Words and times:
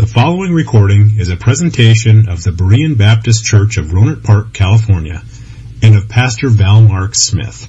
The 0.00 0.06
following 0.06 0.54
recording 0.54 1.18
is 1.18 1.28
a 1.28 1.36
presentation 1.36 2.30
of 2.30 2.42
the 2.42 2.52
Berean 2.52 2.96
Baptist 2.96 3.44
Church 3.44 3.76
of 3.76 3.88
Rohnert 3.88 4.24
Park, 4.24 4.54
California, 4.54 5.20
and 5.82 5.94
of 5.94 6.08
Pastor 6.08 6.48
Val 6.48 6.80
Mark 6.80 7.10
Smith. 7.14 7.68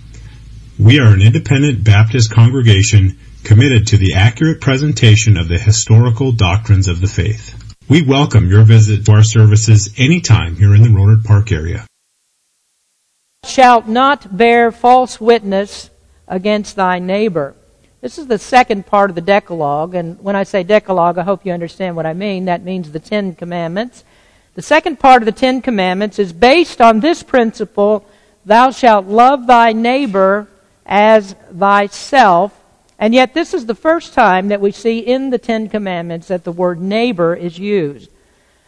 We 0.79 1.01
are 1.01 1.13
an 1.13 1.21
independent 1.21 1.83
Baptist 1.83 2.31
congregation 2.31 3.19
committed 3.43 3.87
to 3.87 3.97
the 3.97 4.13
accurate 4.13 4.61
presentation 4.61 5.35
of 5.35 5.49
the 5.49 5.59
historical 5.59 6.31
doctrines 6.31 6.87
of 6.87 7.01
the 7.01 7.07
faith. 7.07 7.53
We 7.89 8.01
welcome 8.01 8.47
your 8.47 8.63
visit 8.63 9.05
to 9.07 9.11
our 9.11 9.23
services 9.23 9.93
anytime 9.97 10.55
here 10.55 10.73
in 10.73 10.83
the 10.83 10.87
Rohnert 10.87 11.25
Park 11.25 11.51
area. 11.51 11.85
Shalt 13.43 13.89
not 13.89 14.37
bear 14.37 14.71
false 14.71 15.19
witness 15.19 15.89
against 16.29 16.77
thy 16.77 16.99
neighbor. 16.99 17.55
This 18.01 18.17
is 18.17 18.25
the 18.25 18.39
second 18.39 18.87
part 18.87 19.11
of 19.11 19.15
the 19.15 19.21
Decalogue, 19.21 19.93
and 19.93 20.19
when 20.21 20.35
I 20.35 20.41
say 20.41 20.63
Decalogue, 20.63 21.19
I 21.19 21.23
hope 21.23 21.45
you 21.45 21.51
understand 21.51 21.95
what 21.95 22.07
I 22.07 22.13
mean. 22.13 22.45
That 22.45 22.63
means 22.63 22.91
the 22.91 22.99
Ten 22.99 23.35
Commandments. 23.35 24.03
The 24.55 24.63
second 24.63 24.99
part 24.99 25.21
of 25.21 25.27
the 25.27 25.31
Ten 25.31 25.61
Commandments 25.61 26.17
is 26.17 26.33
based 26.33 26.81
on 26.81 26.99
this 26.99 27.21
principle 27.21 28.03
Thou 28.43 28.71
shalt 28.71 29.05
love 29.05 29.45
thy 29.45 29.73
neighbor 29.73 30.47
as 30.83 31.35
thyself. 31.55 32.59
And 32.97 33.13
yet, 33.13 33.35
this 33.35 33.53
is 33.53 33.67
the 33.67 33.75
first 33.75 34.15
time 34.15 34.47
that 34.47 34.61
we 34.61 34.71
see 34.71 34.97
in 34.97 35.29
the 35.29 35.37
Ten 35.37 35.69
Commandments 35.69 36.29
that 36.29 36.43
the 36.43 36.51
word 36.51 36.81
neighbor 36.81 37.35
is 37.35 37.59
used. 37.59 38.09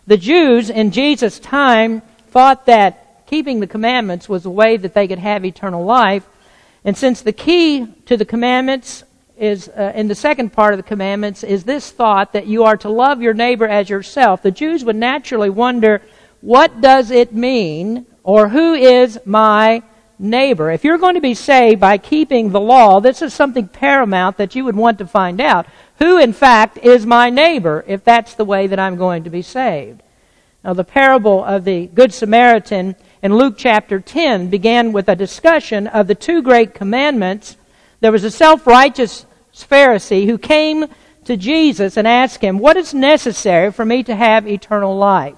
The 0.05 0.17
Jews 0.17 0.69
in 0.69 0.91
Jesus' 0.91 1.39
time 1.39 2.03
thought 2.27 2.67
that 2.67 3.25
keeping 3.25 3.61
the 3.61 3.67
commandments 3.67 4.29
was 4.29 4.45
a 4.45 4.51
way 4.51 4.77
that 4.77 4.93
they 4.93 5.07
could 5.07 5.17
have 5.17 5.43
eternal 5.43 5.83
life. 5.83 6.23
And 6.85 6.95
since 6.95 7.21
the 7.21 7.33
key 7.33 7.87
to 8.05 8.15
the 8.15 8.25
commandments 8.25 9.03
is 9.43 9.67
uh, 9.67 9.91
in 9.93 10.07
the 10.07 10.15
second 10.15 10.53
part 10.53 10.73
of 10.73 10.77
the 10.77 10.83
commandments 10.83 11.43
is 11.43 11.65
this 11.65 11.91
thought 11.91 12.31
that 12.31 12.47
you 12.47 12.63
are 12.63 12.77
to 12.77 12.89
love 12.89 13.21
your 13.21 13.33
neighbor 13.33 13.67
as 13.67 13.89
yourself. 13.89 14.41
The 14.41 14.51
Jews 14.51 14.85
would 14.85 14.95
naturally 14.95 15.49
wonder, 15.49 16.01
what 16.39 16.79
does 16.79 17.11
it 17.11 17.33
mean 17.33 18.05
or 18.23 18.47
who 18.47 18.73
is 18.73 19.19
my 19.25 19.83
neighbor? 20.17 20.71
If 20.71 20.85
you're 20.85 20.97
going 20.97 21.15
to 21.15 21.21
be 21.21 21.33
saved 21.33 21.81
by 21.81 21.97
keeping 21.97 22.49
the 22.49 22.61
law, 22.61 23.01
this 23.01 23.21
is 23.21 23.33
something 23.33 23.67
paramount 23.67 24.37
that 24.37 24.55
you 24.55 24.63
would 24.63 24.77
want 24.77 24.97
to 24.99 25.07
find 25.07 25.41
out. 25.41 25.67
Who 25.99 26.17
in 26.17 26.31
fact 26.31 26.77
is 26.77 27.05
my 27.05 27.29
neighbor 27.29 27.83
if 27.85 28.03
that's 28.03 28.35
the 28.35 28.45
way 28.45 28.67
that 28.67 28.79
I'm 28.79 28.95
going 28.95 29.25
to 29.25 29.29
be 29.29 29.41
saved? 29.41 30.01
Now 30.63 30.73
the 30.73 30.85
parable 30.85 31.43
of 31.43 31.65
the 31.65 31.87
Good 31.87 32.13
Samaritan 32.13 32.95
in 33.21 33.35
Luke 33.35 33.55
chapter 33.57 33.99
10 33.99 34.49
began 34.49 34.93
with 34.93 35.09
a 35.09 35.15
discussion 35.15 35.87
of 35.87 36.07
the 36.07 36.15
two 36.15 36.41
great 36.41 36.73
commandments 36.73 37.57
there 38.03 38.11
was 38.11 38.25
a 38.25 38.31
self 38.31 38.67
righteous 38.67 39.25
Pharisee 39.53 40.25
who 40.25 40.37
came 40.37 40.85
to 41.25 41.37
Jesus 41.37 41.97
and 41.97 42.07
asked 42.07 42.41
him, 42.41 42.57
What 42.57 42.77
is 42.77 42.93
necessary 42.93 43.71
for 43.71 43.85
me 43.85 44.03
to 44.03 44.15
have 44.15 44.47
eternal 44.47 44.97
life? 44.97 45.35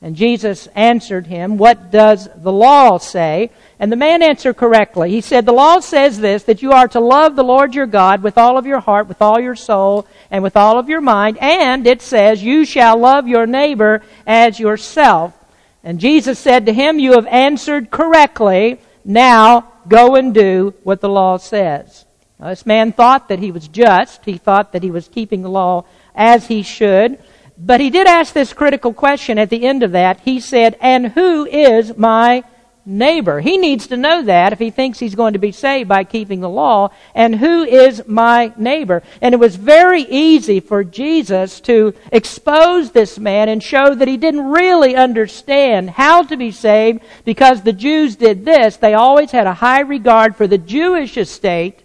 And 0.00 0.14
Jesus 0.14 0.68
answered 0.76 1.26
him, 1.26 1.58
What 1.58 1.90
does 1.90 2.28
the 2.36 2.52
law 2.52 2.98
say? 2.98 3.50
And 3.80 3.90
the 3.90 3.96
man 3.96 4.22
answered 4.22 4.56
correctly. 4.56 5.10
He 5.10 5.20
said, 5.20 5.44
The 5.44 5.52
law 5.52 5.80
says 5.80 6.18
this, 6.18 6.44
that 6.44 6.62
you 6.62 6.70
are 6.72 6.86
to 6.88 7.00
love 7.00 7.34
the 7.34 7.42
Lord 7.42 7.74
your 7.74 7.86
God 7.86 8.22
with 8.22 8.38
all 8.38 8.56
of 8.58 8.66
your 8.66 8.78
heart, 8.78 9.08
with 9.08 9.20
all 9.20 9.40
your 9.40 9.56
soul, 9.56 10.06
and 10.30 10.42
with 10.42 10.56
all 10.56 10.78
of 10.78 10.88
your 10.88 11.00
mind. 11.00 11.36
And 11.38 11.86
it 11.86 12.00
says, 12.00 12.42
You 12.42 12.64
shall 12.64 12.96
love 12.96 13.26
your 13.26 13.46
neighbor 13.46 14.02
as 14.24 14.60
yourself. 14.60 15.34
And 15.82 15.98
Jesus 15.98 16.38
said 16.38 16.66
to 16.66 16.72
him, 16.72 17.00
You 17.00 17.12
have 17.12 17.26
answered 17.26 17.90
correctly. 17.90 18.80
Now 19.04 19.72
go 19.88 20.14
and 20.14 20.32
do 20.32 20.74
what 20.84 21.00
the 21.00 21.08
law 21.08 21.38
says. 21.38 22.04
This 22.40 22.64
man 22.64 22.92
thought 22.92 23.28
that 23.28 23.40
he 23.40 23.50
was 23.50 23.66
just. 23.66 24.24
He 24.24 24.38
thought 24.38 24.72
that 24.72 24.84
he 24.84 24.90
was 24.90 25.08
keeping 25.08 25.42
the 25.42 25.50
law 25.50 25.84
as 26.14 26.46
he 26.46 26.62
should. 26.62 27.18
But 27.58 27.80
he 27.80 27.90
did 27.90 28.06
ask 28.06 28.32
this 28.32 28.52
critical 28.52 28.92
question 28.92 29.38
at 29.38 29.50
the 29.50 29.66
end 29.66 29.82
of 29.82 29.92
that. 29.92 30.20
He 30.20 30.38
said, 30.38 30.76
And 30.80 31.08
who 31.08 31.46
is 31.46 31.96
my 31.96 32.44
neighbor? 32.86 33.40
He 33.40 33.58
needs 33.58 33.88
to 33.88 33.96
know 33.96 34.22
that 34.22 34.52
if 34.52 34.60
he 34.60 34.70
thinks 34.70 35.00
he's 35.00 35.16
going 35.16 35.32
to 35.32 35.40
be 35.40 35.50
saved 35.50 35.88
by 35.88 36.04
keeping 36.04 36.38
the 36.38 36.48
law. 36.48 36.90
And 37.12 37.34
who 37.34 37.64
is 37.64 38.06
my 38.06 38.52
neighbor? 38.56 39.02
And 39.20 39.34
it 39.34 39.38
was 39.38 39.56
very 39.56 40.02
easy 40.02 40.60
for 40.60 40.84
Jesus 40.84 41.58
to 41.62 41.92
expose 42.12 42.92
this 42.92 43.18
man 43.18 43.48
and 43.48 43.60
show 43.60 43.96
that 43.96 44.06
he 44.06 44.16
didn't 44.16 44.46
really 44.46 44.94
understand 44.94 45.90
how 45.90 46.22
to 46.22 46.36
be 46.36 46.52
saved 46.52 47.02
because 47.24 47.62
the 47.62 47.72
Jews 47.72 48.14
did 48.14 48.44
this. 48.44 48.76
They 48.76 48.94
always 48.94 49.32
had 49.32 49.48
a 49.48 49.54
high 49.54 49.80
regard 49.80 50.36
for 50.36 50.46
the 50.46 50.58
Jewish 50.58 51.16
estate 51.16 51.82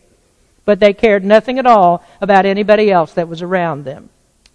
but 0.65 0.79
they 0.79 0.93
cared 0.93 1.23
nothing 1.23 1.59
at 1.59 1.65
all 1.65 2.03
about 2.21 2.45
anybody 2.45 2.91
else 2.91 3.13
that 3.13 3.27
was 3.27 3.41
around 3.41 3.83
them. 3.83 4.09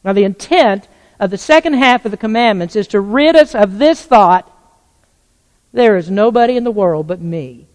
Now, 0.05 0.13
the 0.13 0.25
intent 0.25 0.89
of 1.21 1.31
the 1.31 1.39
second 1.39 1.75
half 1.75 2.05
of 2.05 2.11
the 2.11 2.17
commandments 2.17 2.77
is 2.77 2.89
to 2.89 3.01
rid 3.01 3.37
us 3.37 3.55
of 3.55 3.79
this 3.79 4.03
thought 4.03 4.51
there 5.73 5.97
is 5.97 6.11
nobody 6.11 6.57
in 6.57 6.65
the 6.65 6.71
world 6.71 7.07
but 7.07 7.21
me. 7.21 7.67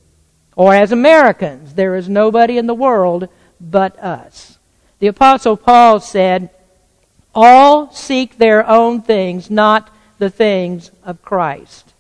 Or 0.56 0.74
as 0.74 0.92
Americans, 0.92 1.74
there 1.74 1.96
is 1.96 2.10
nobody 2.10 2.58
in 2.58 2.68
the 2.68 2.74
world 2.74 3.30
but 3.60 3.98
us. 4.00 4.58
The 5.00 5.08
Apostle 5.08 5.58
Paul 5.58 6.00
said, 6.00 6.50
All 7.36 7.92
seek 7.92 8.38
their 8.38 8.68
own 8.68 9.02
things, 9.02 9.50
not 9.50 9.90
the 10.18 10.30
things 10.30 10.92
of 11.04 11.22
Christ. 11.22 11.94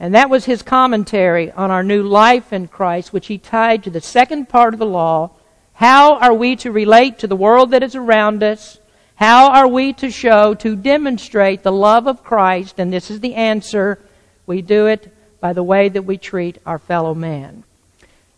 And 0.00 0.14
that 0.14 0.30
was 0.30 0.44
his 0.44 0.62
commentary 0.62 1.52
on 1.52 1.70
our 1.70 1.82
new 1.82 2.02
life 2.02 2.52
in 2.52 2.66
Christ, 2.68 3.12
which 3.12 3.28
he 3.28 3.38
tied 3.38 3.84
to 3.84 3.90
the 3.90 4.00
second 4.00 4.48
part 4.48 4.74
of 4.74 4.80
the 4.80 4.86
law 4.86 5.30
how 5.82 6.14
are 6.18 6.32
we 6.32 6.54
to 6.54 6.70
relate 6.70 7.18
to 7.18 7.26
the 7.26 7.34
world 7.34 7.72
that 7.72 7.82
is 7.82 7.96
around 7.96 8.44
us? 8.44 8.78
How 9.16 9.50
are 9.50 9.66
we 9.66 9.92
to 9.94 10.12
show, 10.12 10.54
to 10.54 10.76
demonstrate 10.76 11.64
the 11.64 11.72
love 11.72 12.06
of 12.06 12.22
Christ? 12.22 12.78
And 12.78 12.92
this 12.92 13.10
is 13.10 13.18
the 13.18 13.34
answer. 13.34 13.98
We 14.46 14.62
do 14.62 14.86
it 14.86 15.12
by 15.40 15.52
the 15.52 15.64
way 15.64 15.88
that 15.88 16.04
we 16.04 16.18
treat 16.18 16.58
our 16.64 16.78
fellow 16.78 17.16
man. 17.16 17.64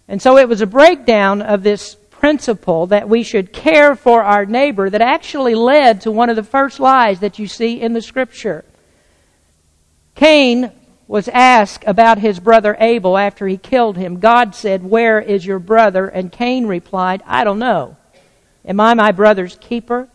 And 0.08 0.22
so 0.22 0.38
it 0.38 0.48
was 0.48 0.62
a 0.62 0.66
breakdown 0.66 1.42
of 1.42 1.62
this 1.62 1.96
principle 2.12 2.86
that 2.86 3.10
we 3.10 3.22
should 3.22 3.52
care 3.52 3.94
for 3.94 4.22
our 4.22 4.46
neighbor 4.46 4.88
that 4.88 5.02
actually 5.02 5.54
led 5.54 6.00
to 6.00 6.10
one 6.10 6.30
of 6.30 6.36
the 6.36 6.42
first 6.42 6.80
lies 6.80 7.20
that 7.20 7.38
you 7.38 7.46
see 7.46 7.78
in 7.78 7.92
the 7.92 8.00
scripture. 8.00 8.64
Cain 10.14 10.72
was 11.06 11.28
asked 11.28 11.84
about 11.86 12.18
his 12.18 12.40
brother 12.40 12.76
Abel 12.80 13.18
after 13.18 13.46
he 13.46 13.56
killed 13.56 13.96
him, 13.96 14.20
God 14.20 14.54
said, 14.54 14.82
Where 14.82 15.20
is 15.20 15.44
your 15.44 15.58
brother? 15.58 16.06
And 16.08 16.32
Cain 16.32 16.66
replied, 16.66 17.22
I 17.26 17.44
don't 17.44 17.58
know. 17.58 17.96
Am 18.64 18.80
I 18.80 18.94
my 18.94 19.12
brother's 19.12 19.56
keeper? 19.60 20.08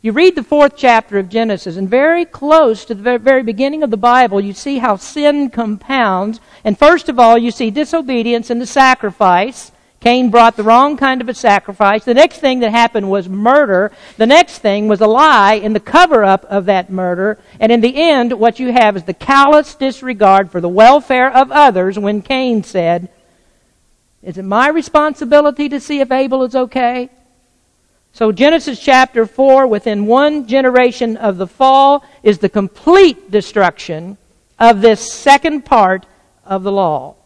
You 0.00 0.12
read 0.12 0.34
the 0.34 0.42
fourth 0.42 0.74
chapter 0.76 1.18
of 1.18 1.30
Genesis, 1.30 1.76
and 1.76 1.88
very 1.88 2.26
close 2.26 2.84
to 2.84 2.94
the 2.94 3.18
very 3.18 3.42
beginning 3.42 3.82
of 3.82 3.90
the 3.90 3.96
Bible, 3.96 4.38
you 4.38 4.52
see 4.52 4.76
how 4.76 4.96
sin 4.96 5.48
compounds. 5.48 6.40
And 6.62 6.78
first 6.78 7.08
of 7.08 7.18
all, 7.18 7.38
you 7.38 7.50
see 7.50 7.70
disobedience 7.70 8.50
in 8.50 8.58
the 8.58 8.66
sacrifice. 8.66 9.72
Cain 10.04 10.28
brought 10.28 10.54
the 10.54 10.62
wrong 10.62 10.98
kind 10.98 11.22
of 11.22 11.30
a 11.30 11.34
sacrifice. 11.34 12.04
The 12.04 12.12
next 12.12 12.38
thing 12.38 12.60
that 12.60 12.72
happened 12.72 13.08
was 13.08 13.26
murder. 13.26 13.90
The 14.18 14.26
next 14.26 14.58
thing 14.58 14.86
was 14.86 15.00
a 15.00 15.06
lie 15.06 15.54
in 15.54 15.72
the 15.72 15.80
cover 15.80 16.22
up 16.22 16.44
of 16.44 16.66
that 16.66 16.90
murder. 16.90 17.38
And 17.58 17.72
in 17.72 17.80
the 17.80 17.96
end, 17.96 18.34
what 18.34 18.60
you 18.60 18.70
have 18.70 18.98
is 18.98 19.04
the 19.04 19.14
callous 19.14 19.74
disregard 19.74 20.50
for 20.50 20.60
the 20.60 20.68
welfare 20.68 21.34
of 21.34 21.50
others 21.50 21.98
when 21.98 22.20
Cain 22.20 22.62
said, 22.64 23.08
Is 24.22 24.36
it 24.36 24.44
my 24.44 24.68
responsibility 24.68 25.70
to 25.70 25.80
see 25.80 26.00
if 26.00 26.12
Abel 26.12 26.42
is 26.42 26.54
okay? 26.54 27.08
So 28.12 28.30
Genesis 28.30 28.78
chapter 28.78 29.24
4, 29.24 29.66
within 29.66 30.04
one 30.04 30.46
generation 30.46 31.16
of 31.16 31.38
the 31.38 31.46
fall, 31.46 32.04
is 32.22 32.40
the 32.40 32.50
complete 32.50 33.30
destruction 33.30 34.18
of 34.58 34.82
this 34.82 35.00
second 35.10 35.64
part 35.64 36.04
of 36.44 36.62
the 36.62 36.72
law. 36.72 37.16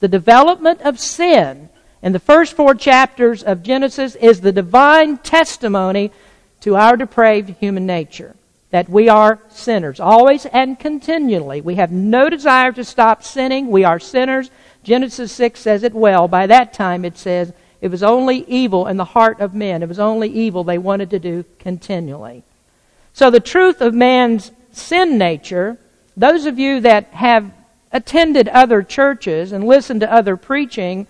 The 0.00 0.08
development 0.08 0.82
of 0.82 1.00
sin 1.00 1.70
and 2.06 2.14
the 2.14 2.20
first 2.20 2.54
four 2.54 2.76
chapters 2.76 3.42
of 3.42 3.64
Genesis 3.64 4.14
is 4.14 4.40
the 4.40 4.52
divine 4.52 5.16
testimony 5.18 6.12
to 6.60 6.76
our 6.76 6.96
depraved 6.96 7.56
human 7.58 7.84
nature. 7.84 8.36
That 8.70 8.88
we 8.88 9.08
are 9.08 9.40
sinners, 9.48 9.98
always 9.98 10.46
and 10.46 10.78
continually. 10.78 11.60
We 11.60 11.74
have 11.74 11.90
no 11.90 12.30
desire 12.30 12.70
to 12.70 12.84
stop 12.84 13.24
sinning. 13.24 13.72
We 13.72 13.82
are 13.82 13.98
sinners. 13.98 14.52
Genesis 14.84 15.32
6 15.32 15.58
says 15.58 15.82
it 15.82 15.94
well. 15.94 16.28
By 16.28 16.46
that 16.46 16.72
time, 16.72 17.04
it 17.04 17.18
says 17.18 17.52
it 17.80 17.88
was 17.88 18.04
only 18.04 18.44
evil 18.46 18.86
in 18.86 18.98
the 18.98 19.04
heart 19.04 19.40
of 19.40 19.52
men. 19.52 19.82
It 19.82 19.88
was 19.88 19.98
only 19.98 20.28
evil 20.28 20.62
they 20.62 20.78
wanted 20.78 21.10
to 21.10 21.18
do 21.18 21.44
continually. 21.58 22.44
So, 23.14 23.30
the 23.32 23.40
truth 23.40 23.80
of 23.80 23.94
man's 23.94 24.52
sin 24.70 25.18
nature, 25.18 25.76
those 26.16 26.46
of 26.46 26.56
you 26.56 26.78
that 26.82 27.06
have 27.06 27.50
attended 27.90 28.46
other 28.46 28.84
churches 28.84 29.50
and 29.50 29.66
listened 29.66 30.02
to 30.02 30.12
other 30.12 30.36
preaching, 30.36 31.08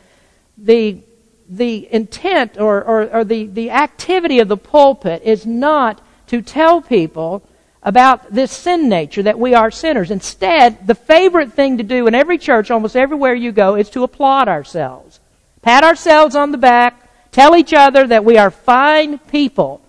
the, 0.58 1.02
the 1.48 1.92
intent 1.92 2.58
or, 2.58 2.82
or, 2.82 3.04
or 3.10 3.24
the, 3.24 3.46
the 3.46 3.70
activity 3.70 4.40
of 4.40 4.48
the 4.48 4.56
pulpit 4.56 5.22
is 5.24 5.46
not 5.46 6.00
to 6.28 6.42
tell 6.42 6.80
people 6.80 7.42
about 7.82 8.32
this 8.32 8.50
sin 8.50 8.88
nature, 8.88 9.22
that 9.22 9.38
we 9.38 9.54
are 9.54 9.70
sinners. 9.70 10.10
Instead, 10.10 10.86
the 10.86 10.94
favorite 10.94 11.52
thing 11.52 11.78
to 11.78 11.84
do 11.84 12.08
in 12.08 12.16
every 12.16 12.36
church, 12.36 12.70
almost 12.70 12.96
everywhere 12.96 13.34
you 13.34 13.52
go, 13.52 13.76
is 13.76 13.88
to 13.90 14.02
applaud 14.02 14.48
ourselves. 14.48 15.20
Pat 15.62 15.84
ourselves 15.84 16.34
on 16.34 16.50
the 16.50 16.58
back, 16.58 17.08
tell 17.30 17.54
each 17.54 17.72
other 17.72 18.06
that 18.06 18.24
we 18.24 18.38
are 18.38 18.50
fine 18.50 19.18
people. 19.18 19.80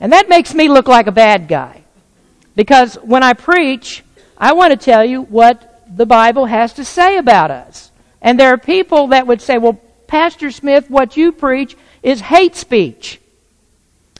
And 0.00 0.14
that 0.14 0.30
makes 0.30 0.54
me 0.54 0.70
look 0.70 0.88
like 0.88 1.08
a 1.08 1.12
bad 1.12 1.46
guy. 1.46 1.82
Because 2.56 2.94
when 2.96 3.22
I 3.22 3.34
preach, 3.34 4.02
I 4.38 4.54
want 4.54 4.70
to 4.70 4.82
tell 4.82 5.04
you 5.04 5.20
what 5.22 5.84
the 5.94 6.06
Bible 6.06 6.46
has 6.46 6.72
to 6.74 6.84
say 6.84 7.18
about 7.18 7.50
us. 7.50 7.89
And 8.22 8.38
there 8.38 8.52
are 8.52 8.58
people 8.58 9.08
that 9.08 9.26
would 9.26 9.40
say, 9.40 9.58
well, 9.58 9.80
Pastor 10.06 10.50
Smith, 10.50 10.90
what 10.90 11.16
you 11.16 11.32
preach 11.32 11.76
is 12.02 12.20
hate 12.20 12.56
speech. 12.56 13.20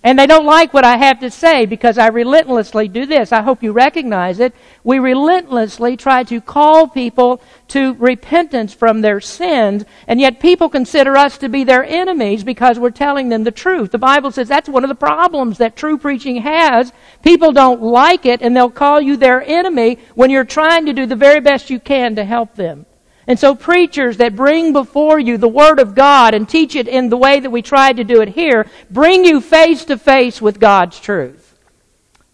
And 0.03 0.19
they 0.19 0.27
don't 0.27 0.47
like 0.47 0.73
what 0.73 0.85
I 0.85 0.97
have 0.97 1.21
to 1.21 1.31
say 1.31 1.67
because 1.67 1.99
I 1.99 2.07
relentlessly 2.07 2.89
do 2.89 3.05
this. 3.05 3.33
I 3.33 3.43
hope 3.43 3.63
you 3.63 3.73
recognize 3.73 4.41
it. 4.41 4.55
We 4.83 4.99
relentlessly 4.99 5.99
try 5.99 6.25
to 6.25 6.41
call 6.41 6.89
people 6.89 7.43
to 7.69 7.93
repentance 7.95 8.73
from 8.73 9.03
their 9.03 9.21
sins, 9.21 9.85
and 10.07 10.19
yet 10.19 10.41
people 10.41 10.71
consider 10.71 11.19
us 11.19 11.37
to 11.39 11.51
be 11.51 11.65
their 11.65 11.85
enemies 11.85 12.45
because 12.45 12.79
we're 12.79 12.91
telling 12.91 13.29
them 13.29 13.45
the 13.45 13.51
truth. 13.51 13.91
The 13.91 13.99
Bible 13.99 14.31
says 14.31 14.49
that's 14.49 14.71
one 14.71 14.85
of 14.85 14.89
the 14.89 14.95
problems 14.95 15.59
that 15.59 15.77
true 15.77 15.99
preaching 15.99 16.37
has. 16.37 16.95
People 17.23 17.53
don't 17.53 17.83
like 17.83 18.25
it, 18.25 18.41
and 18.41 18.57
they'll 18.57 18.71
call 18.71 19.03
you 19.03 19.19
their 19.19 19.43
enemy 19.43 19.99
when 20.15 20.31
you're 20.31 20.45
trying 20.45 20.87
to 20.87 20.95
do 20.95 21.05
the 21.05 21.15
very 21.15 21.41
best 21.41 21.69
you 21.69 21.79
can 21.79 22.17
to 22.17 22.25
help 22.25 22.55
them. 22.55 22.87
And 23.31 23.39
so 23.39 23.55
preachers 23.55 24.17
that 24.17 24.35
bring 24.35 24.73
before 24.73 25.21
you 25.21 25.39
the 25.39 25.47
Word 25.47 25.79
of 25.79 25.95
God 25.95 26.35
and 26.35 26.49
teach 26.49 26.75
it 26.75 26.89
in 26.89 27.11
the 27.11 27.17
way 27.17 27.39
that 27.39 27.51
we 27.51 27.63
tried 27.63 27.99
to 27.99 28.03
do 28.03 28.23
it 28.23 28.31
here, 28.31 28.67
bring 28.91 29.25
you 29.25 29.41
face 29.41 29.85
to 29.85 29.97
face 29.97 30.43
with 30.43 30.59
God's 30.59 30.99
truth. 30.99 31.57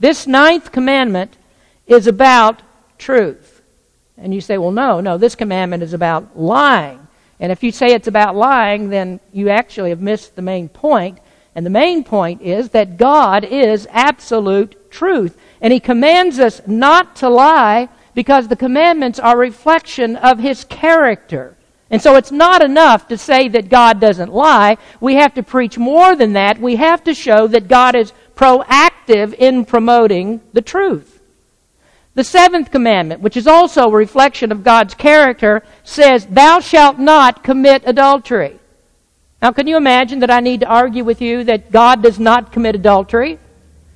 This 0.00 0.26
ninth 0.26 0.72
commandment 0.72 1.36
is 1.86 2.06
about 2.06 2.62
truth. 2.96 3.60
And 4.16 4.32
you 4.32 4.40
say, 4.40 4.56
well, 4.56 4.70
no, 4.70 5.02
no, 5.02 5.18
this 5.18 5.34
commandment 5.34 5.82
is 5.82 5.92
about 5.92 6.38
lying. 6.38 7.06
And 7.40 7.52
if 7.52 7.62
you 7.62 7.72
say 7.72 7.88
it's 7.88 8.08
about 8.08 8.34
lying, 8.34 8.88
then 8.88 9.20
you 9.34 9.50
actually 9.50 9.90
have 9.90 10.00
missed 10.00 10.34
the 10.34 10.40
main 10.40 10.70
point. 10.70 11.18
And 11.54 11.66
the 11.66 11.70
main 11.70 12.04
point 12.04 12.40
is 12.40 12.70
that 12.70 12.96
God 12.96 13.44
is 13.44 13.86
absolute 13.90 14.90
truth. 14.90 15.36
And 15.60 15.74
He 15.74 15.78
commands 15.78 16.38
us 16.38 16.62
not 16.66 17.16
to 17.16 17.28
lie 17.28 17.90
because 18.16 18.48
the 18.48 18.56
commandments 18.56 19.18
are 19.18 19.36
reflection 19.36 20.16
of 20.16 20.38
his 20.38 20.64
character. 20.64 21.54
And 21.90 22.00
so 22.00 22.16
it's 22.16 22.32
not 22.32 22.64
enough 22.64 23.06
to 23.08 23.18
say 23.18 23.46
that 23.48 23.68
God 23.68 24.00
doesn't 24.00 24.32
lie. 24.32 24.78
We 25.00 25.16
have 25.16 25.34
to 25.34 25.42
preach 25.42 25.76
more 25.76 26.16
than 26.16 26.32
that. 26.32 26.58
We 26.58 26.76
have 26.76 27.04
to 27.04 27.14
show 27.14 27.46
that 27.48 27.68
God 27.68 27.94
is 27.94 28.14
proactive 28.34 29.34
in 29.34 29.66
promoting 29.66 30.40
the 30.54 30.62
truth. 30.62 31.20
The 32.14 32.24
seventh 32.24 32.72
commandment, 32.72 33.20
which 33.20 33.36
is 33.36 33.46
also 33.46 33.82
a 33.82 33.90
reflection 33.90 34.50
of 34.50 34.64
God's 34.64 34.94
character, 34.94 35.62
says, 35.84 36.24
Thou 36.24 36.60
shalt 36.60 36.98
not 36.98 37.44
commit 37.44 37.82
adultery. 37.84 38.58
Now, 39.42 39.52
can 39.52 39.66
you 39.66 39.76
imagine 39.76 40.20
that 40.20 40.30
I 40.30 40.40
need 40.40 40.60
to 40.60 40.66
argue 40.66 41.04
with 41.04 41.20
you 41.20 41.44
that 41.44 41.70
God 41.70 42.02
does 42.02 42.18
not 42.18 42.50
commit 42.50 42.74
adultery? 42.74 43.38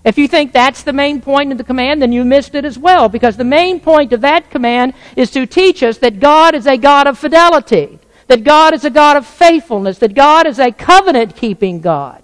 If 0.03 0.17
you 0.17 0.29
think 0.29 0.53
that's 0.53 0.83
the 0.83 0.95
main 0.95 1.21
point 1.21 1.53
of 1.53 1.59
the 1.59 1.65
command, 1.65 2.01
then 2.01 2.11
you 2.11 2.25
missed 2.25 2.55
it 2.55 2.65
as 2.65 2.79
well, 2.79 3.09
because 3.09 3.37
the 3.37 3.45
main 3.45 3.81
point 3.81 4.13
of 4.13 4.23
that 4.23 4.51
command 4.51 4.95
is 5.15 5.31
to 5.33 5.47
teach 5.47 5.83
us 5.83 5.99
that 5.99 6.21
God 6.21 6.55
is 6.55 6.67
a 6.67 6.79
God 6.79 7.07
of 7.07 7.19
fidelity, 7.19 7.99
that 8.27 8.43
God 8.43 8.73
is 8.73 8.85
a 8.85 8.91
God 8.91 9.19
of 9.19 9.27
faithfulness, 9.27 9.99
that 9.99 10.15
God 10.15 10.47
is 10.47 10.59
a 10.59 10.73
covenant 10.73 11.37
keeping 11.37 11.81
God. 11.81 12.23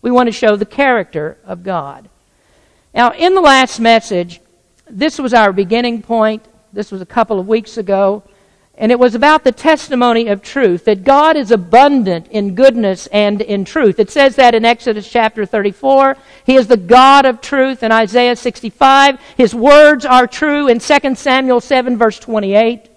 We 0.00 0.10
want 0.10 0.28
to 0.28 0.32
show 0.32 0.56
the 0.56 0.64
character 0.64 1.36
of 1.44 1.62
God. 1.62 2.08
Now, 2.94 3.12
in 3.12 3.34
the 3.34 3.42
last 3.42 3.80
message, 3.80 4.40
this 4.88 5.18
was 5.18 5.34
our 5.34 5.52
beginning 5.52 6.00
point. 6.02 6.44
This 6.72 6.90
was 6.90 7.02
a 7.02 7.06
couple 7.06 7.38
of 7.38 7.46
weeks 7.46 7.76
ago. 7.76 8.22
And 8.80 8.90
it 8.90 8.98
was 8.98 9.14
about 9.14 9.44
the 9.44 9.52
testimony 9.52 10.28
of 10.28 10.40
truth, 10.40 10.86
that 10.86 11.04
God 11.04 11.36
is 11.36 11.50
abundant 11.50 12.28
in 12.28 12.54
goodness 12.54 13.06
and 13.08 13.42
in 13.42 13.66
truth. 13.66 14.00
It 14.00 14.08
says 14.10 14.36
that 14.36 14.54
in 14.54 14.64
Exodus 14.64 15.06
chapter 15.06 15.44
34. 15.44 16.16
He 16.46 16.56
is 16.56 16.66
the 16.66 16.78
God 16.78 17.26
of 17.26 17.42
truth 17.42 17.82
in 17.82 17.92
Isaiah 17.92 18.34
65. 18.34 19.20
His 19.36 19.54
words 19.54 20.06
are 20.06 20.26
true 20.26 20.66
in 20.66 20.78
2 20.78 21.14
Samuel 21.14 21.60
7 21.60 21.98
verse 21.98 22.18
28. 22.18 22.88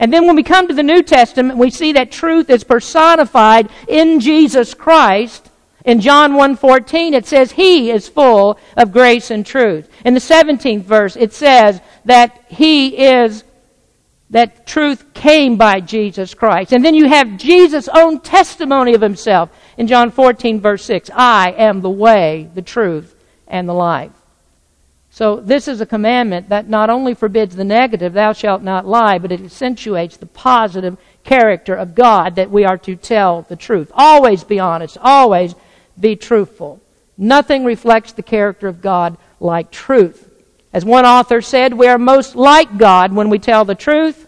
And 0.00 0.12
then 0.12 0.26
when 0.26 0.34
we 0.34 0.42
come 0.42 0.66
to 0.66 0.74
the 0.74 0.82
New 0.82 1.04
Testament, 1.04 1.56
we 1.56 1.70
see 1.70 1.92
that 1.92 2.10
truth 2.10 2.50
is 2.50 2.64
personified 2.64 3.68
in 3.86 4.18
Jesus 4.18 4.74
Christ. 4.74 5.50
In 5.84 6.00
John 6.00 6.32
1:14 6.32 7.12
it 7.12 7.26
says 7.26 7.52
he 7.52 7.92
is 7.92 8.08
full 8.08 8.58
of 8.76 8.92
grace 8.92 9.30
and 9.30 9.46
truth. 9.46 9.88
In 10.04 10.14
the 10.14 10.20
17th 10.20 10.82
verse 10.82 11.14
it 11.14 11.32
says 11.32 11.80
that 12.06 12.40
he 12.48 12.96
is 13.06 13.44
that 14.32 14.66
truth 14.66 15.12
came 15.12 15.56
by 15.56 15.80
Jesus 15.80 16.34
Christ. 16.34 16.72
And 16.72 16.84
then 16.84 16.94
you 16.94 17.06
have 17.06 17.36
Jesus' 17.36 17.88
own 17.88 18.20
testimony 18.20 18.94
of 18.94 19.00
himself 19.00 19.50
in 19.76 19.86
John 19.86 20.10
14, 20.10 20.60
verse 20.60 20.84
6 20.84 21.10
I 21.14 21.54
am 21.56 21.80
the 21.80 21.90
way, 21.90 22.50
the 22.54 22.62
truth, 22.62 23.14
and 23.46 23.68
the 23.68 23.74
life. 23.74 24.10
So 25.10 25.36
this 25.36 25.68
is 25.68 25.82
a 25.82 25.86
commandment 25.86 26.48
that 26.48 26.70
not 26.70 26.88
only 26.88 27.12
forbids 27.12 27.54
the 27.54 27.64
negative, 27.64 28.14
thou 28.14 28.32
shalt 28.32 28.62
not 28.62 28.86
lie, 28.86 29.18
but 29.18 29.30
it 29.30 29.42
accentuates 29.42 30.16
the 30.16 30.24
positive 30.24 30.96
character 31.22 31.74
of 31.74 31.94
God 31.94 32.36
that 32.36 32.50
we 32.50 32.64
are 32.64 32.78
to 32.78 32.96
tell 32.96 33.42
the 33.42 33.56
truth. 33.56 33.92
Always 33.94 34.42
be 34.42 34.58
honest, 34.58 34.96
always 35.02 35.54
be 36.00 36.16
truthful. 36.16 36.80
Nothing 37.18 37.66
reflects 37.66 38.12
the 38.12 38.22
character 38.22 38.66
of 38.66 38.80
God 38.80 39.18
like 39.38 39.70
truth. 39.70 40.30
As 40.72 40.84
one 40.84 41.04
author 41.04 41.42
said, 41.42 41.74
we 41.74 41.86
are 41.86 41.98
most 41.98 42.34
like 42.34 42.78
God 42.78 43.12
when 43.12 43.28
we 43.28 43.38
tell 43.38 43.64
the 43.64 43.74
truth. 43.74 44.26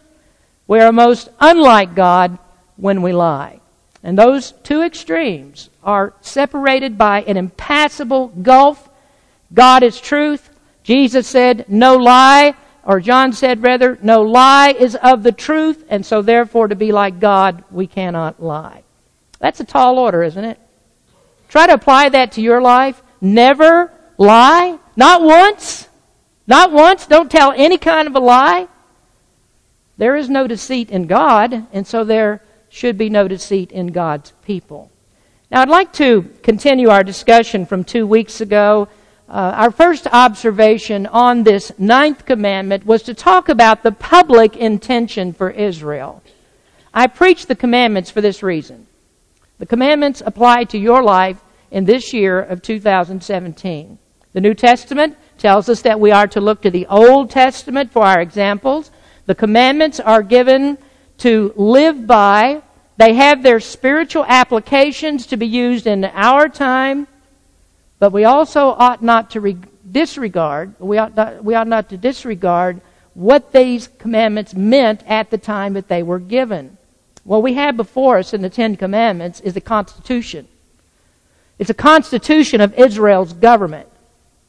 We 0.66 0.80
are 0.80 0.92
most 0.92 1.28
unlike 1.40 1.94
God 1.94 2.38
when 2.76 3.02
we 3.02 3.12
lie. 3.12 3.60
And 4.02 4.18
those 4.18 4.52
two 4.62 4.82
extremes 4.82 5.70
are 5.82 6.12
separated 6.20 6.98
by 6.98 7.22
an 7.22 7.36
impassable 7.36 8.28
gulf. 8.28 8.88
God 9.52 9.82
is 9.82 10.00
truth. 10.00 10.50
Jesus 10.82 11.26
said, 11.26 11.64
no 11.68 11.96
lie, 11.96 12.54
or 12.84 13.00
John 13.00 13.32
said 13.32 13.62
rather, 13.62 13.98
no 14.02 14.20
lie 14.20 14.74
is 14.78 14.94
of 14.96 15.22
the 15.22 15.32
truth, 15.32 15.84
and 15.88 16.04
so 16.04 16.20
therefore 16.20 16.68
to 16.68 16.74
be 16.74 16.92
like 16.92 17.20
God, 17.20 17.64
we 17.70 17.86
cannot 17.86 18.42
lie. 18.42 18.82
That's 19.38 19.60
a 19.60 19.64
tall 19.64 19.98
order, 19.98 20.22
isn't 20.22 20.44
it? 20.44 20.58
Try 21.48 21.66
to 21.66 21.74
apply 21.74 22.10
that 22.10 22.32
to 22.32 22.42
your 22.42 22.60
life. 22.60 23.02
Never 23.20 23.90
lie. 24.18 24.78
Not 24.96 25.22
once. 25.22 25.88
Not 26.46 26.72
once. 26.72 27.06
Don't 27.06 27.30
tell 27.30 27.52
any 27.56 27.78
kind 27.78 28.06
of 28.06 28.16
a 28.16 28.20
lie. 28.20 28.68
There 29.96 30.16
is 30.16 30.28
no 30.28 30.46
deceit 30.46 30.90
in 30.90 31.06
God, 31.06 31.66
and 31.72 31.86
so 31.86 32.04
there 32.04 32.42
should 32.68 32.98
be 32.98 33.08
no 33.08 33.28
deceit 33.28 33.70
in 33.70 33.88
God's 33.88 34.32
people. 34.44 34.90
Now, 35.50 35.62
I'd 35.62 35.68
like 35.68 35.92
to 35.94 36.22
continue 36.42 36.88
our 36.88 37.04
discussion 37.04 37.64
from 37.64 37.84
two 37.84 38.06
weeks 38.06 38.40
ago. 38.40 38.88
Uh, 39.28 39.52
our 39.54 39.70
first 39.70 40.08
observation 40.08 41.06
on 41.06 41.44
this 41.44 41.70
ninth 41.78 42.26
commandment 42.26 42.84
was 42.84 43.04
to 43.04 43.14
talk 43.14 43.48
about 43.48 43.82
the 43.82 43.92
public 43.92 44.56
intention 44.56 45.32
for 45.32 45.50
Israel. 45.50 46.22
I 46.92 47.06
preach 47.06 47.46
the 47.46 47.54
commandments 47.54 48.10
for 48.10 48.20
this 48.20 48.42
reason. 48.42 48.86
The 49.58 49.66
commandments 49.66 50.22
apply 50.26 50.64
to 50.64 50.78
your 50.78 51.02
life 51.02 51.40
in 51.70 51.84
this 51.84 52.12
year 52.12 52.40
of 52.40 52.62
2017. 52.62 53.98
The 54.32 54.40
New 54.40 54.54
Testament 54.54 55.16
tells 55.38 55.68
us 55.68 55.82
that 55.82 56.00
we 56.00 56.10
are 56.10 56.26
to 56.28 56.40
look 56.40 56.62
to 56.62 56.70
the 56.70 56.86
Old 56.86 57.30
Testament 57.30 57.92
for 57.92 58.04
our 58.04 58.20
examples. 58.20 58.90
The 59.26 59.34
commandments 59.34 60.00
are 60.00 60.22
given 60.22 60.78
to 61.18 61.52
live 61.56 62.06
by. 62.06 62.62
They 62.96 63.14
have 63.14 63.42
their 63.42 63.60
spiritual 63.60 64.24
applications 64.26 65.26
to 65.26 65.36
be 65.36 65.46
used 65.46 65.86
in 65.86 66.04
our 66.04 66.48
time, 66.48 67.06
but 67.98 68.12
we 68.12 68.24
also 68.24 68.68
ought 68.68 69.02
not 69.02 69.30
to 69.30 69.40
re- 69.40 69.56
disregard, 69.90 70.74
we 70.78 70.98
ought, 70.98 71.16
not, 71.16 71.44
we 71.44 71.54
ought 71.54 71.68
not 71.68 71.88
to 71.90 71.96
disregard 71.96 72.80
what 73.14 73.52
these 73.52 73.88
commandments 73.98 74.54
meant 74.54 75.02
at 75.06 75.30
the 75.30 75.38
time 75.38 75.74
that 75.74 75.88
they 75.88 76.02
were 76.02 76.18
given. 76.18 76.76
What 77.22 77.42
we 77.42 77.54
have 77.54 77.76
before 77.76 78.18
us 78.18 78.34
in 78.34 78.42
the 78.42 78.50
Ten 78.50 78.76
Commandments 78.76 79.40
is 79.40 79.54
the 79.54 79.60
Constitution. 79.60 80.48
It's 81.58 81.70
a 81.70 81.74
constitution 81.74 82.60
of 82.60 82.74
Israel's 82.74 83.32
government. 83.32 83.88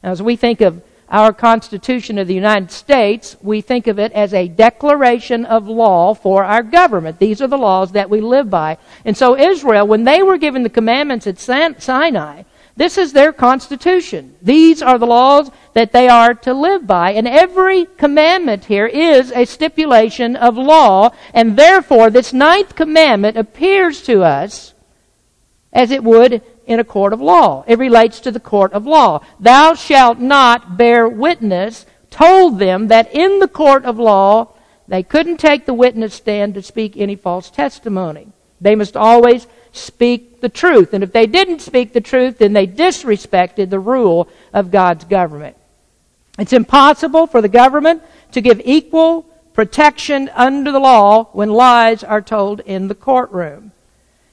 As 0.02 0.22
we 0.22 0.36
think 0.36 0.60
of 0.60 0.82
our 1.08 1.32
Constitution 1.32 2.18
of 2.18 2.26
the 2.26 2.34
United 2.34 2.70
States, 2.70 3.36
we 3.40 3.60
think 3.60 3.86
of 3.86 3.98
it 3.98 4.12
as 4.12 4.34
a 4.34 4.48
declaration 4.48 5.44
of 5.44 5.68
law 5.68 6.14
for 6.14 6.44
our 6.44 6.62
government. 6.62 7.18
These 7.18 7.40
are 7.40 7.46
the 7.46 7.56
laws 7.58 7.92
that 7.92 8.10
we 8.10 8.20
live 8.20 8.50
by. 8.50 8.78
And 9.04 9.16
so 9.16 9.36
Israel, 9.36 9.86
when 9.86 10.04
they 10.04 10.22
were 10.22 10.38
given 10.38 10.62
the 10.62 10.70
commandments 10.70 11.26
at 11.26 11.38
Sinai, 11.38 12.42
this 12.76 12.98
is 12.98 13.12
their 13.12 13.32
constitution. 13.32 14.34
These 14.42 14.82
are 14.82 14.98
the 14.98 15.06
laws 15.06 15.50
that 15.72 15.92
they 15.92 16.08
are 16.08 16.34
to 16.34 16.52
live 16.52 16.86
by. 16.86 17.12
And 17.12 17.26
every 17.26 17.86
commandment 17.96 18.66
here 18.66 18.86
is 18.86 19.32
a 19.32 19.46
stipulation 19.46 20.36
of 20.36 20.58
law. 20.58 21.10
And 21.32 21.56
therefore, 21.56 22.10
this 22.10 22.34
ninth 22.34 22.74
commandment 22.74 23.38
appears 23.38 24.02
to 24.02 24.22
us 24.24 24.74
as 25.72 25.90
it 25.90 26.04
would 26.04 26.42
in 26.66 26.80
a 26.80 26.84
court 26.84 27.12
of 27.12 27.20
law. 27.20 27.64
It 27.66 27.78
relates 27.78 28.20
to 28.20 28.30
the 28.30 28.40
court 28.40 28.72
of 28.72 28.86
law. 28.86 29.24
Thou 29.40 29.74
shalt 29.74 30.18
not 30.18 30.76
bear 30.76 31.08
witness 31.08 31.86
told 32.10 32.58
them 32.58 32.88
that 32.88 33.14
in 33.14 33.40
the 33.40 33.48
court 33.48 33.84
of 33.84 33.98
law 33.98 34.48
they 34.88 35.02
couldn't 35.02 35.38
take 35.38 35.66
the 35.66 35.74
witness 35.74 36.14
stand 36.14 36.54
to 36.54 36.62
speak 36.62 36.96
any 36.96 37.16
false 37.16 37.50
testimony. 37.50 38.28
They 38.60 38.74
must 38.74 38.96
always 38.96 39.46
speak 39.72 40.40
the 40.40 40.48
truth. 40.48 40.94
And 40.94 41.04
if 41.04 41.12
they 41.12 41.26
didn't 41.26 41.60
speak 41.60 41.92
the 41.92 42.00
truth, 42.00 42.38
then 42.38 42.52
they 42.52 42.66
disrespected 42.66 43.68
the 43.68 43.80
rule 43.80 44.28
of 44.52 44.70
God's 44.70 45.04
government. 45.04 45.56
It's 46.38 46.52
impossible 46.52 47.26
for 47.26 47.42
the 47.42 47.48
government 47.48 48.02
to 48.32 48.40
give 48.40 48.60
equal 48.64 49.22
protection 49.52 50.30
under 50.34 50.70
the 50.70 50.80
law 50.80 51.24
when 51.32 51.50
lies 51.50 52.04
are 52.04 52.22
told 52.22 52.60
in 52.60 52.88
the 52.88 52.94
courtroom. 52.94 53.72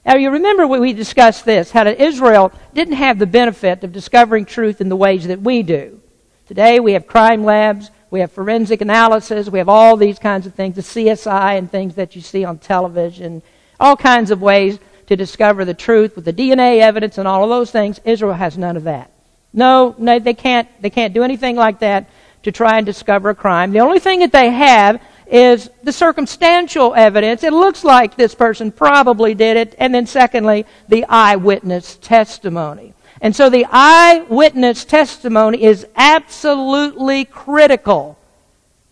Now, 0.05 0.15
you 0.15 0.31
remember 0.31 0.67
when 0.67 0.81
we 0.81 0.93
discussed 0.93 1.45
this, 1.45 1.71
how 1.71 1.85
that 1.85 2.01
Israel 2.01 2.51
didn't 2.73 2.95
have 2.95 3.19
the 3.19 3.25
benefit 3.25 3.83
of 3.83 3.93
discovering 3.93 4.45
truth 4.45 4.81
in 4.81 4.89
the 4.89 4.97
ways 4.97 5.27
that 5.27 5.41
we 5.41 5.63
do. 5.63 6.01
Today, 6.45 6.79
we 6.81 6.93
have 6.93 7.07
crime 7.07 7.45
labs, 7.45 7.89
we 8.11 8.19
have 8.19 8.31
forensic 8.31 8.81
analysis, 8.81 9.49
we 9.49 9.59
have 9.59 9.69
all 9.69 9.95
these 9.95 10.19
kinds 10.19 10.45
of 10.45 10.53
things, 10.53 10.75
the 10.75 10.81
CSI 10.81 11.57
and 11.57 11.71
things 11.71 11.95
that 11.95 12.15
you 12.15 12.21
see 12.21 12.43
on 12.43 12.57
television, 12.57 13.41
all 13.79 13.95
kinds 13.95 14.29
of 14.29 14.41
ways 14.41 14.77
to 15.07 15.15
discover 15.15 15.63
the 15.63 15.73
truth 15.73 16.15
with 16.15 16.25
the 16.25 16.33
DNA 16.33 16.79
evidence 16.79 17.17
and 17.17 17.27
all 17.27 17.43
of 17.43 17.49
those 17.49 17.71
things. 17.71 17.99
Israel 18.03 18.33
has 18.33 18.57
none 18.57 18.75
of 18.75 18.83
that. 18.83 19.09
No, 19.53 19.95
no, 19.97 20.19
they 20.19 20.33
can't, 20.33 20.67
they 20.81 20.89
can't 20.89 21.13
do 21.13 21.23
anything 21.23 21.55
like 21.55 21.79
that 21.79 22.09
to 22.43 22.51
try 22.51 22.77
and 22.77 22.85
discover 22.85 23.29
a 23.29 23.35
crime. 23.35 23.71
The 23.71 23.79
only 23.79 23.99
thing 23.99 24.19
that 24.19 24.33
they 24.33 24.49
have 24.49 25.01
is 25.33 25.67
the 25.81 25.91
circumstantial 25.91 26.93
evidence. 26.93 27.43
It 27.43 27.53
looks 27.53 27.83
like 27.83 28.15
this 28.15 28.35
person 28.35 28.71
probably 28.71 29.33
did 29.33 29.57
it. 29.57 29.75
And 29.79 29.93
then 29.93 30.05
secondly, 30.05 30.67
the 30.87 31.05
eyewitness 31.09 31.95
testimony. 31.95 32.93
And 33.19 33.35
so 33.35 33.49
the 33.49 33.65
eyewitness 33.67 34.85
testimony 34.85 35.63
is 35.63 35.87
absolutely 35.95 37.25
critical, 37.25 38.19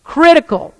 critical 0.03 0.73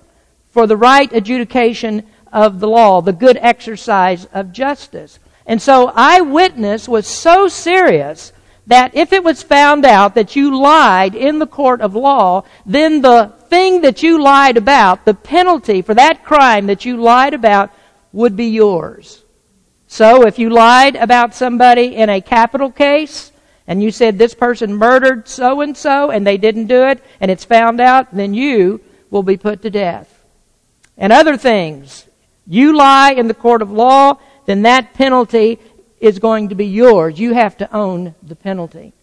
for 0.50 0.66
the 0.66 0.78
right 0.78 1.14
adjudication 1.14 2.08
of 2.34 2.60
the 2.60 2.68
law, 2.68 3.02
the 3.02 3.14
good 3.14 3.38
exercise 3.40 4.26
of 4.34 4.52
justice. 4.52 5.20
And 5.46 5.62
so 5.62 5.92
eyewitness 5.94 6.90
was 6.90 7.06
so 7.06 7.48
serious 7.48 8.34
that 8.66 8.96
if 8.96 9.14
it 9.14 9.24
was 9.24 9.44
found 9.44 9.86
out 9.86 10.16
that 10.16 10.36
you 10.36 10.58
lied 10.58 11.14
in 11.14 11.38
the 11.38 11.48
court 11.48 11.82
of 11.82 11.96
law, 11.96 12.46
then 12.66 13.02
the 13.02 13.34
thing 13.52 13.82
that 13.82 14.02
you 14.02 14.24
lied 14.24 14.56
about, 14.56 15.04
the 15.04 15.14
penalty 15.14 15.82
for 15.82 15.94
that 15.94 16.24
crime 16.24 16.68
that 16.68 16.86
you 16.86 16.96
lied 16.96 17.34
about, 17.34 17.70
would 18.14 18.38
be 18.38 18.48
yours. 18.48 19.26
So 19.88 20.26
if 20.26 20.40
you 20.40 20.50
lied 20.50 20.96
about 20.96 21.36
somebody 21.36 21.98
in 21.98 22.10
a 22.10 22.22
capital 22.22 22.72
case, 22.72 23.34
and 23.68 23.84
you 23.84 23.92
said 23.92 24.18
this 24.18 24.34
person 24.34 24.74
murdered 24.74 25.28
so 25.28 25.60
and 25.60 25.76
so, 25.76 26.12
and 26.12 26.26
they 26.26 26.38
didn't 26.38 26.68
do 26.68 26.84
it, 26.84 27.04
and 27.20 27.30
it's 27.30 27.44
found 27.44 27.82
out, 27.82 28.16
then 28.16 28.34
you 28.34 28.80
will 29.10 29.22
be 29.22 29.36
put 29.36 29.62
to 29.64 29.70
death. 29.70 30.24
And 30.98 31.12
other 31.12 31.36
things. 31.36 32.08
You 32.48 32.76
lie 32.76 33.12
in 33.12 33.28
the 33.28 33.34
court 33.34 33.62
of 33.62 33.70
law, 33.70 34.18
then 34.46 34.62
that 34.62 34.94
penalty 34.94 35.60
is 36.00 36.20
going 36.20 36.50
to 36.50 36.56
be 36.56 36.68
yours. 36.68 37.20
You 37.20 37.34
have 37.34 37.58
to 37.58 37.76
own 37.76 38.16
the 38.24 38.36
penalty. 38.36 38.94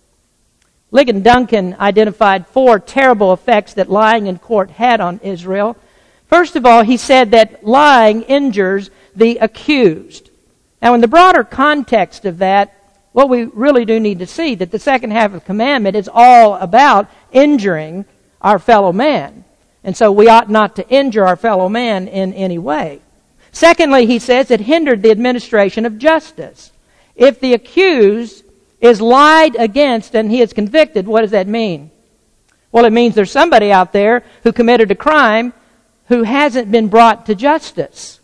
Ligon 0.92 1.23
Duncan 1.23 1.76
identified 1.78 2.47
four 2.47 2.78
terrible 2.78 3.33
effects 3.33 3.75
that 3.75 3.90
lying 3.90 4.26
in 4.26 4.38
court 4.38 4.71
had 4.71 5.00
on 5.00 5.21
Israel. 5.23 5.76
First 6.26 6.57
of 6.57 6.64
all, 6.64 6.83
he 6.83 6.97
said 6.97 7.30
that 7.33 7.64
lying 7.64 8.23
injures 8.23 8.90
the 9.14 9.38
accused. 9.38 10.30
Now, 10.80 10.95
in 10.95 11.00
the 11.00 11.09
broader 11.09 11.45
context 11.45 12.25
of 12.25 12.38
that, 12.38 12.75
what 13.12 13.28
we 13.28 13.45
really 13.45 13.85
do 13.85 13.99
need 13.99 14.21
to 14.21 14.26
see 14.26 14.54
that 14.54 14.71
the 14.71 14.78
second 14.78 15.11
half 15.11 15.26
of 15.26 15.40
the 15.40 15.47
commandment 15.47 15.97
is 15.97 16.09
all 16.12 16.54
about 16.54 17.11
injuring 17.33 18.04
our 18.40 18.59
fellow 18.59 18.92
man. 18.92 19.45
And 19.83 19.97
so 19.97 20.12
we 20.12 20.28
ought 20.28 20.50
not 20.50 20.76
to 20.76 20.88
injure 20.88 21.26
our 21.26 21.37
fellow 21.37 21.68
man 21.68 22.09
in 22.09 22.33
any 22.35 22.59
way. 22.59 23.00
Secondly, 23.50 24.07
he 24.07 24.18
says 24.18 24.50
it 24.50 24.61
hindered 24.61 25.02
the 25.02 25.11
administration 25.11 25.85
of 25.87 25.99
justice. 25.99 26.73
If 27.16 27.40
the 27.40 27.54
accused 27.54 28.45
is 28.80 29.00
lied 29.00 29.56
against 29.56 30.14
and 30.14 30.30
he 30.30 30.40
is 30.40 30.52
convicted, 30.52 31.06
what 31.06 31.23
does 31.23 31.32
that 31.32 31.49
mean? 31.49 31.90
Well, 32.70 32.85
it 32.85 32.92
means 32.92 33.14
there's 33.14 33.30
somebody 33.30 33.73
out 33.73 33.92
there 33.92 34.25
who 34.42 34.52
committed 34.52 34.90
a 34.90 34.94
crime 34.94 35.52
who 36.06 36.23
hasn't 36.23 36.70
been 36.70 36.88
brought 36.88 37.26
to 37.26 37.35
justice. 37.35 38.20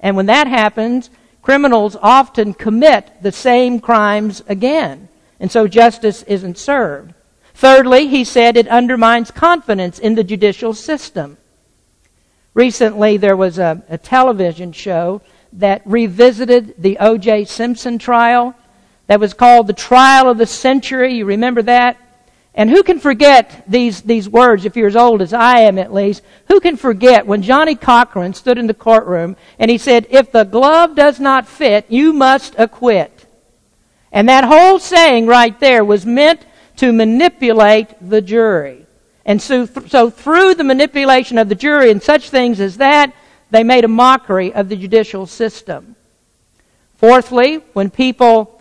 And 0.00 0.16
when 0.16 0.26
that 0.26 0.46
happens, 0.46 1.10
criminals 1.42 1.96
often 2.00 2.54
commit 2.54 3.22
the 3.22 3.32
same 3.32 3.80
crimes 3.80 4.42
again. 4.48 5.08
And 5.40 5.50
so 5.50 5.68
justice 5.68 6.22
isn't 6.24 6.58
served. 6.58 7.14
Thirdly, 7.54 8.06
he 8.06 8.24
said 8.24 8.56
it 8.56 8.68
undermines 8.68 9.30
confidence 9.30 9.98
in 9.98 10.14
the 10.14 10.24
judicial 10.24 10.74
system. 10.74 11.38
Recently, 12.54 13.16
there 13.16 13.36
was 13.36 13.58
a, 13.58 13.82
a 13.88 13.98
television 13.98 14.72
show 14.72 15.22
that 15.52 15.82
revisited 15.84 16.74
the 16.78 16.98
O.J. 16.98 17.46
Simpson 17.46 17.98
trial 17.98 18.54
that 19.08 19.20
was 19.20 19.34
called 19.34 19.66
the 19.66 19.72
trial 19.72 20.30
of 20.30 20.38
the 20.38 20.46
century. 20.46 21.14
You 21.14 21.24
remember 21.24 21.62
that? 21.62 21.96
And 22.54 22.70
who 22.70 22.82
can 22.82 22.98
forget 22.98 23.64
these, 23.68 24.02
these 24.02 24.28
words, 24.28 24.64
if 24.64 24.76
you're 24.76 24.88
as 24.88 24.96
old 24.96 25.22
as 25.22 25.32
I 25.32 25.60
am 25.60 25.78
at 25.78 25.92
least? 25.92 26.22
Who 26.48 26.60
can 26.60 26.76
forget 26.76 27.26
when 27.26 27.42
Johnnie 27.42 27.74
Cochran 27.74 28.34
stood 28.34 28.58
in 28.58 28.66
the 28.66 28.74
courtroom 28.74 29.36
and 29.58 29.70
he 29.70 29.78
said, 29.78 30.06
If 30.10 30.32
the 30.32 30.44
glove 30.44 30.94
does 30.94 31.20
not 31.20 31.46
fit, 31.46 31.86
you 31.88 32.12
must 32.12 32.54
acquit. 32.58 33.26
And 34.10 34.28
that 34.28 34.44
whole 34.44 34.78
saying 34.78 35.26
right 35.26 35.58
there 35.60 35.84
was 35.84 36.04
meant 36.04 36.44
to 36.76 36.92
manipulate 36.92 37.94
the 38.00 38.20
jury. 38.20 38.86
And 39.24 39.40
so, 39.40 39.66
so 39.66 40.10
through 40.10 40.54
the 40.54 40.64
manipulation 40.64 41.38
of 41.38 41.48
the 41.48 41.54
jury 41.54 41.90
and 41.90 42.02
such 42.02 42.30
things 42.30 42.60
as 42.60 42.78
that, 42.78 43.14
they 43.50 43.62
made 43.62 43.84
a 43.84 43.88
mockery 43.88 44.52
of 44.52 44.68
the 44.68 44.76
judicial 44.76 45.26
system. 45.26 45.96
Fourthly, 46.96 47.56
when 47.72 47.90
people 47.90 48.57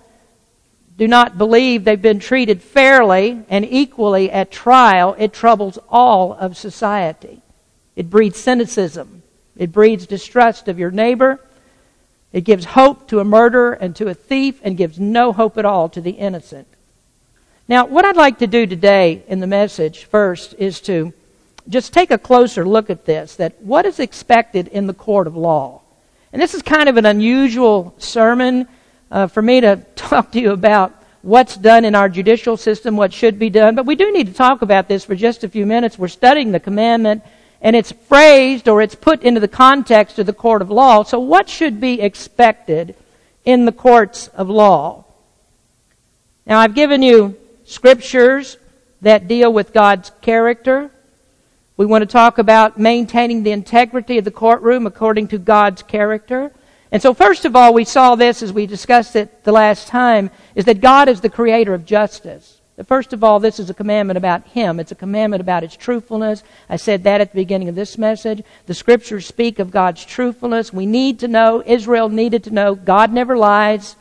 do 0.98 1.08
not 1.08 1.38
believe 1.38 1.84
they've 1.84 2.02
been 2.02 2.20
treated 2.20 2.62
fairly 2.62 3.44
and 3.50 3.66
equally 3.66 4.32
at 4.32 4.52
trial, 4.52 5.16
it 5.20 5.32
troubles 5.32 5.78
all 5.90 6.34
of 6.34 6.58
society. 6.58 7.42
It 7.96 8.10
breeds 8.10 8.40
cynicism. 8.40 9.22
It 9.56 9.72
breeds 9.72 10.08
distrust 10.08 10.68
of 10.68 10.80
your 10.80 10.92
neighbor. 10.92 11.40
It 12.34 12.42
gives 12.42 12.66
hope 12.66 13.08
to 13.10 13.20
a 13.20 13.26
murderer 13.26 13.74
and 13.74 13.96
to 13.98 14.08
a 14.08 14.14
thief 14.14 14.60
and 14.64 14.76
gives 14.76 15.00
no 15.00 15.32
hope 15.32 15.58
at 15.58 15.66
all 15.66 15.88
to 15.90 16.02
the 16.02 16.12
innocent. 16.12 16.68
Now, 17.68 17.86
what 17.86 18.06
I'd 18.06 18.16
like 18.16 18.40
to 18.40 18.48
do 18.48 18.66
today 18.66 19.24
in 19.28 19.40
the 19.40 19.48
message 19.48 20.06
first 20.06 20.56
is 20.58 20.80
to 20.82 21.14
just 21.70 21.94
take 21.94 22.12
a 22.12 22.18
closer 22.18 22.66
look 22.66 22.90
at 22.90 23.06
this 23.06 23.36
that 23.36 23.62
what 23.62 23.86
is 23.86 24.00
expected 24.00 24.68
in 24.70 24.88
the 24.88 24.94
court 24.94 25.28
of 25.28 25.36
law. 25.36 25.82
And 26.32 26.42
this 26.42 26.54
is 26.54 26.62
kind 26.62 26.90
of 26.90 26.98
an 26.98 27.06
unusual 27.06 27.94
sermon 27.98 28.68
uh, 29.12 29.28
for 29.28 29.42
me 29.42 29.62
to 29.62 29.78
talk 29.96 30.32
to 30.32 30.40
you 30.40 30.52
about 30.52 30.94
what's 31.22 31.58
done 31.58 31.86
in 31.86 31.96
our 31.96 32.10
judicial 32.10 32.58
system, 32.58 32.96
what 32.96 33.14
should 33.14 33.38
be 33.38 33.50
done, 33.50 33.76
but 33.76 33.86
we 33.86 33.96
do 33.96 34.12
need 34.12 34.28
to 34.28 34.34
talk 34.34 34.62
about 34.62 34.88
this 34.88 35.04
for 35.04 35.16
just 35.16 35.44
a 35.44 35.50
few 35.50 35.66
minutes. 35.66 36.00
We're 36.00 36.08
studying 36.08 36.52
the 36.52 36.60
commandment, 36.60 37.24
and 37.62 37.76
it's 37.76 37.92
phrased 37.92 38.68
or 38.68 38.82
it's 38.82 38.96
put 38.96 39.24
into 39.24 39.40
the 39.40 39.48
context 39.48 40.20
of 40.20 40.26
the 40.26 40.34
court 40.34 40.62
of 40.62 40.70
law. 40.70 41.04
So, 41.04 41.20
what 41.20 41.50
should 41.50 41.82
be 41.82 42.02
expected 42.02 42.96
in 43.44 43.66
the 43.66 43.72
courts 43.72 44.28
of 44.30 44.50
law? 44.50 45.06
Now, 46.46 46.60
I've 46.60 46.76
given 46.76 47.02
you 47.02 47.36
scriptures 47.66 48.58
that 49.02 49.28
deal 49.28 49.52
with 49.52 49.74
God's 49.74 50.12
character, 50.22 50.92
we 51.76 51.86
want 51.86 52.02
to 52.02 52.08
talk 52.08 52.40
about 52.40 52.80
maintaining 52.80 53.44
the 53.44 53.52
integrity 53.52 54.18
of 54.18 54.26
the 54.26 54.32
courtroom 54.32 54.88
according 54.88 55.28
to 55.28 55.38
God's 55.38 55.84
character. 55.84 56.52
And 56.92 57.02
so, 57.02 57.14
first 57.14 57.46
of 57.46 57.56
all, 57.56 57.74
we 57.74 57.84
saw 57.84 58.16
this 58.16 58.42
as 58.42 58.54
we 58.54 58.66
discussed 58.66 59.16
it 59.16 59.44
the 59.44 59.52
last 59.52 59.88
time, 59.88 60.32
is 60.56 60.66
that 60.66 60.82
God 60.82 61.10
is 61.10 61.22
the 61.22 61.30
creator 61.30 61.74
of 61.74 61.86
justice. 61.86 62.62
First 62.86 63.12
of 63.12 63.24
all, 63.24 63.40
this 63.40 63.60
is 63.60 63.70
a 63.70 63.74
commandment 63.74 64.18
about 64.18 64.48
Him. 64.48 64.80
It's 64.80 64.92
a 64.92 64.96
commandment 64.96 65.42
about 65.42 65.64
His 65.64 65.76
truthfulness. 65.76 66.44
I 66.70 66.76
said 66.76 67.04
that 67.04 67.22
at 67.22 67.32
the 67.32 67.42
beginning 67.42 67.70
of 67.70 67.76
this 67.76 67.98
message. 67.98 68.44
The 68.68 68.76
scriptures 68.76 69.26
speak 69.26 69.58
of 69.58 69.72
God's 69.72 70.06
truthfulness. 70.06 70.72
We 70.72 70.86
need 70.86 71.20
to 71.20 71.28
know, 71.28 71.64
Israel 71.66 72.10
needed 72.10 72.44
to 72.44 72.52
know, 72.52 72.76
God 72.76 73.12
never 73.12 73.36
lies. 73.36 73.96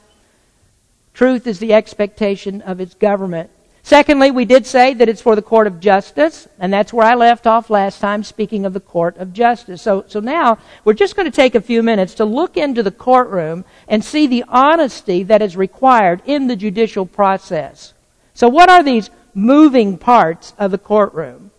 Truth 1.14 1.47
is 1.47 1.59
the 1.59 1.73
expectation 1.73 2.61
of 2.61 2.78
His 2.78 2.93
government. 2.93 3.50
Secondly, 3.87 4.33
we 4.33 4.45
did 4.45 4.66
say 4.66 4.95
that 4.95 5.09
it's 5.09 5.23
for 5.23 5.37
the 5.37 5.43
court 5.43 5.69
of 5.69 5.78
justice, 5.78 6.49
and 6.59 6.73
that's 6.73 6.93
where 6.93 7.07
I 7.07 7.14
left 7.14 7.47
off 7.47 7.71
last 7.71 8.00
time, 8.00 8.25
speaking 8.25 8.66
of 8.66 8.73
the 8.73 8.81
court 8.81 9.16
of 9.16 9.33
justice. 9.33 9.81
So, 9.81 10.05
so 10.09 10.19
now 10.19 10.59
we're 10.85 10.93
just 10.93 11.14
going 11.14 11.31
to 11.31 11.37
take 11.37 11.55
a 11.55 11.61
few 11.61 11.85
minutes 11.85 12.14
to 12.14 12.25
look 12.25 12.57
into 12.57 12.83
the 12.83 12.90
courtroom 12.90 13.64
and 13.87 14.05
see 14.05 14.26
the 14.26 14.45
honesty 14.49 15.23
that 15.23 15.40
is 15.40 15.57
required 15.57 16.21
in 16.26 16.49
the 16.49 16.57
judicial 16.57 17.07
process. 17.07 17.95
So, 18.35 18.49
what 18.49 18.69
are 18.69 18.83
these 18.83 19.09
moving 19.35 19.99
parts 19.99 20.52
of 20.59 20.73
the 20.73 20.78
courtroom? 20.78 21.52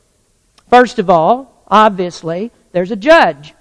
First 0.69 0.99
of 0.99 1.09
all, 1.09 1.63
obviously, 1.69 2.51
there's 2.73 2.91
a 2.91 2.97
judge. 2.97 3.53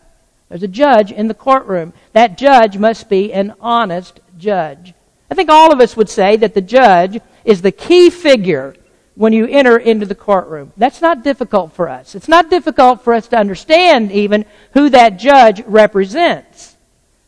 There's 0.49 0.65
a 0.65 0.69
judge 0.69 1.13
in 1.13 1.29
the 1.29 1.35
courtroom. 1.35 1.93
That 2.15 2.37
judge 2.37 2.79
must 2.79 3.09
be 3.09 3.33
an 3.33 3.55
honest 3.61 4.19
judge. 4.37 4.93
I 5.31 5.35
think 5.37 5.51
all 5.51 5.73
of 5.73 5.81
us 5.81 5.97
would 5.97 6.09
say 6.09 6.35
that 6.39 6.55
the 6.55 6.61
judge 6.61 7.21
is 7.47 7.63
the 7.63 7.73
key 7.73 8.11
figure 8.11 8.77
when 9.15 9.33
you 9.33 9.47
enter 9.47 9.79
into 9.79 10.05
the 10.05 10.15
courtroom. 10.15 10.73
That's 10.77 11.01
not 11.01 11.25
difficult 11.25 11.73
for 11.73 11.89
us. 11.89 12.15
It's 12.15 12.29
not 12.29 12.51
difficult 12.51 13.03
for 13.03 13.15
us 13.15 13.29
to 13.29 13.39
understand 13.39 14.13
even 14.13 14.45
who 14.75 14.91
that 14.91 15.19
judge 15.19 15.63
represents. 15.65 16.77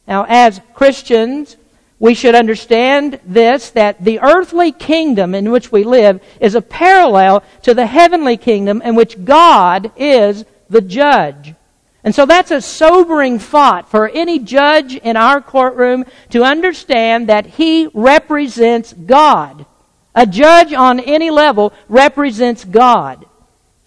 Now, 0.06 0.26
as 0.28 0.60
Christians, 0.75 1.56
we 1.98 2.14
should 2.14 2.34
understand 2.34 3.20
this 3.25 3.70
that 3.70 4.04
the 4.04 4.20
earthly 4.20 4.70
kingdom 4.70 5.34
in 5.34 5.50
which 5.50 5.72
we 5.72 5.84
live 5.84 6.20
is 6.40 6.54
a 6.54 6.62
parallel 6.62 7.42
to 7.62 7.72
the 7.72 7.87
heavenly 7.87 8.37
kingdom 8.37 8.82
in 8.82 8.94
which 8.94 9.25
God 9.25 9.90
is 9.96 10.44
the 10.68 10.82
judge. 10.82 11.54
And 12.04 12.14
so 12.14 12.26
that's 12.26 12.50
a 12.50 12.60
sobering 12.60 13.38
thought 13.38 13.90
for 13.90 14.08
any 14.08 14.38
judge 14.38 14.94
in 14.94 15.16
our 15.16 15.40
courtroom 15.40 16.04
to 16.30 16.44
understand 16.44 17.28
that 17.28 17.46
he 17.46 17.88
represents 17.92 18.92
God. 18.92 19.66
A 20.18 20.26
judge 20.26 20.72
on 20.72 20.98
any 20.98 21.30
level 21.30 21.72
represents 21.88 22.64
God. 22.64 23.25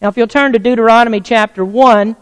Now, 0.02 0.08
if 0.08 0.16
you'll 0.16 0.28
turn 0.28 0.54
to 0.54 0.60
Deuteronomy 0.60 1.20
chapter 1.20 1.66
1, 1.66 2.16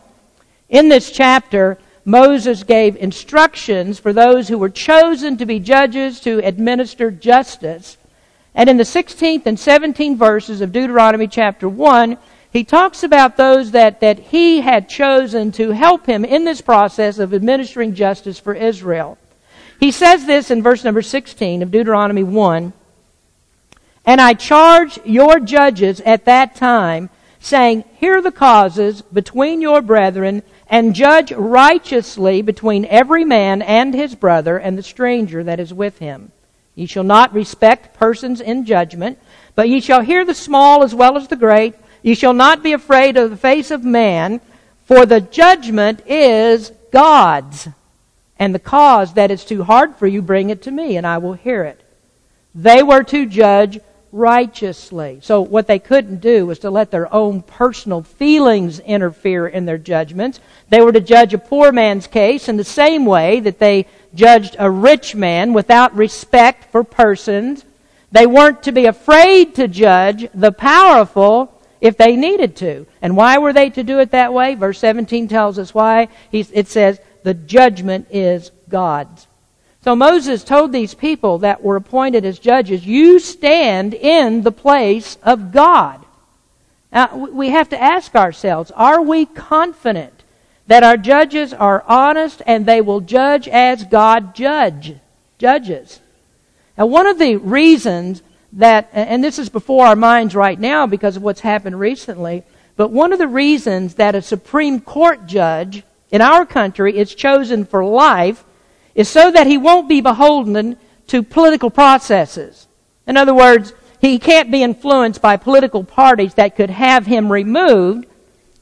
in 0.69 0.89
this 0.89 1.11
chapter, 1.11 1.77
Moses 2.05 2.63
gave 2.63 2.95
instructions 2.95 3.99
for 3.99 4.11
those 4.11 4.47
who 4.47 4.57
were 4.57 4.71
chosen 4.71 5.37
to 5.37 5.45
be 5.45 5.59
judges 5.59 6.19
to 6.21 6.43
administer 6.43 7.11
justice. 7.11 7.99
And 8.55 8.67
in 8.67 8.77
the 8.77 8.83
16th 8.83 9.45
and 9.45 9.59
17th 9.59 10.17
verses 10.17 10.61
of 10.61 10.71
Deuteronomy 10.71 11.27
chapter 11.27 11.69
1, 11.69 12.17
he 12.51 12.63
talks 12.63 13.03
about 13.03 13.37
those 13.37 13.69
that, 13.71 13.99
that 13.99 14.17
he 14.17 14.61
had 14.61 14.89
chosen 14.89 15.51
to 15.51 15.69
help 15.69 16.07
him 16.07 16.25
in 16.25 16.45
this 16.45 16.61
process 16.61 17.19
of 17.19 17.31
administering 17.31 17.93
justice 17.93 18.39
for 18.39 18.55
Israel. 18.55 19.19
He 19.79 19.91
says 19.91 20.25
this 20.25 20.49
in 20.49 20.63
verse 20.63 20.83
number 20.83 21.03
16 21.03 21.61
of 21.61 21.69
Deuteronomy 21.69 22.23
1 22.23 22.73
And 24.05 24.19
I 24.19 24.33
charge 24.33 24.99
your 25.05 25.39
judges 25.39 26.01
at 26.01 26.25
that 26.25 26.55
time, 26.55 27.09
saying, 27.39 27.83
Hear 27.97 28.21
the 28.21 28.31
causes 28.31 29.01
between 29.01 29.61
your 29.61 29.81
brethren, 29.81 30.43
and 30.67 30.95
judge 30.95 31.31
righteously 31.31 32.41
between 32.41 32.85
every 32.85 33.25
man 33.25 33.61
and 33.61 33.93
his 33.93 34.15
brother 34.15 34.57
and 34.57 34.77
the 34.77 34.83
stranger 34.83 35.43
that 35.43 35.59
is 35.59 35.73
with 35.73 35.99
him. 35.99 36.31
Ye 36.75 36.85
shall 36.85 37.03
not 37.03 37.33
respect 37.33 37.97
persons 37.97 38.41
in 38.41 38.65
judgment, 38.65 39.19
but 39.55 39.69
ye 39.69 39.81
shall 39.81 40.01
hear 40.01 40.23
the 40.23 40.33
small 40.33 40.83
as 40.83 40.95
well 40.95 41.17
as 41.17 41.27
the 41.27 41.35
great 41.35 41.75
Ye 42.01 42.15
shall 42.15 42.33
not 42.33 42.63
be 42.63 42.73
afraid 42.73 43.17
of 43.17 43.29
the 43.29 43.37
face 43.37 43.71
of 43.71 43.83
man, 43.83 44.41
for 44.85 45.05
the 45.05 45.21
judgment 45.21 46.01
is 46.07 46.71
God's. 46.91 47.67
And 48.37 48.55
the 48.55 48.59
cause 48.59 49.13
that 49.13 49.31
is 49.31 49.43
too 49.43 49.63
hard 49.63 49.95
for 49.95 50.07
you, 50.07 50.21
bring 50.21 50.49
it 50.49 50.61
to 50.63 50.71
me, 50.71 50.95
and 50.95 51.05
I 51.05 51.17
will 51.17 51.33
hear 51.33 51.63
it. 51.63 51.81
They 52.55 52.81
were 52.81 53.03
to 53.03 53.25
judge 53.25 53.79
righteously. 54.11 55.19
So 55.21 55.41
what 55.41 55.67
they 55.67 55.79
couldn't 55.79 56.21
do 56.21 56.45
was 56.45 56.59
to 56.59 56.71
let 56.71 56.91
their 56.91 57.13
own 57.13 57.41
personal 57.41 58.01
feelings 58.01 58.79
interfere 58.79 59.47
in 59.47 59.65
their 59.65 59.77
judgments. 59.77 60.39
They 60.69 60.81
were 60.81 60.91
to 60.91 60.99
judge 60.99 61.33
a 61.33 61.37
poor 61.37 61.71
man's 61.71 62.07
case 62.07 62.49
in 62.49 62.57
the 62.57 62.63
same 62.63 63.05
way 63.05 63.39
that 63.41 63.59
they 63.59 63.85
judged 64.15 64.55
a 64.57 64.69
rich 64.69 65.15
man 65.15 65.53
without 65.53 65.95
respect 65.95 66.71
for 66.71 66.83
persons. 66.83 67.65
They 68.11 68.25
weren't 68.25 68.63
to 68.63 68.71
be 68.71 68.85
afraid 68.85 69.55
to 69.55 69.67
judge 69.67 70.27
the 70.33 70.51
powerful 70.51 71.53
if 71.79 71.95
they 71.95 72.15
needed 72.15 72.55
to. 72.57 72.87
And 73.01 73.15
why 73.15 73.37
were 73.37 73.53
they 73.53 73.69
to 73.69 73.83
do 73.83 73.99
it 73.99 74.11
that 74.11 74.33
way? 74.33 74.55
Verse 74.55 74.79
17 74.79 75.27
tells 75.27 75.59
us 75.59 75.73
why. 75.73 76.09
it 76.31 76.67
says, 76.67 76.99
the 77.23 77.33
judgment 77.33 78.07
is 78.09 78.51
God's. 78.69 79.27
So 79.81 79.95
Moses 79.95 80.43
told 80.43 80.71
these 80.71 80.93
people 80.93 81.39
that 81.39 81.63
were 81.63 81.77
appointed 81.77 82.25
as 82.25 82.37
judges, 82.37 82.85
you 82.85 83.19
stand 83.19 83.93
in 83.93 84.41
the 84.41 84.51
place 84.51 85.17
of 85.23 85.51
God. 85.51 86.05
Now, 86.91 87.15
we 87.15 87.49
have 87.49 87.69
to 87.69 87.81
ask 87.81 88.15
ourselves, 88.15 88.71
are 88.71 89.01
we 89.01 89.25
confident 89.25 90.23
that 90.67 90.83
our 90.83 90.97
judges 90.97 91.53
are 91.53 91.83
honest 91.87 92.41
and 92.45 92.65
they 92.65 92.81
will 92.81 92.99
judge 92.99 93.47
as 93.47 93.83
God 93.85 94.35
judge, 94.35 94.95
judges? 95.37 96.01
Now, 96.77 96.87
one 96.87 97.07
of 97.07 97.17
the 97.17 97.37
reasons 97.37 98.21
that, 98.53 98.89
and 98.91 99.23
this 99.23 99.39
is 99.39 99.49
before 99.49 99.85
our 99.85 99.95
minds 99.95 100.35
right 100.35 100.59
now 100.59 100.87
because 100.87 101.15
of 101.15 101.23
what's 101.23 101.41
happened 101.41 101.79
recently, 101.79 102.43
but 102.75 102.91
one 102.91 103.13
of 103.13 103.19
the 103.19 103.27
reasons 103.27 103.95
that 103.95 104.15
a 104.15 104.21
Supreme 104.21 104.79
Court 104.81 105.25
judge 105.25 105.83
in 106.11 106.21
our 106.21 106.45
country 106.45 106.97
is 106.97 107.13
chosen 107.13 107.65
for 107.65 107.85
life 107.85 108.43
is 108.95 109.07
so 109.07 109.31
that 109.31 109.47
he 109.47 109.57
won't 109.57 109.89
be 109.89 110.01
beholden 110.01 110.77
to 111.07 111.23
political 111.23 111.69
processes. 111.69 112.67
In 113.07 113.17
other 113.17 113.33
words, 113.33 113.73
he 113.99 114.19
can't 114.19 114.51
be 114.51 114.63
influenced 114.63 115.21
by 115.21 115.37
political 115.37 115.83
parties 115.83 116.35
that 116.35 116.55
could 116.55 116.69
have 116.69 117.05
him 117.05 117.31
removed 117.31 118.05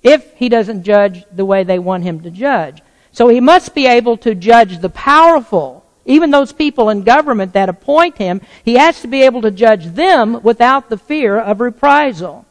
if 0.04 0.34
he 0.34 0.50
doesn't 0.50 0.84
judge 0.84 1.26
the 1.32 1.46
way 1.46 1.64
they 1.64 1.80
want 1.80 2.04
him 2.04 2.22
to 2.22 2.32
judge. 2.32 2.82
So 3.12 3.28
he 3.28 3.40
must 3.40 3.76
be 3.76 3.88
able 3.88 4.18
to 4.18 4.36
judge 4.36 4.80
the 4.80 4.90
powerful 4.90 5.84
even 6.08 6.32
those 6.32 6.54
people 6.54 6.90
in 6.90 7.04
government 7.04 7.54
that 7.54 7.70
appoint 7.70 8.18
him, 8.18 8.42
he 8.64 8.76
has 8.76 9.02
to 9.02 9.08
be 9.08 9.24
able 9.24 9.42
to 9.42 9.52
judge 9.52 9.86
them 9.88 10.42
without 10.42 10.90
the 10.90 10.98
fear 10.98 11.38
of 11.38 11.60
reprisal. 11.60 12.46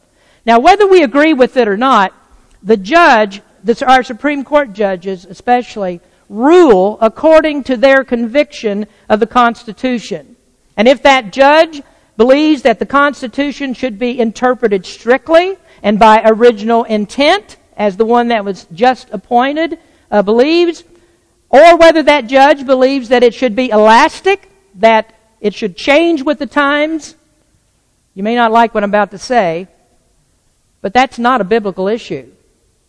Now, 0.45 0.59
whether 0.59 0.87
we 0.87 1.03
agree 1.03 1.33
with 1.33 1.57
it 1.57 1.67
or 1.67 1.75
not, 1.75 2.13
the 2.61 2.77
judge, 2.77 3.41
our 3.85 4.03
Supreme 4.03 4.43
Court 4.43 4.73
judges 4.73 5.25
especially, 5.25 5.99
rule 6.29 6.97
according 7.01 7.63
to 7.63 7.77
their 7.77 8.03
conviction 8.03 8.87
of 9.09 9.19
the 9.19 9.27
Constitution. 9.27 10.35
And 10.75 10.87
if 10.87 11.03
that 11.03 11.31
judge 11.31 11.81
believes 12.17 12.63
that 12.63 12.79
the 12.79 12.85
Constitution 12.85 13.73
should 13.73 13.97
be 13.97 14.19
interpreted 14.19 14.85
strictly 14.85 15.57
and 15.83 15.99
by 15.99 16.21
original 16.25 16.83
intent, 16.83 17.57
as 17.77 17.95
the 17.95 18.05
one 18.05 18.29
that 18.29 18.43
was 18.43 18.65
just 18.73 19.07
appointed 19.11 19.79
uh, 20.09 20.21
believes, 20.23 20.83
or 21.49 21.77
whether 21.77 22.03
that 22.03 22.27
judge 22.27 22.65
believes 22.65 23.09
that 23.09 23.23
it 23.23 23.33
should 23.33 23.55
be 23.55 23.69
elastic, 23.69 24.49
that 24.75 25.13
it 25.39 25.53
should 25.53 25.77
change 25.77 26.23
with 26.23 26.39
the 26.39 26.47
times. 26.47 27.15
You 28.15 28.23
may 28.23 28.35
not 28.35 28.51
like 28.51 28.73
what 28.73 28.83
I'm 28.83 28.89
about 28.89 29.11
to 29.11 29.17
say, 29.19 29.67
but 30.81 30.93
that's 30.93 31.19
not 31.19 31.39
a 31.39 31.43
biblical 31.43 31.87
issue. 31.87 32.31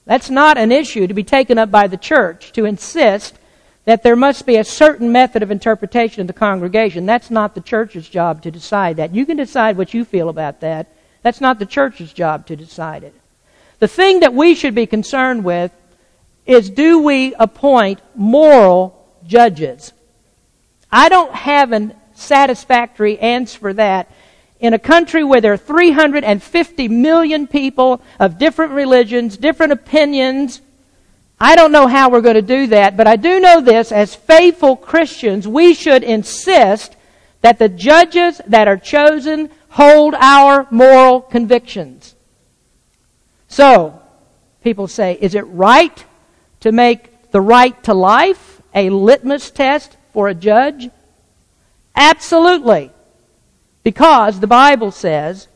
That's 0.08 0.30
not 0.30 0.56
an 0.56 0.72
issue 0.72 1.06
to 1.06 1.12
be 1.12 1.22
taken 1.22 1.58
up 1.58 1.70
by 1.70 1.86
the 1.86 1.98
church 1.98 2.52
to 2.52 2.64
insist 2.64 3.38
that 3.84 4.02
there 4.02 4.16
must 4.16 4.46
be 4.46 4.56
a 4.56 4.64
certain 4.64 5.12
method 5.12 5.42
of 5.42 5.50
interpretation 5.50 6.22
of 6.22 6.26
the 6.26 6.32
congregation. 6.32 7.04
That's 7.04 7.30
not 7.30 7.54
the 7.54 7.60
church's 7.60 8.08
job 8.08 8.42
to 8.42 8.50
decide 8.50 8.96
that. 8.96 9.14
You 9.14 9.26
can 9.26 9.36
decide 9.36 9.76
what 9.76 9.92
you 9.92 10.06
feel 10.06 10.30
about 10.30 10.60
that. 10.60 10.86
That's 11.22 11.42
not 11.42 11.58
the 11.58 11.66
church's 11.66 12.10
job 12.10 12.46
to 12.46 12.56
decide 12.56 13.04
it. 13.04 13.14
The 13.80 13.86
thing 13.88 14.20
that 14.20 14.32
we 14.32 14.54
should 14.54 14.74
be 14.74 14.86
concerned 14.86 15.44
with 15.44 15.72
is 16.46 16.70
do 16.70 17.00
we 17.00 17.34
appoint 17.34 18.00
moral 18.14 19.12
judges? 19.26 19.92
I 20.90 21.10
don't 21.10 21.34
have 21.34 21.74
a 21.74 21.94
satisfactory 22.14 23.18
answer 23.18 23.58
for 23.58 23.74
that. 23.74 24.10
In 24.60 24.74
a 24.74 24.78
country 24.78 25.22
where 25.22 25.40
there 25.40 25.52
are 25.52 25.56
350 25.56 26.88
million 26.88 27.46
people 27.46 28.02
of 28.18 28.38
different 28.38 28.72
religions, 28.72 29.36
different 29.36 29.72
opinions, 29.72 30.60
I 31.40 31.54
don't 31.54 31.70
know 31.70 31.86
how 31.86 32.10
we're 32.10 32.20
going 32.20 32.34
to 32.34 32.42
do 32.42 32.66
that, 32.68 32.96
but 32.96 33.06
I 33.06 33.16
do 33.16 33.38
know 33.38 33.60
this 33.60 33.92
as 33.92 34.14
faithful 34.14 34.74
Christians, 34.74 35.46
we 35.46 35.74
should 35.74 36.02
insist 36.02 36.96
that 37.42 37.60
the 37.60 37.68
judges 37.68 38.40
that 38.48 38.66
are 38.66 38.76
chosen 38.76 39.50
hold 39.68 40.14
our 40.14 40.66
moral 40.72 41.20
convictions. 41.20 42.16
So, 43.46 44.02
people 44.64 44.88
say, 44.88 45.16
is 45.20 45.36
it 45.36 45.42
right 45.42 46.04
to 46.60 46.72
make 46.72 47.30
the 47.30 47.40
right 47.40 47.80
to 47.84 47.94
life 47.94 48.60
a 48.74 48.90
litmus 48.90 49.50
test 49.50 49.96
for 50.12 50.28
a 50.28 50.34
judge? 50.34 50.90
Absolutely. 51.94 52.90
Because 53.88 54.38
the 54.38 54.46
Bible 54.46 54.90
says 54.90 55.48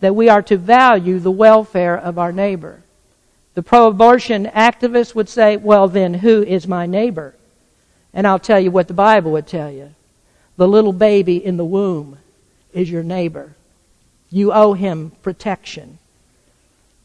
that 0.00 0.16
we 0.16 0.28
are 0.28 0.42
to 0.42 0.56
value 0.56 1.20
the 1.20 1.30
welfare 1.30 1.96
of 1.96 2.18
our 2.18 2.32
neighbor. 2.32 2.82
The 3.54 3.62
pro 3.62 3.86
abortion 3.86 4.46
activists 4.46 5.14
would 5.14 5.28
say, 5.28 5.56
well, 5.56 5.86
then 5.86 6.14
who 6.14 6.42
is 6.42 6.66
my 6.66 6.86
neighbor? 6.86 7.36
And 8.12 8.26
I'll 8.26 8.40
tell 8.40 8.58
you 8.58 8.72
what 8.72 8.88
the 8.88 8.94
Bible 8.94 9.30
would 9.30 9.46
tell 9.46 9.70
you. 9.70 9.94
The 10.56 10.66
little 10.66 10.92
baby 10.92 11.36
in 11.36 11.56
the 11.56 11.64
womb 11.64 12.18
is 12.72 12.90
your 12.90 13.04
neighbor. 13.04 13.54
You 14.28 14.52
owe 14.52 14.72
him 14.72 15.12
protection. 15.22 16.00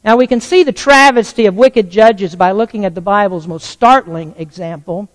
Now 0.03 0.17
we 0.17 0.25
can 0.25 0.41
see 0.41 0.63
the 0.63 0.71
travesty 0.71 1.45
of 1.45 1.55
wicked 1.55 1.91
judges 1.91 2.35
by 2.35 2.51
looking 2.51 2.83
at 2.83 2.95
the 2.95 2.99
Bible's 2.99 3.47
most 3.47 3.69
startling 3.69 4.33
example. 4.39 5.07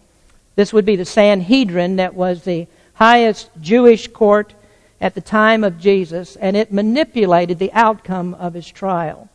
This 0.54 0.72
would 0.72 0.84
be 0.84 0.94
the 0.94 1.04
Sanhedrin 1.04 1.96
that 1.96 2.14
was 2.14 2.44
the 2.44 2.68
highest 2.94 3.50
Jewish 3.60 4.06
court 4.06 4.54
at 5.00 5.14
the 5.14 5.20
time 5.20 5.62
of 5.64 5.78
Jesus, 5.78 6.36
and 6.36 6.56
it 6.56 6.72
manipulated 6.72 7.58
the 7.58 7.72
outcome 7.72 8.34
of 8.34 8.54
his 8.54 8.68
trial. 8.68 9.28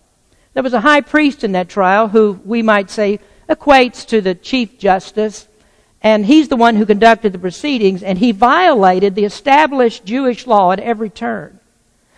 There 0.54 0.63
was 0.63 0.73
a 0.73 0.82
high 0.82 1.02
priest 1.02 1.43
in 1.43 1.54
that 1.54 1.69
trial 1.69 2.10
who 2.10 2.39
we 2.45 2.62
might 2.62 2.89
say 2.89 3.19
equates 3.49 4.06
to 4.08 4.21
the 4.21 4.36
chief 4.36 4.78
justice, 4.78 5.47
and 6.02 6.26
he's 6.26 6.49
the 6.49 6.56
one 6.56 6.76
who 6.76 6.86
conducted 6.86 7.32
the 7.32 7.39
proceedings, 7.39 8.04
and 8.04 8.17
he 8.17 8.32
violated 8.32 9.15
the 9.15 9.26
established 9.26 10.06
Jewish 10.06 10.45
law 10.45 10.71
at 10.71 10.80
every 10.80 11.10
turn. 11.10 11.60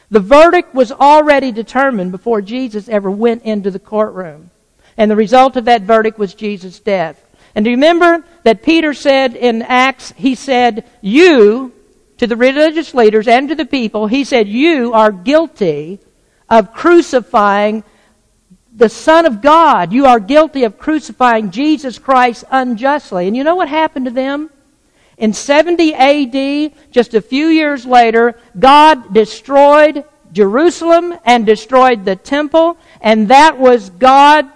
The 0.10 0.20
verdict 0.20 0.74
was 0.74 0.92
already 0.92 1.52
determined 1.52 2.12
before 2.12 2.42
Jesus 2.42 2.90
ever 2.90 3.10
went 3.10 3.44
into 3.44 3.72
the 3.72 3.80
courtroom. 3.80 4.52
And 4.98 5.10
the 5.12 5.16
result 5.16 5.56
of 5.56 5.66
that 5.66 5.82
verdict 5.82 6.18
was 6.18 6.34
Jesus' 6.34 6.80
death. 6.80 7.22
And 7.54 7.66
do 7.66 7.72
you 7.72 7.78
remember 7.78 8.24
that 8.44 8.64
Peter 8.64 8.94
said 8.94 9.36
in 9.36 9.62
Acts, 9.62 10.14
he 10.16 10.36
said, 10.36 10.86
You 11.02 11.74
to 12.18 12.28
the 12.28 12.36
religious 12.36 12.94
leaders 12.94 13.28
and 13.28 13.50
to 13.50 13.56
the 13.56 13.66
people, 13.66 14.08
he 14.08 14.24
said, 14.24 14.48
You 14.48 14.94
are 14.94 15.12
guilty 15.12 16.00
of 16.50 16.74
crucifying 16.74 17.84
the 18.74 18.90
Son 18.90 19.26
of 19.26 19.42
God. 19.42 19.94
You 19.94 20.06
are 20.06 20.20
guilty 20.20 20.64
of 20.64 20.78
crucifying 20.78 21.52
Jesus 21.52 21.98
Christ 21.98 22.44
unjustly. 22.52 23.28
And 23.28 23.36
you 23.36 23.44
know 23.44 23.56
what 23.56 23.70
happened 23.70 24.06
to 24.06 24.12
them? 24.12 24.50
In 25.18 25.32
70 25.32 25.94
AD, 25.94 26.74
just 26.92 27.14
a 27.14 27.22
few 27.22 27.48
years 27.48 27.86
later, 27.86 28.38
God 28.58 29.14
destroyed 29.14 30.04
Jerusalem 30.34 31.16
and 31.24 31.46
destroyed 31.46 32.04
the 32.04 32.18
temple, 32.18 32.78
and 33.00 33.30
that 33.30 33.58
was 33.58 33.90
God 33.92 34.52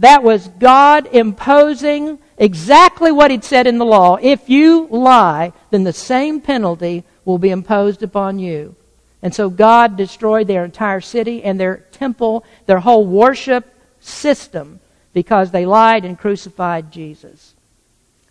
that 0.00 0.22
was 0.22 0.48
God 0.48 1.08
imposing 1.12 2.18
exactly 2.40 3.12
what 3.12 3.30
He'd 3.30 3.44
said 3.44 3.68
in 3.68 3.78
the 3.78 3.84
law. 3.84 4.16
If 4.20 4.48
you 4.48 4.88
lie, 4.90 5.52
then 5.70 5.84
the 5.84 5.92
same 5.92 6.40
penalty 6.40 7.04
will 7.24 7.38
be 7.38 7.50
imposed 7.50 8.02
upon 8.02 8.40
you. 8.40 8.74
And 9.22 9.32
so 9.32 9.50
God 9.50 9.96
destroyed 9.96 10.48
their 10.48 10.64
entire 10.64 11.02
city 11.02 11.44
and 11.44 11.60
their 11.60 11.76
temple, 11.92 12.44
their 12.66 12.80
whole 12.80 13.06
worship 13.06 13.72
system, 14.00 14.80
because 15.12 15.50
they 15.50 15.66
lied 15.66 16.04
and 16.04 16.18
crucified 16.18 16.90
Jesus. 16.90 17.54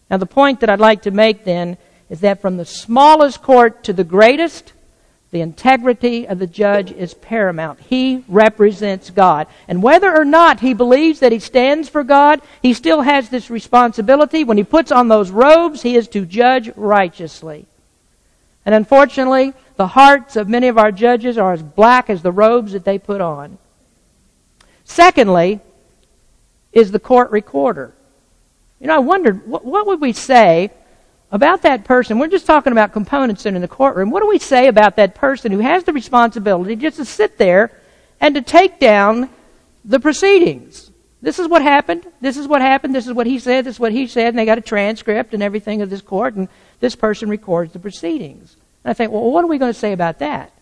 Now, 0.09 0.17
the 0.17 0.25
point 0.25 0.61
that 0.61 0.69
I'd 0.69 0.79
like 0.79 1.03
to 1.03 1.11
make 1.11 1.45
then 1.45 1.77
is 2.09 2.21
that 2.21 2.41
from 2.41 2.57
the 2.57 2.65
smallest 2.65 3.43
court 3.43 3.83
to 3.83 3.93
the 3.93 4.03
greatest, 4.03 4.73
the 5.31 5.41
integrity 5.41 6.27
of 6.27 6.39
the 6.39 6.47
judge 6.47 6.91
is 6.91 7.13
paramount. 7.13 7.79
He 7.81 8.23
represents 8.27 9.11
God. 9.11 9.47
And 9.67 9.83
whether 9.83 10.15
or 10.15 10.25
not 10.25 10.59
he 10.59 10.73
believes 10.73 11.19
that 11.19 11.31
he 11.31 11.39
stands 11.39 11.87
for 11.87 12.03
God, 12.03 12.41
he 12.63 12.73
still 12.73 13.01
has 13.01 13.29
this 13.29 13.51
responsibility. 13.51 14.43
When 14.43 14.57
he 14.57 14.63
puts 14.63 14.91
on 14.91 15.07
those 15.07 15.29
robes, 15.29 15.83
he 15.83 15.95
is 15.95 16.07
to 16.09 16.25
judge 16.25 16.71
righteously. 16.75 17.67
And 18.65 18.73
unfortunately, 18.73 19.53
the 19.75 19.87
hearts 19.87 20.35
of 20.35 20.49
many 20.49 20.67
of 20.67 20.79
our 20.79 20.91
judges 20.91 21.37
are 21.37 21.53
as 21.53 21.61
black 21.61 22.09
as 22.09 22.23
the 22.23 22.31
robes 22.31 22.71
that 22.71 22.83
they 22.83 22.97
put 22.97 23.21
on. 23.21 23.59
Secondly, 24.83 25.59
is 26.73 26.91
the 26.91 26.99
court 26.99 27.31
recorder. 27.31 27.93
You 28.79 28.87
know, 28.87 28.95
I 28.95 28.99
wondered, 28.99 29.47
what, 29.47 29.63
what 29.63 29.85
would 29.87 30.01
we 30.01 30.13
say 30.13 30.71
about 31.31 31.61
that 31.61 31.83
person, 31.83 32.17
we're 32.17 32.27
just 32.27 32.45
talking 32.45 32.71
about 32.71 32.91
components 32.91 33.45
in 33.45 33.59
the 33.59 33.67
courtroom. 33.67 34.09
What 34.09 34.21
do 34.21 34.27
we 34.27 34.39
say 34.39 34.67
about 34.67 34.95
that 34.95 35.15
person 35.15 35.51
who 35.51 35.59
has 35.59 35.83
the 35.83 35.93
responsibility 35.93 36.75
just 36.75 36.97
to 36.97 37.05
sit 37.05 37.37
there 37.37 37.71
and 38.19 38.35
to 38.35 38.41
take 38.41 38.79
down 38.79 39.29
the 39.85 39.99
proceedings? 39.99 40.89
This 41.21 41.37
is 41.37 41.47
what 41.47 41.61
happened. 41.61 42.07
This 42.21 42.37
is 42.37 42.47
what 42.47 42.61
happened. 42.61 42.95
This 42.95 43.05
is 43.05 43.13
what 43.13 43.27
he 43.27 43.39
said. 43.39 43.65
This 43.65 43.75
is 43.75 43.79
what 43.79 43.91
he 43.91 44.07
said. 44.07 44.29
And 44.29 44.39
they 44.39 44.45
got 44.45 44.57
a 44.57 44.61
transcript 44.61 45.33
and 45.33 45.43
everything 45.43 45.81
of 45.81 45.89
this 45.89 46.01
court, 46.01 46.35
and 46.35 46.47
this 46.79 46.95
person 46.95 47.29
records 47.29 47.73
the 47.73 47.79
proceedings. 47.79 48.55
And 48.83 48.91
I 48.91 48.93
think, 48.93 49.11
well, 49.11 49.29
what 49.29 49.43
are 49.43 49.47
we 49.47 49.57
going 49.57 49.73
to 49.73 49.79
say 49.79 49.91
about 49.91 50.19
that? 50.19 50.53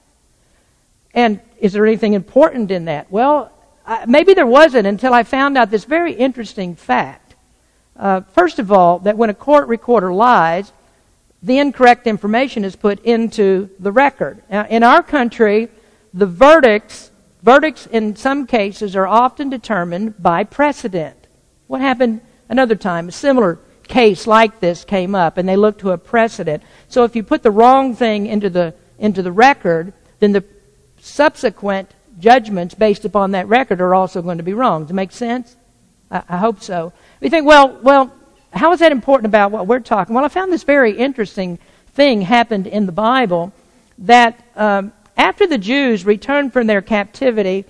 And 1.14 1.40
is 1.60 1.74
there 1.74 1.86
anything 1.86 2.14
important 2.14 2.72
in 2.72 2.86
that? 2.86 3.12
Well, 3.12 3.52
I, 3.86 4.06
maybe 4.06 4.34
there 4.34 4.48
wasn't 4.48 4.88
until 4.88 5.14
I 5.14 5.24
found 5.24 5.58
out 5.58 5.72
this 5.72 5.86
very 5.86 6.14
interesting 6.14 6.76
fact. 6.76 7.27
Uh, 7.98 8.22
first 8.22 8.60
of 8.60 8.72
all, 8.72 9.00
that 9.00 9.18
when 9.18 9.30
a 9.30 9.34
court 9.34 9.68
recorder 9.68 10.14
lies, 10.14 10.72
the 11.42 11.58
incorrect 11.58 12.08
information 12.08 12.64
is 12.64 12.76
put 12.76 13.04
into 13.04 13.70
the 13.80 13.92
record. 13.92 14.44
Now, 14.50 14.66
in 14.66 14.84
our 14.84 15.04
country, 15.04 15.70
the 16.14 16.26
verdicts, 16.26 17.12
verdicts 17.42 17.88
in 17.88 18.16
some 18.16 18.48
cases 18.48 18.96
are 18.96 19.08
often 19.08 19.50
determined 19.50 20.22
by 20.22 20.44
precedent. 20.44 21.28
What 21.68 21.82
happened 21.82 22.22
another 22.50 22.76
time? 22.76 23.10
A 23.10 23.12
similar 23.12 23.60
case 23.88 24.28
like 24.28 24.60
this 24.60 24.84
came 24.84 25.16
up, 25.16 25.38
and 25.38 25.48
they 25.48 25.56
looked 25.56 25.82
to 25.82 25.92
a 25.92 25.98
precedent. 25.98 26.64
So 26.88 27.04
if 27.04 27.16
you 27.16 27.24
put 27.24 27.44
the 27.44 27.52
wrong 27.52 27.96
thing 27.96 28.28
into 28.28 28.50
the 28.50 28.74
into 29.00 29.22
the 29.22 29.32
record, 29.32 29.94
then 30.20 30.32
the 30.32 30.44
subsequent 31.00 31.94
judgments 32.20 32.74
based 32.74 33.06
upon 33.06 33.32
that 33.32 33.48
record 33.48 33.80
are 33.80 33.94
also 33.94 34.22
going 34.22 34.38
to 34.38 34.44
be 34.44 34.54
wrong. 34.54 34.84
Does 34.84 34.92
it 34.92 34.96
make 34.96 35.12
sense? 35.12 35.56
I, 36.12 36.24
I 36.30 36.38
hope 36.38 36.62
so. 36.62 36.94
We 37.22 37.30
think, 37.30 37.46
well, 37.46 37.80
well, 37.82 38.14
how 38.54 38.72
is 38.74 38.80
that 38.80 38.92
important 38.92 39.28
about 39.28 39.52
what 39.52 39.68
we're 39.68 39.80
talking? 39.80 40.16
Well, 40.16 40.26
I 40.26 40.30
found 40.30 40.52
this 40.52 40.64
very 40.64 40.98
interesting 40.98 41.60
thing 41.94 42.22
happened 42.22 42.68
in 42.68 42.86
the 42.86 42.92
Bible 42.92 43.54
that 44.00 44.44
um, 44.56 44.94
after 45.16 45.48
the 45.48 45.58
Jews 45.58 46.06
returned 46.06 46.54
from 46.54 46.68
their 46.68 46.82
captivity, 46.82 47.66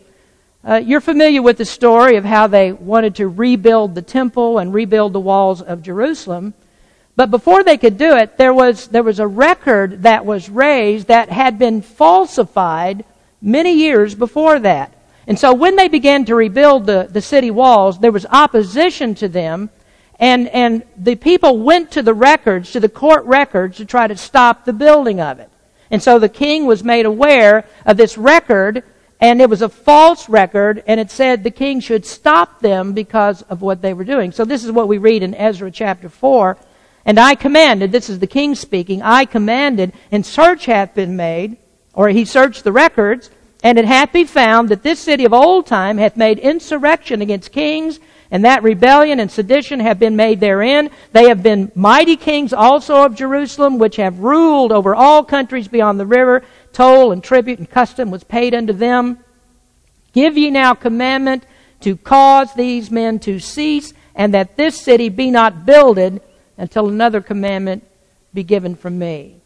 uh, 0.64 0.82
you're 0.84 1.02
familiar 1.02 1.42
with 1.42 1.58
the 1.58 1.66
story 1.66 2.18
of 2.18 2.26
how 2.26 2.48
they 2.48 2.74
wanted 2.74 3.16
to 3.16 3.28
rebuild 3.28 3.96
the 3.96 4.02
temple 4.02 4.60
and 4.60 4.74
rebuild 4.74 5.14
the 5.14 5.20
walls 5.20 5.62
of 5.62 5.82
Jerusalem. 5.82 6.54
But 7.16 7.32
before 7.32 7.64
they 7.64 7.78
could 7.78 7.98
do 7.98 8.16
it, 8.18 8.38
there 8.38 8.54
was, 8.54 8.88
there 8.90 9.04
was 9.04 9.20
a 9.20 9.28
record 9.28 10.04
that 10.04 10.26
was 10.26 10.50
raised 10.50 11.08
that 11.08 11.30
had 11.30 11.58
been 11.58 11.82
falsified 11.82 13.06
many 13.42 13.74
years 13.74 14.14
before 14.14 14.60
that. 14.60 14.94
And 15.28 15.38
so 15.38 15.54
when 15.54 15.76
they 15.76 15.90
began 15.90 16.24
to 16.26 16.36
rebuild 16.36 16.86
the, 16.86 17.08
the 17.12 17.22
city 17.22 17.52
walls, 17.52 18.00
there 18.00 18.14
was 18.14 18.26
opposition 18.26 19.14
to 19.16 19.28
them. 19.28 19.70
And, 20.20 20.48
and 20.48 20.84
the 20.96 21.16
people 21.16 21.60
went 21.60 21.92
to 21.92 22.02
the 22.02 22.14
records, 22.14 22.72
to 22.72 22.80
the 22.80 22.90
court 22.90 23.26
records, 23.26 23.78
to 23.78 23.86
try 23.86 24.08
to 24.08 24.18
stop 24.18 24.66
the 24.66 24.74
building 24.74 25.20
of 25.20 25.40
it. 25.40 25.52
And 25.92 26.02
so 26.02 26.18
the 26.18 26.30
king 26.30 26.66
was 26.66 26.84
made 26.84 27.06
aware 27.06 27.66
of 27.86 27.98
this 27.98 28.18
record, 28.18 28.84
and 29.20 29.42
it 29.42 29.50
was 29.50 29.62
a 29.62 29.70
false 29.70 30.28
record, 30.30 30.84
and 30.88 31.00
it 31.00 31.12
said 31.12 31.44
the 31.44 31.52
king 31.52 31.82
should 31.82 32.06
stop 32.06 32.62
them 32.62 32.94
because 32.94 33.42
of 33.44 33.62
what 33.62 33.82
they 33.82 33.94
were 33.94 34.04
doing. 34.04 34.32
So 34.32 34.46
this 34.46 34.64
is 34.64 34.72
what 34.72 34.88
we 34.88 34.98
read 34.98 35.24
in 35.24 35.36
Ezra 35.36 35.72
chapter 35.72 36.10
4. 36.10 36.58
And 37.06 37.20
I 37.20 37.36
commanded, 37.36 37.92
this 37.92 38.10
is 38.10 38.20
the 38.20 38.28
king 38.28 38.56
speaking, 38.56 39.02
I 39.02 39.26
commanded, 39.26 39.94
and 40.12 40.26
search 40.26 40.66
hath 40.66 40.94
been 40.94 41.16
made, 41.16 41.58
or 41.94 42.10
he 42.10 42.26
searched 42.26 42.64
the 42.64 42.72
records, 42.72 43.30
and 43.64 43.78
it 43.78 43.86
hath 43.86 44.14
been 44.14 44.28
found 44.28 44.70
that 44.70 44.84
this 44.84 45.00
city 45.00 45.26
of 45.26 45.34
old 45.34 45.66
time 45.66 45.98
hath 45.98 46.16
made 46.16 46.40
insurrection 46.40 47.22
against 47.22 47.52
kings, 47.52 48.00
and 48.30 48.44
that 48.44 48.64
rebellion 48.64 49.20
and 49.20 49.32
sedition 49.32 49.80
have 49.80 50.00
been 50.00 50.16
made 50.16 50.40
therein. 50.40 50.90
They 51.14 51.30
have 51.30 51.42
been 51.42 51.72
mighty 51.76 52.18
kings 52.18 52.54
also 52.54 53.06
of 53.06 53.16
Jerusalem, 53.16 53.80
which 53.80 53.96
have 53.96 54.20
ruled 54.20 54.72
over 54.72 54.94
all 54.94 55.24
countries 55.24 55.68
beyond 55.68 56.00
the 56.00 56.06
river. 56.06 56.44
Toll 56.74 57.12
and 57.12 57.24
tribute 57.24 57.60
and 57.60 57.70
custom 57.70 58.12
was 58.12 58.24
paid 58.24 58.54
unto 58.54 58.74
them. 58.74 59.20
Give 60.14 60.38
ye 60.38 60.52
now 60.52 60.74
commandment 60.74 61.46
to 61.82 61.96
cause 61.96 62.54
these 62.54 62.92
men 62.92 63.20
to 63.20 63.40
cease, 63.40 63.94
and 64.14 64.34
that 64.34 64.58
this 64.58 64.80
city 64.82 65.10
be 65.10 65.32
not 65.32 65.66
builded 65.66 66.22
until 66.58 66.90
another 66.90 67.22
commandment 67.22 67.88
be 68.34 68.44
given 68.44 68.76
from 68.76 69.00
me. 69.00 69.40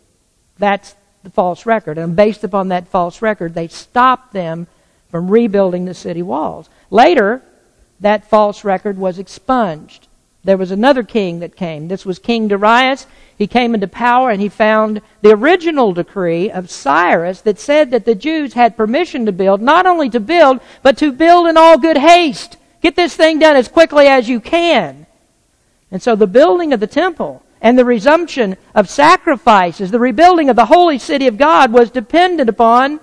That's 0.58 0.96
the 1.24 1.30
false 1.30 1.66
record. 1.66 1.98
And 1.98 2.16
based 2.16 2.44
upon 2.44 2.70
that 2.70 2.88
false 2.88 3.22
record, 3.22 3.54
they 3.54 3.68
stopped 3.68 4.34
them 4.34 4.68
from 5.10 5.30
rebuilding 5.30 5.86
the 5.86 5.94
city 5.94 6.22
walls. 6.22 6.70
Later, 6.90 7.42
that 8.00 8.30
false 8.30 8.64
record 8.64 8.98
was 8.98 9.20
expunged. 9.20 10.08
There 10.44 10.58
was 10.58 10.72
another 10.72 11.04
king 11.04 11.40
that 11.40 11.56
came. 11.56 11.88
This 11.88 12.06
was 12.06 12.18
King 12.18 12.48
Darius. 12.48 13.06
He 13.38 13.46
came 13.46 13.76
into 13.76 13.88
power 13.88 14.32
and 14.32 14.42
he 14.42 14.50
found 14.50 15.02
the 15.22 15.34
original 15.34 15.94
decree 15.94 16.50
of 16.50 16.72
Cyrus 16.72 17.42
that 17.42 17.60
said 17.60 17.92
that 17.92 18.06
the 18.06 18.16
Jews 18.16 18.54
had 18.54 18.76
permission 18.76 19.28
to 19.28 19.32
build, 19.32 19.62
not 19.62 19.86
only 19.86 20.10
to 20.10 20.20
build, 20.20 20.60
but 20.82 20.98
to 20.98 21.12
build 21.12 21.48
in 21.48 21.58
all 21.58 21.78
good 21.78 21.98
haste. 21.98 22.58
Get 22.82 22.96
this 22.96 23.16
thing 23.16 23.38
done 23.38 23.56
as 23.56 23.68
quickly 23.68 24.08
as 24.08 24.28
you 24.28 24.40
can. 24.40 25.06
And 25.92 26.02
so 26.02 26.16
the 26.16 26.26
building 26.26 26.74
of 26.74 26.80
the 26.80 26.88
temple 26.88 27.44
and 27.62 27.78
the 27.78 27.86
resumption 27.86 28.58
of 28.74 28.90
sacrifices, 28.90 29.92
the 29.92 30.00
rebuilding 30.00 30.50
of 30.50 30.56
the 30.56 30.66
holy 30.66 30.98
city 30.98 31.28
of 31.28 31.38
God 31.38 31.72
was 31.72 31.92
dependent 31.92 32.50
upon 32.50 33.00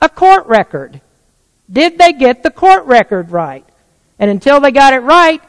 a 0.00 0.08
court 0.08 0.46
record. 0.46 1.00
Did 1.70 1.98
they 1.98 2.12
get 2.12 2.42
the 2.42 2.50
court 2.50 2.84
record 2.86 3.30
right? 3.30 3.64
And 4.18 4.30
until 4.30 4.60
they 4.60 4.72
got 4.72 4.94
it 4.94 5.00
right, 5.00 5.42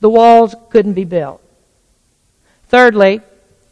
the 0.00 0.10
walls 0.10 0.54
couldn't 0.70 0.94
be 0.94 1.04
built. 1.04 1.40
Thirdly, 2.68 3.20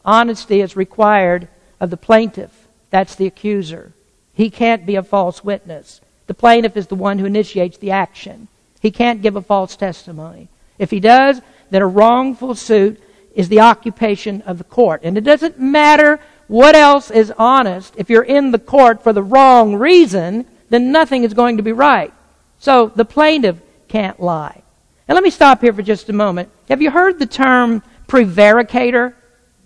honesty 0.05 0.61
is 0.61 0.77
required 0.77 1.49
of 1.81 1.91
the 1.91 1.97
plaintiff. 1.97 2.69
That's 2.91 3.17
the 3.17 3.27
accuser. 3.27 3.93
He 4.33 4.51
can't 4.51 4.87
be 4.87 4.97
a 4.97 5.03
false 5.03 5.43
witness. 5.43 6.01
The 6.27 6.35
plaintiff 6.35 6.77
is 6.77 6.87
the 6.87 6.95
one 6.95 7.19
who 7.19 7.27
initiates 7.27 7.79
the 7.79 7.91
action. 7.91 8.49
He 8.81 8.91
can't 8.91 9.23
give 9.23 9.37
a 9.37 9.43
false 9.43 9.77
testimony. 9.77 10.49
If 10.79 10.91
he 10.91 11.01
does, 11.01 11.41
then 11.71 11.83
a 11.83 11.87
wrongful 11.87 12.55
suit 12.55 13.01
is 13.37 13.49
the 13.51 13.61
occupation 13.61 14.43
of 14.43 14.59
the 14.59 14.65
court. 14.65 15.03
And 15.05 15.17
it 15.17 15.21
doesn't 15.21 15.61
matter 15.61 16.19
what 16.49 16.75
else 16.75 17.11
is 17.11 17.33
honest. 17.37 17.95
If 17.99 18.09
you're 18.09 18.25
in 18.25 18.51
the 18.51 18.59
court 18.59 19.05
for 19.05 19.13
the 19.13 19.23
wrong 19.23 19.77
reason, 19.77 20.47
then 20.71 20.91
nothing 20.91 21.23
is 21.23 21.35
going 21.35 21.59
to 21.59 21.63
be 21.63 21.73
right. 21.73 22.13
So 22.59 22.89
the 22.89 23.05
plaintiff 23.05 23.59
can't 23.89 24.19
lie. 24.19 24.63
And 25.07 25.15
let 25.15 25.23
me 25.23 25.31
stop 25.31 25.61
here 25.61 25.75
for 25.75 25.83
just 25.83 26.09
a 26.09 26.15
moment. 26.15 26.49
Have 26.71 26.81
you 26.81 26.91
heard 26.91 27.19
the 27.19 27.27
term 27.27 27.83
prevaricator? 28.09 29.13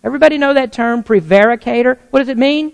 Everybody 0.02 0.36
know 0.36 0.52
that 0.52 0.72
term, 0.72 1.04
prevaricator? 1.04 1.96
What 2.10 2.18
does 2.18 2.28
it 2.28 2.36
mean? 2.36 2.72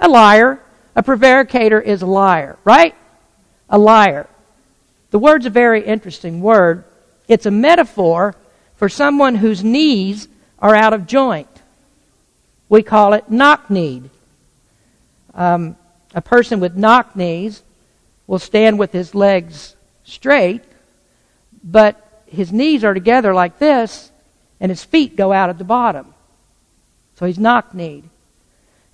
A 0.00 0.08
liar. 0.08 0.58
A 0.96 1.02
prevaricator 1.02 1.80
is 1.80 2.00
a 2.00 2.06
liar, 2.06 2.58
right? 2.64 2.94
A 3.68 3.78
liar. 3.78 4.26
The 5.10 5.18
word's 5.18 5.46
a 5.46 5.50
very 5.50 5.84
interesting 5.84 6.40
word. 6.40 6.84
It's 7.28 7.44
a 7.44 7.50
metaphor 7.50 8.34
for 8.78 8.88
someone 8.88 9.34
whose 9.34 9.62
knees 9.62 10.28
are 10.60 10.74
out 10.74 10.92
of 10.94 11.06
joint. 11.06 11.48
We 12.68 12.82
call 12.82 13.12
it 13.12 13.28
knock 13.28 13.70
kneed. 13.70 14.08
Um, 15.34 15.76
a 16.14 16.22
person 16.22 16.60
with 16.60 16.76
knock 16.76 17.16
knees 17.16 17.62
will 18.28 18.38
stand 18.38 18.78
with 18.78 18.92
his 18.92 19.14
legs 19.16 19.74
straight, 20.04 20.62
but 21.62 22.22
his 22.26 22.52
knees 22.52 22.84
are 22.84 22.94
together 22.94 23.34
like 23.34 23.58
this, 23.58 24.12
and 24.60 24.70
his 24.70 24.84
feet 24.84 25.16
go 25.16 25.32
out 25.32 25.50
at 25.50 25.58
the 25.58 25.64
bottom. 25.64 26.14
So 27.16 27.26
he's 27.26 27.38
knock 27.38 27.74
kneed. 27.74 28.04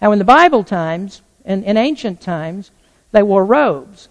Now, 0.01 0.13
in 0.13 0.19
the 0.19 0.25
Bible 0.25 0.65
times, 0.65 1.21
and 1.45 1.63
in 1.63 1.77
ancient 1.77 2.23
times, 2.23 2.71
they 3.13 3.23
wore 3.23 3.45
robes. 3.45 4.09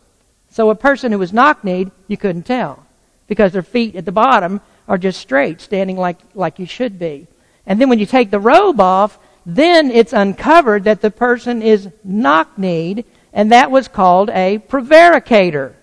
So 0.51 0.69
a 0.69 0.75
person 0.75 1.11
who 1.11 1.17
was 1.17 1.33
knock 1.33 1.63
kneed, 1.63 1.89
you 2.07 2.17
couldn't 2.17 2.43
tell 2.43 2.85
because 3.27 3.53
their 3.53 3.63
feet 3.63 3.95
at 3.95 4.05
the 4.05 4.11
bottom 4.11 4.61
are 4.87 4.97
just 4.97 5.19
straight, 5.19 5.61
standing 5.61 5.97
like, 5.97 6.17
like 6.33 6.59
you 6.59 6.65
should 6.65 6.99
be. 6.99 7.27
And 7.65 7.79
then 7.79 7.89
when 7.89 7.99
you 7.99 8.05
take 8.05 8.31
the 8.31 8.39
robe 8.39 8.79
off, 8.79 9.17
then 9.45 9.91
it's 9.91 10.13
uncovered 10.13 10.85
that 10.85 11.01
the 11.01 11.11
person 11.11 11.61
is 11.61 11.89
knock 12.03 12.57
kneed, 12.57 13.05
and 13.31 13.51
that 13.51 13.71
was 13.71 13.87
called 13.87 14.29
a 14.29 14.59
prevaricator. 14.59 15.73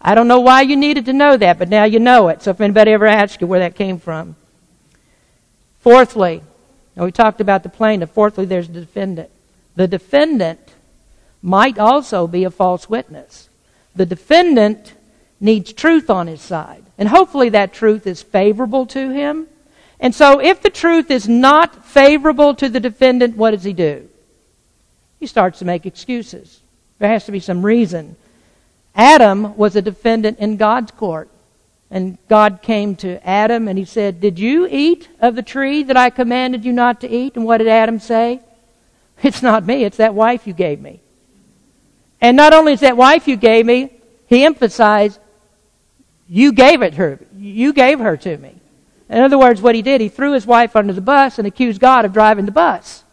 I 0.00 0.14
don't 0.14 0.28
know 0.28 0.40
why 0.40 0.62
you 0.62 0.76
needed 0.76 1.06
to 1.06 1.12
know 1.12 1.36
that, 1.36 1.58
but 1.58 1.68
now 1.68 1.84
you 1.84 1.98
know 1.98 2.28
it. 2.28 2.42
So 2.42 2.50
if 2.50 2.60
anybody 2.60 2.92
ever 2.92 3.06
asks 3.06 3.40
you 3.40 3.46
where 3.46 3.60
that 3.60 3.74
came 3.74 3.98
from. 3.98 4.36
Fourthly, 5.80 6.42
we 6.96 7.10
talked 7.10 7.40
about 7.40 7.62
the 7.62 7.68
plaintiff. 7.68 8.10
Fourthly, 8.10 8.44
there's 8.44 8.68
the 8.68 8.80
defendant. 8.80 9.30
The 9.76 9.88
defendant 9.88 10.60
might 11.42 11.78
also 11.78 12.26
be 12.26 12.44
a 12.44 12.50
false 12.50 12.88
witness. 12.88 13.48
The 13.96 14.06
defendant 14.06 14.92
needs 15.44 15.72
truth 15.72 16.10
on 16.10 16.26
his 16.26 16.40
side. 16.40 16.84
And 16.96 17.08
hopefully 17.08 17.50
that 17.50 17.72
truth 17.72 18.06
is 18.06 18.22
favorable 18.22 18.86
to 18.86 19.10
him. 19.10 19.46
And 20.00 20.14
so 20.14 20.40
if 20.40 20.62
the 20.62 20.70
truth 20.70 21.10
is 21.10 21.28
not 21.28 21.84
favorable 21.84 22.54
to 22.56 22.68
the 22.68 22.80
defendant, 22.80 23.36
what 23.36 23.52
does 23.52 23.62
he 23.62 23.72
do? 23.72 24.08
He 25.20 25.26
starts 25.26 25.60
to 25.60 25.64
make 25.64 25.86
excuses. 25.86 26.60
There 26.98 27.08
has 27.08 27.26
to 27.26 27.32
be 27.32 27.40
some 27.40 27.64
reason. 27.64 28.16
Adam 28.94 29.56
was 29.56 29.76
a 29.76 29.82
defendant 29.82 30.38
in 30.38 30.56
God's 30.56 30.90
court. 30.90 31.28
And 31.90 32.18
God 32.28 32.60
came 32.62 32.96
to 32.96 33.24
Adam 33.28 33.68
and 33.68 33.78
he 33.78 33.84
said, 33.84 34.20
Did 34.20 34.38
you 34.38 34.66
eat 34.68 35.08
of 35.20 35.36
the 35.36 35.42
tree 35.42 35.82
that 35.84 35.96
I 35.96 36.10
commanded 36.10 36.64
you 36.64 36.72
not 36.72 37.02
to 37.02 37.08
eat? 37.08 37.36
And 37.36 37.44
what 37.44 37.58
did 37.58 37.68
Adam 37.68 38.00
say? 38.00 38.40
It's 39.22 39.42
not 39.42 39.64
me, 39.64 39.84
it's 39.84 39.98
that 39.98 40.12
wife 40.12 40.46
you 40.46 40.52
gave 40.52 40.80
me. 40.80 41.00
And 42.20 42.36
not 42.36 42.52
only 42.52 42.72
is 42.72 42.80
that 42.80 42.96
wife 42.96 43.28
you 43.28 43.36
gave 43.36 43.64
me, 43.64 43.92
he 44.26 44.44
emphasized, 44.44 45.20
You 46.28 46.52
gave 46.52 46.82
it 46.82 46.94
her. 46.94 47.18
You 47.36 47.72
gave 47.72 47.98
her 47.98 48.16
to 48.16 48.36
me. 48.36 48.54
In 49.08 49.18
other 49.20 49.38
words, 49.38 49.60
what 49.60 49.74
he 49.74 49.82
did, 49.82 50.00
he 50.00 50.08
threw 50.08 50.32
his 50.32 50.46
wife 50.46 50.74
under 50.76 50.92
the 50.92 51.00
bus 51.00 51.38
and 51.38 51.46
accused 51.46 51.80
God 51.80 52.04
of 52.04 52.12
driving 52.12 52.46
the 52.46 52.52
bus. 52.52 53.04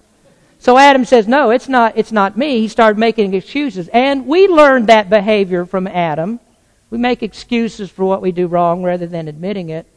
So 0.60 0.78
Adam 0.78 1.06
says, 1.06 1.28
No, 1.28 1.50
it's 1.50 1.68
not, 1.68 1.98
it's 1.98 2.12
not 2.12 2.38
me. 2.38 2.62
He 2.62 2.68
started 2.68 2.98
making 2.98 3.34
excuses. 3.34 3.90
And 3.90 4.28
we 4.28 4.48
learned 4.48 4.88
that 4.88 5.10
behavior 5.10 5.66
from 5.66 5.88
Adam. 5.88 6.40
We 6.90 6.98
make 6.98 7.24
excuses 7.24 7.90
for 7.90 8.06
what 8.06 8.22
we 8.22 8.32
do 8.32 8.48
wrong 8.48 8.84
rather 8.84 9.08
than 9.08 9.28
admitting 9.28 9.70
it. 9.70 9.88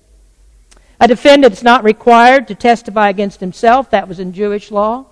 A 1.01 1.09
defendant 1.09 1.53
is 1.53 1.63
not 1.63 1.85
required 1.85 2.49
to 2.49 2.55
testify 2.55 3.11
against 3.11 3.41
himself. 3.41 3.91
That 3.91 4.09
was 4.09 4.21
in 4.21 4.33
Jewish 4.33 4.71
law. 4.71 5.07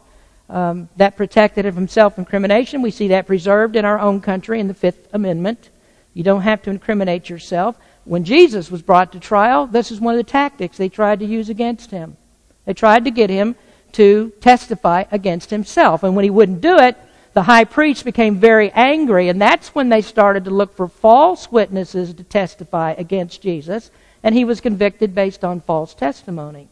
Um, 0.49 0.89
that 0.97 1.17
protected 1.17 1.65
him 1.67 1.75
from 1.75 1.89
self 1.89 2.19
incrimination. 2.19 2.83
We 2.83 2.91
see 2.91 3.09
that 3.09 3.27
preserved 3.27 3.77
in 3.77 3.85
our 3.85 3.99
own 3.99 4.21
country 4.21 4.59
in 4.61 4.69
the 4.69 4.75
Fifth 4.75 5.09
Amendment. 5.13 5.71
You 6.15 6.23
don't 6.23 6.43
have 6.43 6.63
to 6.63 6.71
incriminate 6.71 7.29
yourself. 7.31 7.77
When 8.05 8.25
Jesus 8.25 8.71
was 8.71 8.83
brought 8.83 9.13
to 9.13 9.21
trial, 9.21 9.67
this 9.67 9.91
is 9.91 10.01
one 10.01 10.15
of 10.15 10.19
the 10.19 10.31
tactics 10.31 10.77
they 10.77 10.89
tried 10.89 11.21
to 11.21 11.27
use 11.27 11.49
against 11.49 11.91
him. 11.91 12.17
They 12.65 12.75
tried 12.75 13.05
to 13.05 13.11
get 13.11 13.31
him 13.31 13.55
to 13.93 14.33
testify 14.41 15.05
against 15.13 15.51
himself. 15.51 16.03
And 16.03 16.17
when 16.17 16.25
he 16.25 16.31
wouldn't 16.31 16.61
do 16.61 16.79
it, 16.79 16.97
the 17.35 17.43
high 17.43 17.65
priest 17.65 18.05
became 18.05 18.37
very 18.37 18.71
angry, 18.73 19.29
and 19.29 19.41
that's 19.41 19.75
when 19.75 19.89
they 19.89 20.03
started 20.03 20.45
to 20.45 20.51
look 20.51 20.77
for 20.77 20.87
false 20.87 21.51
witnesses 21.51 22.13
to 22.15 22.25
testify 22.25 22.93
against 22.99 23.41
Jesus, 23.41 23.91
and 24.23 24.35
he 24.35 24.45
was 24.45 24.61
convicted 24.61 25.15
based 25.15 25.43
on 25.43 25.61
false 25.61 25.95
testimony. 25.95 26.69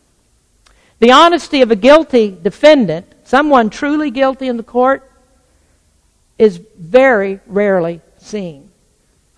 The 0.99 1.13
honesty 1.13 1.63
of 1.63 1.71
a 1.71 1.77
guilty 1.77 2.37
defendant, 2.43 3.07
someone 3.25 3.71
truly 3.71 4.11
guilty 4.11 4.49
in 4.49 4.59
the 4.59 4.63
court, 4.63 5.11
is 6.39 6.61
very 6.79 7.41
rarely 7.47 8.03
seen. 8.19 8.70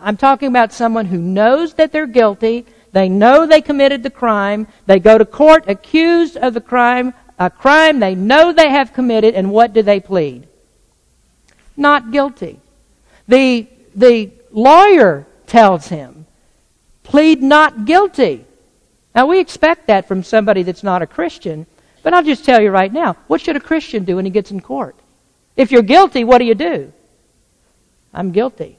I'm 0.03 0.17
talking 0.17 0.49
about 0.49 0.73
someone 0.73 1.07
who 1.07 1.19
knows 1.19 1.75
that 1.75 1.93
they're 1.93 2.09
guilty, 2.09 2.67
they 2.91 3.09
know 3.09 3.47
they 3.47 3.63
committed 3.63 4.03
the 4.03 4.11
crime, 4.11 4.67
they 4.87 4.99
go 4.99 5.17
to 5.17 5.25
court 5.25 5.65
accused 5.69 6.37
of 6.37 6.55
the 6.55 6.61
crime, 6.61 7.15
a 7.39 7.49
crime 7.49 8.01
they 8.01 8.15
know 8.15 8.53
they 8.53 8.69
have 8.69 8.93
committed, 8.93 9.35
and 9.35 9.51
what 9.51 9.73
do 9.73 9.83
they 9.83 10.01
plead? 10.01 10.49
Not 11.77 12.11
guilty. 12.11 12.61
The, 13.29 13.69
the 13.95 14.31
lawyer 14.51 15.27
tells 15.47 15.87
him, 15.87 16.27
plead 17.05 17.43
not 17.43 17.85
guilty. 17.85 18.45
Now 19.15 19.27
we 19.27 19.39
expect 19.39 19.87
that 19.87 20.09
from 20.09 20.25
somebody 20.25 20.65
that's 20.65 20.83
not 20.83 21.03
a 21.03 21.07
Christian, 21.07 21.67
but 22.03 22.13
I'll 22.13 22.25
just 22.25 22.45
tell 22.45 22.61
you 22.61 22.71
right 22.71 22.93
now, 22.93 23.17
what 23.29 23.41
should 23.41 23.57
a 23.57 23.61
Christian 23.61 24.05
do 24.05 24.17
when 24.17 24.25
he 24.25 24.31
gets 24.33 24.51
in 24.51 24.61
court? 24.61 24.97
If 25.57 25.71
you're 25.71 25.83
guilty, 25.83 26.25
what 26.25 26.39
do 26.39 26.45
you 26.45 26.57
do? 26.57 26.93
I'm 28.13 28.33
guilty. 28.33 28.79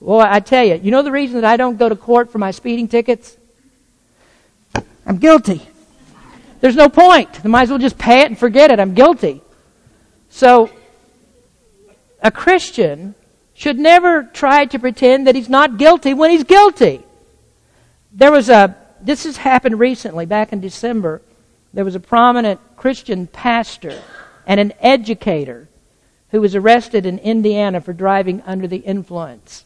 Well, 0.00 0.20
I 0.20 0.40
tell 0.40 0.64
you, 0.64 0.76
you 0.76 0.90
know 0.90 1.02
the 1.02 1.12
reason 1.12 1.42
that 1.42 1.44
I 1.44 1.58
don't 1.58 1.76
go 1.76 1.88
to 1.88 1.96
court 1.96 2.32
for 2.32 2.38
my 2.38 2.50
speeding 2.50 2.88
tickets? 2.88 3.36
I'm 5.06 5.18
guilty. 5.18 5.60
There's 6.60 6.76
no 6.76 6.88
point. 6.88 7.44
I 7.44 7.48
might 7.48 7.62
as 7.62 7.70
well 7.70 7.78
just 7.78 7.98
pay 7.98 8.20
it 8.20 8.26
and 8.26 8.38
forget 8.38 8.70
it. 8.70 8.80
I'm 8.80 8.94
guilty. 8.94 9.42
So, 10.30 10.70
a 12.22 12.30
Christian 12.30 13.14
should 13.54 13.78
never 13.78 14.22
try 14.22 14.64
to 14.66 14.78
pretend 14.78 15.26
that 15.26 15.34
he's 15.34 15.48
not 15.48 15.76
guilty 15.76 16.14
when 16.14 16.30
he's 16.30 16.44
guilty. 16.44 17.02
There 18.12 18.32
was 18.32 18.48
a, 18.48 18.76
this 19.02 19.24
has 19.24 19.36
happened 19.36 19.78
recently, 19.78 20.24
back 20.24 20.52
in 20.52 20.60
December. 20.60 21.20
There 21.74 21.84
was 21.84 21.94
a 21.94 22.00
prominent 22.00 22.60
Christian 22.76 23.26
pastor 23.26 24.00
and 24.46 24.58
an 24.58 24.72
educator 24.80 25.68
who 26.30 26.40
was 26.40 26.54
arrested 26.54 27.04
in 27.04 27.18
Indiana 27.18 27.80
for 27.80 27.92
driving 27.92 28.40
under 28.42 28.66
the 28.66 28.78
influence. 28.78 29.64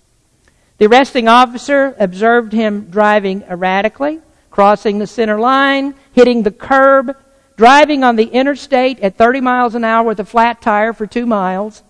The 0.78 0.86
arresting 0.86 1.28
officer 1.28 1.94
observed 1.98 2.52
him 2.52 2.86
driving 2.90 3.42
erratically 3.48 4.20
crossing 4.54 5.00
the 5.00 5.06
center 5.06 5.40
line, 5.40 5.92
hitting 6.12 6.44
the 6.44 6.50
curb, 6.52 7.16
driving 7.56 8.04
on 8.04 8.14
the 8.14 8.26
interstate 8.26 9.00
at 9.00 9.16
30 9.16 9.40
miles 9.40 9.74
an 9.74 9.82
hour 9.82 10.06
with 10.06 10.20
a 10.20 10.24
flat 10.24 10.62
tire 10.62 10.92
for 10.92 11.08
two 11.08 11.26
miles. 11.26 11.82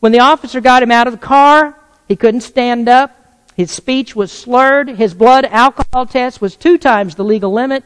When 0.00 0.12
the 0.12 0.18
officer 0.18 0.60
got 0.60 0.82
him 0.82 0.90
out 0.90 1.06
of 1.06 1.14
the 1.14 1.26
car, 1.26 1.74
he 2.06 2.16
couldn't 2.16 2.42
stand 2.42 2.86
up. 2.86 3.16
His 3.56 3.70
speech 3.70 4.14
was 4.14 4.30
slurred. 4.30 4.90
His 4.90 5.14
blood 5.14 5.46
alcohol 5.46 6.04
test 6.04 6.42
was 6.42 6.54
two 6.54 6.76
times 6.76 7.14
the 7.14 7.24
legal 7.24 7.50
limit. 7.50 7.82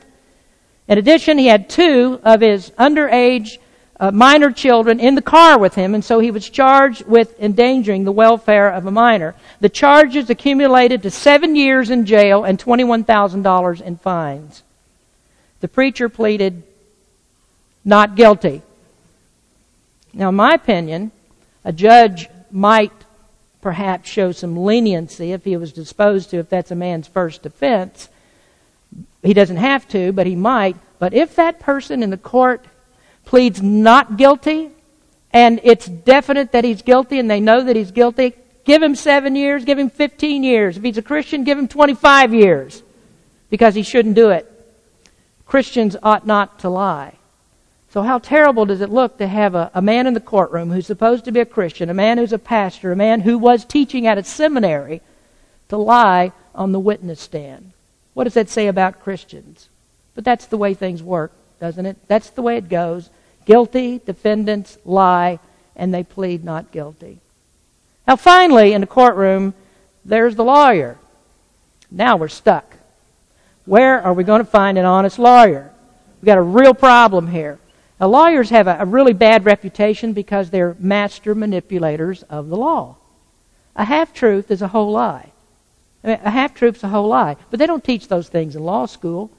In 0.89 0.99
addition, 0.99 1.39
he 1.39 1.47
had 1.47 1.71
two 1.71 2.19
of 2.25 2.41
his 2.41 2.71
underage 2.71 3.59
uh, 4.01 4.11
minor 4.11 4.51
children 4.51 4.99
in 4.99 5.15
the 5.15 5.23
car 5.23 5.59
with 5.59 5.75
him, 5.75 5.95
and 5.95 6.05
so 6.05 6.19
he 6.19 6.31
was 6.31 6.49
charged 6.49 7.07
with 7.07 7.39
endangering 7.41 8.05
the 8.05 8.13
welfare 8.13 8.71
of 8.71 8.87
a 8.87 8.91
minor. 8.91 9.35
The 9.61 9.69
charges 9.69 10.29
accumulated 10.31 11.03
to 11.03 11.11
seven 11.11 11.55
years 11.55 11.91
in 11.91 12.05
jail 12.05 12.45
and 12.45 12.59
$21,000 12.59 13.81
in 13.81 13.97
fines. 13.97 14.63
The 15.61 15.69
preacher 15.69 16.09
pleaded 16.09 16.63
not 17.85 18.17
guilty. 18.17 18.63
Now, 20.13 20.31
in 20.31 20.35
my 20.35 20.55
opinion, 20.55 21.13
a 21.65 21.73
judge 21.73 22.29
might 22.51 22.93
perhaps 23.61 24.11
show 24.11 24.33
some 24.33 24.57
leniency 24.57 25.33
if 25.33 25.45
he 25.45 25.57
was 25.57 25.73
disposed 25.73 26.31
to, 26.31 26.39
if 26.39 26.49
that's 26.49 26.71
a 26.71 26.77
man's 26.77 27.09
first 27.09 27.47
offense. 27.47 28.09
He 29.23 29.35
doesn't 29.35 29.57
have 29.57 29.89
to, 29.89 30.13
but 30.13 30.27
he 30.27 30.37
might. 30.37 30.77
But 30.99 31.15
if 31.15 31.37
that 31.37 31.61
person 31.61 32.03
in 32.03 32.11
the 32.11 32.19
court 32.19 32.65
pleads 33.25 33.63
not 33.63 34.17
guilty, 34.17 34.71
and 35.33 35.61
it's 35.65 35.87
definite 35.87 36.53
that 36.53 36.65
he's 36.65 36.83
guilty 36.83 37.19
and 37.19 37.31
they 37.31 37.41
know 37.41 37.63
that 37.63 37.77
he's 37.77 37.91
guilty, 37.91 38.35
give 38.65 38.83
him 38.83 38.95
seven 38.95 39.35
years, 39.37 39.65
give 39.65 39.79
him 39.79 39.91
15 39.91 40.45
years. 40.45 40.77
If 40.77 40.83
he's 40.83 40.99
a 40.99 41.03
Christian, 41.03 41.45
give 41.45 41.59
him 41.59 41.69
25 41.69 42.33
years 42.33 42.83
because 43.51 43.75
he 43.75 43.83
shouldn't 43.83 44.15
do 44.15 44.31
it. 44.31 44.51
Christians 45.47 45.97
ought 46.03 46.27
not 46.27 46.61
to 46.61 46.69
lie. 46.69 47.15
So, 47.91 48.03
how 48.03 48.19
terrible 48.19 48.67
does 48.67 48.81
it 48.81 48.91
look 48.91 49.19
to 49.19 49.27
have 49.29 49.55
a, 49.55 49.71
a, 49.73 49.81
man 49.81 50.09
in 50.09 50.15
the 50.15 50.21
courtroom 50.21 50.71
who's 50.71 50.87
supposed 50.87 51.25
to 51.27 51.33
be 51.33 51.39
a 51.39 51.45
Christian, 51.45 51.89
a 51.89 51.95
man 51.95 52.19
who's 52.19 52.33
a 52.33 52.41
pastor, 52.41 52.91
a 52.91 52.97
man 52.97 53.21
who 53.21 53.39
was 53.39 53.65
teaching 53.65 54.07
at 54.09 54.19
a 54.19 54.25
seminary, 54.25 55.01
to 55.69 55.77
lie 55.77 56.33
on 56.57 56.73
the 56.73 56.81
witness 56.81 57.21
stand? 57.21 57.73
What 58.13 58.25
does 58.25 58.35
that 58.35 58.49
say 58.49 58.67
about 58.67 59.01
Christians? 59.01 59.69
But 60.17 60.25
that's 60.25 60.47
the 60.47 60.57
way 60.57 60.75
things 60.75 61.05
work 61.05 61.33
doesn't 61.61 61.87
it? 61.87 61.97
That's 62.09 62.31
the 62.31 62.43
way 62.43 62.57
it 62.57 62.69
goes. 62.69 63.11
Guilty, 63.45 64.01
defendants 64.05 64.79
lie, 64.85 65.39
and 65.77 65.93
they 65.93 66.03
plead 66.03 66.45
not 66.45 66.73
guilty. 66.73 67.21
Now, 68.07 68.17
finally, 68.17 68.73
in 68.73 68.81
the 68.81 68.87
courtroom, 68.87 69.55
there's 70.05 70.37
the 70.37 70.45
lawyer. 70.45 70.99
Now 71.91 72.17
we're 72.17 72.29
stuck. 72.29 72.77
Where 73.65 74.03
are 74.03 74.13
we 74.13 74.25
going 74.25 74.45
to 74.45 74.51
find 74.51 74.77
an 74.77 74.85
honest 74.85 75.19
lawyer? 75.19 75.73
We've 76.21 76.27
got 76.27 76.39
a 76.39 76.43
real 76.43 76.75
problem 76.75 77.29
here. 77.29 77.59
Now, 78.01 78.09
lawyers 78.09 78.51
have 78.51 78.67
a, 78.67 78.79
a 78.81 78.85
really 78.85 79.13
bad 79.13 79.45
reputation 79.45 80.13
because 80.13 80.51
they're 80.51 80.77
master 80.79 81.35
manipulators 81.35 82.23
of 82.25 82.49
the 82.49 82.57
law. 82.57 82.97
A 83.77 83.85
half 83.85 84.13
truth 84.13 84.51
is 84.51 84.63
a 84.63 84.69
whole 84.69 84.93
lie. 84.93 85.31
I 86.03 86.07
mean, 86.09 86.19
a 86.23 86.31
half 86.31 86.55
truth's 86.55 86.85
a 86.85 86.89
whole 86.89 87.09
lie. 87.09 87.37
But 87.51 87.59
they 87.59 87.67
don't 87.67 87.83
teach 87.83 88.09
those 88.09 88.29
things 88.29 88.57
in 88.57 88.63
law 88.63 88.87
school. 88.87 89.31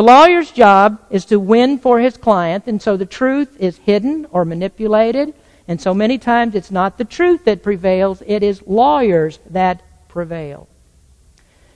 The 0.00 0.06
lawyer's 0.06 0.50
job 0.50 0.98
is 1.10 1.26
to 1.26 1.38
win 1.38 1.78
for 1.78 2.00
his 2.00 2.16
client, 2.16 2.64
and 2.66 2.80
so 2.80 2.96
the 2.96 3.04
truth 3.04 3.54
is 3.60 3.76
hidden 3.76 4.26
or 4.30 4.46
manipulated. 4.46 5.34
And 5.68 5.78
so 5.78 5.92
many 5.92 6.16
times 6.16 6.54
it's 6.54 6.70
not 6.70 6.96
the 6.96 7.04
truth 7.04 7.44
that 7.44 7.62
prevails, 7.62 8.22
it 8.26 8.42
is 8.42 8.66
lawyers 8.66 9.38
that 9.50 9.82
prevail. 10.08 10.68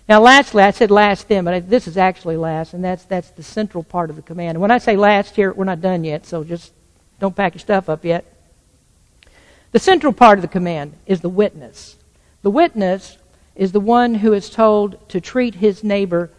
Now, 0.08 0.22
lastly, 0.22 0.62
I 0.62 0.70
said 0.70 0.90
last 0.90 1.28
then, 1.28 1.44
but 1.44 1.68
this 1.68 1.86
is 1.86 1.98
actually 1.98 2.38
last, 2.38 2.72
and 2.72 2.82
that's, 2.82 3.04
that's 3.04 3.28
the 3.28 3.42
central 3.42 3.84
part 3.84 4.08
of 4.08 4.16
the 4.16 4.22
command. 4.22 4.52
And 4.52 4.62
when 4.62 4.70
I 4.70 4.78
say 4.78 4.96
last 4.96 5.36
here, 5.36 5.52
we're 5.52 5.64
not 5.64 5.82
done 5.82 6.02
yet, 6.02 6.24
so 6.24 6.44
just 6.44 6.72
don't 7.20 7.36
pack 7.36 7.52
your 7.52 7.60
stuff 7.60 7.90
up 7.90 8.06
yet. 8.06 8.24
The 9.72 9.78
central 9.78 10.14
part 10.14 10.38
of 10.38 10.42
the 10.42 10.48
command 10.48 10.94
is 11.04 11.20
the 11.20 11.28
witness. 11.28 11.98
The 12.40 12.50
witness 12.50 13.18
is 13.54 13.72
the 13.72 13.80
one 13.80 14.14
who 14.14 14.32
is 14.32 14.48
told 14.48 15.10
to 15.10 15.20
treat 15.20 15.56
his 15.56 15.84
neighbor 15.84 16.30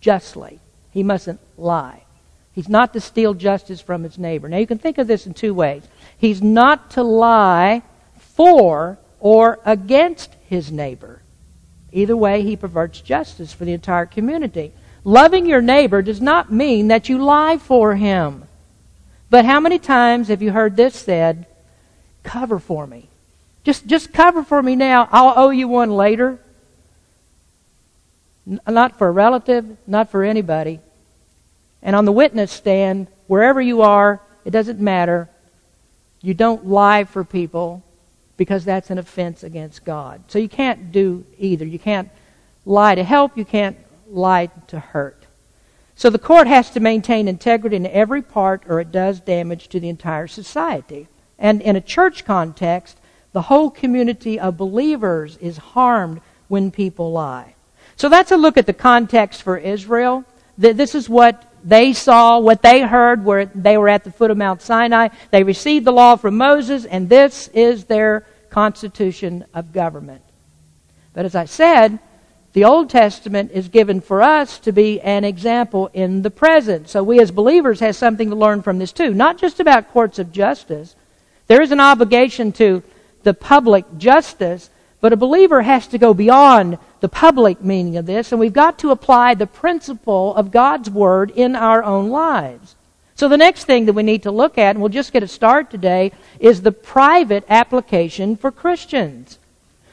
justly. 0.00 0.58
He 0.94 1.02
mustn't 1.02 1.40
lie. 1.58 2.04
He's 2.52 2.68
not 2.68 2.92
to 2.92 3.00
steal 3.00 3.34
justice 3.34 3.80
from 3.80 4.04
his 4.04 4.16
neighbor. 4.16 4.48
Now, 4.48 4.58
you 4.58 4.66
can 4.66 4.78
think 4.78 4.96
of 4.98 5.08
this 5.08 5.26
in 5.26 5.34
two 5.34 5.52
ways. 5.52 5.82
He's 6.16 6.40
not 6.40 6.92
to 6.92 7.02
lie 7.02 7.82
for 8.16 8.96
or 9.18 9.58
against 9.64 10.36
his 10.48 10.70
neighbor. 10.70 11.20
Either 11.90 12.16
way, 12.16 12.42
he 12.42 12.54
perverts 12.54 13.00
justice 13.00 13.52
for 13.52 13.64
the 13.64 13.72
entire 13.72 14.06
community. 14.06 14.72
Loving 15.02 15.46
your 15.46 15.60
neighbor 15.60 16.00
does 16.00 16.20
not 16.20 16.52
mean 16.52 16.86
that 16.88 17.08
you 17.08 17.18
lie 17.18 17.58
for 17.58 17.96
him. 17.96 18.44
But 19.30 19.44
how 19.44 19.58
many 19.58 19.80
times 19.80 20.28
have 20.28 20.42
you 20.42 20.52
heard 20.52 20.76
this 20.76 20.94
said? 20.94 21.46
Cover 22.22 22.60
for 22.60 22.86
me. 22.86 23.08
Just, 23.64 23.86
just 23.86 24.12
cover 24.12 24.44
for 24.44 24.62
me 24.62 24.76
now. 24.76 25.08
I'll 25.10 25.34
owe 25.36 25.50
you 25.50 25.66
one 25.66 25.90
later. 25.90 26.38
N- 28.48 28.60
not 28.68 28.96
for 28.96 29.08
a 29.08 29.10
relative, 29.10 29.76
not 29.88 30.10
for 30.10 30.22
anybody. 30.22 30.80
And 31.84 31.94
on 31.94 32.06
the 32.06 32.12
witness 32.12 32.50
stand, 32.50 33.06
wherever 33.28 33.60
you 33.60 33.82
are, 33.82 34.20
it 34.44 34.50
doesn't 34.50 34.80
matter. 34.80 35.28
You 36.22 36.34
don't 36.34 36.66
lie 36.66 37.04
for 37.04 37.22
people 37.22 37.84
because 38.36 38.64
that's 38.64 38.90
an 38.90 38.98
offense 38.98 39.44
against 39.44 39.84
God. 39.84 40.24
So 40.28 40.38
you 40.38 40.48
can't 40.48 40.90
do 40.90 41.24
either. 41.38 41.64
You 41.64 41.78
can't 41.78 42.08
lie 42.64 42.94
to 42.94 43.04
help, 43.04 43.36
you 43.36 43.44
can't 43.44 43.76
lie 44.08 44.46
to 44.68 44.80
hurt. 44.80 45.26
So 45.94 46.10
the 46.10 46.18
court 46.18 46.46
has 46.46 46.70
to 46.70 46.80
maintain 46.80 47.28
integrity 47.28 47.76
in 47.76 47.86
every 47.86 48.22
part 48.22 48.64
or 48.66 48.80
it 48.80 48.90
does 48.90 49.20
damage 49.20 49.68
to 49.68 49.78
the 49.78 49.88
entire 49.88 50.26
society. 50.26 51.06
And 51.38 51.62
in 51.62 51.76
a 51.76 51.80
church 51.80 52.24
context, 52.24 52.98
the 53.32 53.42
whole 53.42 53.70
community 53.70 54.40
of 54.40 54.56
believers 54.56 55.36
is 55.36 55.58
harmed 55.58 56.20
when 56.48 56.70
people 56.70 57.12
lie. 57.12 57.54
So 57.96 58.08
that's 58.08 58.32
a 58.32 58.36
look 58.36 58.56
at 58.56 58.66
the 58.66 58.72
context 58.72 59.42
for 59.42 59.56
Israel. 59.56 60.24
This 60.56 60.94
is 60.94 61.08
what 61.08 61.53
they 61.64 61.94
saw, 61.94 62.38
what 62.38 62.60
they 62.60 62.82
heard, 62.82 63.24
where 63.24 63.46
they 63.46 63.78
were 63.78 63.88
at 63.88 64.04
the 64.04 64.10
foot 64.10 64.30
of 64.30 64.36
Mount 64.36 64.60
Sinai. 64.60 65.08
They 65.30 65.42
received 65.42 65.86
the 65.86 65.92
law 65.92 66.16
from 66.16 66.36
Moses, 66.36 66.84
and 66.84 67.08
this 67.08 67.48
is 67.48 67.84
their 67.84 68.26
constitution 68.50 69.46
of 69.54 69.72
government. 69.72 70.22
But 71.14 71.24
as 71.24 71.34
I 71.34 71.46
said, 71.46 71.98
the 72.52 72.64
Old 72.64 72.90
Testament 72.90 73.50
is 73.52 73.68
given 73.68 74.00
for 74.00 74.22
us 74.22 74.58
to 74.60 74.72
be 74.72 75.00
an 75.00 75.24
example 75.24 75.90
in 75.92 76.22
the 76.22 76.30
present. 76.30 76.88
So 76.88 77.02
we 77.02 77.18
as 77.18 77.30
believers 77.30 77.80
have 77.80 77.96
something 77.96 78.30
to 78.30 78.36
learn 78.36 78.62
from 78.62 78.78
this 78.78 78.92
too. 78.92 79.12
Not 79.12 79.38
just 79.38 79.58
about 79.58 79.90
courts 79.90 80.18
of 80.20 80.30
justice. 80.30 80.94
There 81.48 81.62
is 81.62 81.72
an 81.72 81.80
obligation 81.80 82.52
to 82.52 82.82
the 83.24 83.34
public 83.34 83.84
justice, 83.98 84.70
but 85.00 85.12
a 85.12 85.16
believer 85.16 85.62
has 85.62 85.88
to 85.88 85.98
go 85.98 86.14
beyond 86.14 86.78
the 87.04 87.08
public 87.10 87.62
meaning 87.62 87.98
of 87.98 88.06
this, 88.06 88.32
and 88.32 88.40
we've 88.40 88.54
got 88.54 88.78
to 88.78 88.90
apply 88.90 89.34
the 89.34 89.46
principle 89.46 90.34
of 90.36 90.50
God's 90.50 90.88
Word 90.88 91.30
in 91.32 91.54
our 91.54 91.84
own 91.84 92.08
lives. 92.08 92.76
So 93.14 93.28
the 93.28 93.36
next 93.36 93.64
thing 93.66 93.84
that 93.84 93.92
we 93.92 94.02
need 94.02 94.22
to 94.22 94.30
look 94.30 94.56
at, 94.56 94.70
and 94.70 94.80
we'll 94.80 94.88
just 94.88 95.12
get 95.12 95.22
a 95.22 95.28
start 95.28 95.70
today, 95.70 96.12
is 96.40 96.62
the 96.62 96.72
private 96.72 97.44
application 97.50 98.36
for 98.36 98.50
Christians. 98.50 99.38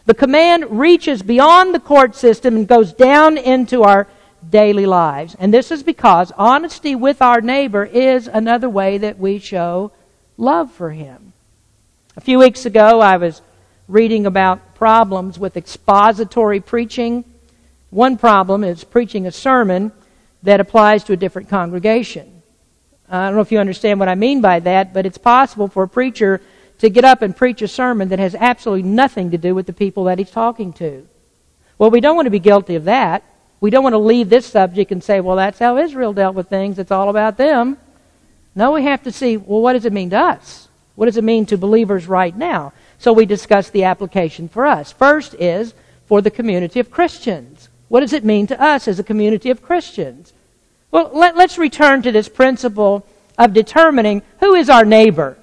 The 0.05 0.13
command 0.13 0.79
reaches 0.79 1.21
beyond 1.21 1.75
the 1.75 1.81
court 1.81 2.15
system 2.15 2.55
and 2.55 2.65
goes 2.65 2.93
down 2.93 3.37
into 3.37 3.83
our 3.83 4.07
daily 4.49 4.85
lives. 4.85 5.35
And 5.37 5.53
this 5.53 5.69
is 5.69 5.83
because 5.83 6.31
honesty 6.37 6.95
with 6.95 7.21
our 7.21 7.41
neighbor 7.41 7.83
is 7.83 8.29
another 8.29 8.69
way 8.69 8.99
that 8.99 9.19
we 9.19 9.37
show 9.37 9.91
love 10.37 10.71
for 10.71 10.91
him. 10.91 11.33
A 12.15 12.21
few 12.21 12.39
weeks 12.39 12.65
ago, 12.65 13.01
I 13.01 13.17
was 13.17 13.41
reading 13.89 14.25
about 14.25 14.61
problems 14.81 15.37
with 15.37 15.57
expository 15.57 16.59
preaching. 16.59 17.23
One 17.91 18.17
problem 18.17 18.63
is 18.63 18.83
preaching 18.83 19.27
a 19.27 19.31
sermon 19.31 19.91
that 20.41 20.59
applies 20.59 21.03
to 21.03 21.13
a 21.13 21.15
different 21.15 21.49
congregation. 21.49 22.41
I 23.07 23.27
don't 23.27 23.35
know 23.35 23.41
if 23.41 23.51
you 23.51 23.59
understand 23.59 23.99
what 23.99 24.09
I 24.09 24.15
mean 24.15 24.41
by 24.41 24.59
that, 24.61 24.91
but 24.91 25.05
it's 25.05 25.19
possible 25.19 25.67
for 25.67 25.83
a 25.83 25.87
preacher 25.87 26.41
to 26.79 26.89
get 26.89 27.05
up 27.05 27.21
and 27.21 27.37
preach 27.37 27.61
a 27.61 27.67
sermon 27.67 28.09
that 28.09 28.17
has 28.17 28.33
absolutely 28.33 28.89
nothing 28.89 29.29
to 29.29 29.37
do 29.37 29.53
with 29.53 29.67
the 29.67 29.73
people 29.73 30.05
that 30.05 30.17
he's 30.17 30.31
talking 30.31 30.73
to. 30.73 31.07
Well, 31.77 31.91
we 31.91 32.01
don't 32.01 32.15
want 32.15 32.25
to 32.25 32.31
be 32.31 32.39
guilty 32.39 32.73
of 32.73 32.85
that. 32.85 33.23
We 33.59 33.69
don't 33.69 33.83
want 33.83 33.93
to 33.93 33.99
leave 33.99 34.29
this 34.29 34.47
subject 34.47 34.91
and 34.91 35.03
say, 35.03 35.19
well, 35.19 35.35
that's 35.35 35.59
how 35.59 35.77
Israel 35.77 36.11
dealt 36.11 36.33
with 36.33 36.49
things. 36.49 36.79
It's 36.79 36.89
all 36.89 37.09
about 37.09 37.37
them. 37.37 37.77
No, 38.55 38.71
we 38.71 38.81
have 38.85 39.03
to 39.03 39.11
see, 39.11 39.37
well, 39.37 39.61
what 39.61 39.73
does 39.73 39.85
it 39.85 39.93
mean 39.93 40.09
to 40.09 40.17
us? 40.17 40.69
What 40.95 41.05
does 41.05 41.17
it 41.17 41.23
mean 41.23 41.45
to 41.45 41.57
believers 41.59 42.07
right 42.07 42.35
now? 42.35 42.73
So 43.01 43.13
we 43.13 43.25
discuss 43.25 43.71
the 43.71 43.85
application 43.85 44.47
for 44.47 44.63
us. 44.63 44.91
First 44.91 45.33
is 45.39 45.73
for 46.05 46.21
the 46.21 46.29
community 46.29 46.79
of 46.79 46.91
Christians. 46.91 47.67
What 47.87 48.01
does 48.01 48.13
it 48.13 48.23
mean 48.23 48.45
to 48.45 48.61
us 48.61 48.87
as 48.87 48.99
a 48.99 49.03
community 49.03 49.49
of 49.49 49.63
Christians? 49.63 50.33
Well, 50.91 51.09
let, 51.11 51.35
us 51.35 51.57
return 51.57 52.03
to 52.03 52.11
this 52.11 52.29
principle 52.29 53.03
of 53.39 53.53
determining 53.53 54.21
who 54.39 54.53
is 54.53 54.69
our 54.69 54.85
neighbor. 54.85 55.35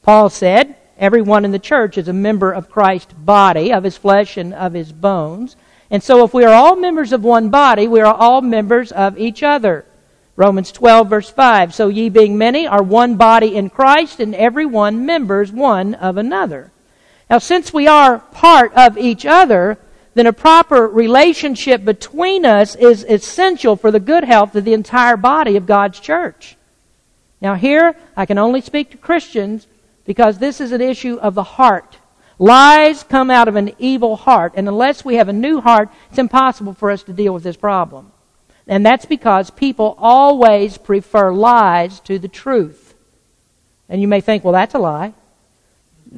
Paul 0.00 0.30
said, 0.30 0.74
everyone 0.96 1.44
in 1.44 1.52
the 1.52 1.58
church 1.58 1.98
is 1.98 2.08
a 2.08 2.14
member 2.14 2.50
of 2.50 2.70
Christ's 2.70 3.12
body, 3.12 3.74
of 3.74 3.84
his 3.84 3.98
flesh 3.98 4.38
and 4.38 4.54
of 4.54 4.72
his 4.72 4.90
bones. 4.90 5.56
And 5.90 6.02
so 6.02 6.24
if 6.24 6.32
we 6.32 6.44
are 6.44 6.54
all 6.54 6.76
members 6.76 7.12
of 7.12 7.22
one 7.22 7.50
body, 7.50 7.88
we 7.88 8.00
are 8.00 8.14
all 8.14 8.40
members 8.40 8.90
of 8.90 9.18
each 9.18 9.42
other. 9.42 9.84
Romans 10.40 10.72
12 10.72 11.10
verse 11.10 11.28
5. 11.28 11.74
So 11.74 11.88
ye 11.88 12.08
being 12.08 12.38
many 12.38 12.66
are 12.66 12.82
one 12.82 13.16
body 13.16 13.54
in 13.54 13.68
Christ 13.68 14.20
and 14.20 14.34
every 14.34 14.64
one 14.64 15.04
members 15.04 15.52
one 15.52 15.92
of 15.92 16.16
another. 16.16 16.72
Now 17.28 17.36
since 17.36 17.74
we 17.74 17.86
are 17.86 18.20
part 18.20 18.72
of 18.72 18.96
each 18.96 19.26
other, 19.26 19.76
then 20.14 20.26
a 20.26 20.32
proper 20.32 20.88
relationship 20.88 21.84
between 21.84 22.46
us 22.46 22.74
is 22.74 23.04
essential 23.04 23.76
for 23.76 23.90
the 23.90 24.00
good 24.00 24.24
health 24.24 24.56
of 24.56 24.64
the 24.64 24.72
entire 24.72 25.18
body 25.18 25.56
of 25.56 25.66
God's 25.66 26.00
church. 26.00 26.56
Now 27.42 27.54
here, 27.54 27.94
I 28.16 28.24
can 28.24 28.38
only 28.38 28.62
speak 28.62 28.92
to 28.92 28.96
Christians 28.96 29.66
because 30.06 30.38
this 30.38 30.58
is 30.58 30.72
an 30.72 30.80
issue 30.80 31.18
of 31.18 31.34
the 31.34 31.42
heart. 31.42 31.98
Lies 32.38 33.02
come 33.02 33.30
out 33.30 33.48
of 33.48 33.56
an 33.56 33.72
evil 33.78 34.16
heart, 34.16 34.54
and 34.56 34.66
unless 34.66 35.04
we 35.04 35.16
have 35.16 35.28
a 35.28 35.34
new 35.34 35.60
heart, 35.60 35.90
it's 36.08 36.18
impossible 36.18 36.72
for 36.72 36.90
us 36.90 37.02
to 37.02 37.12
deal 37.12 37.34
with 37.34 37.42
this 37.42 37.58
problem. 37.58 38.12
And 38.70 38.86
that's 38.86 39.04
because 39.04 39.50
people 39.50 39.96
always 39.98 40.78
prefer 40.78 41.32
lies 41.32 41.98
to 42.00 42.20
the 42.20 42.28
truth. 42.28 42.94
And 43.88 44.00
you 44.00 44.06
may 44.06 44.20
think, 44.20 44.44
well, 44.44 44.52
that's 44.52 44.74
a 44.74 44.78
lie. 44.78 45.12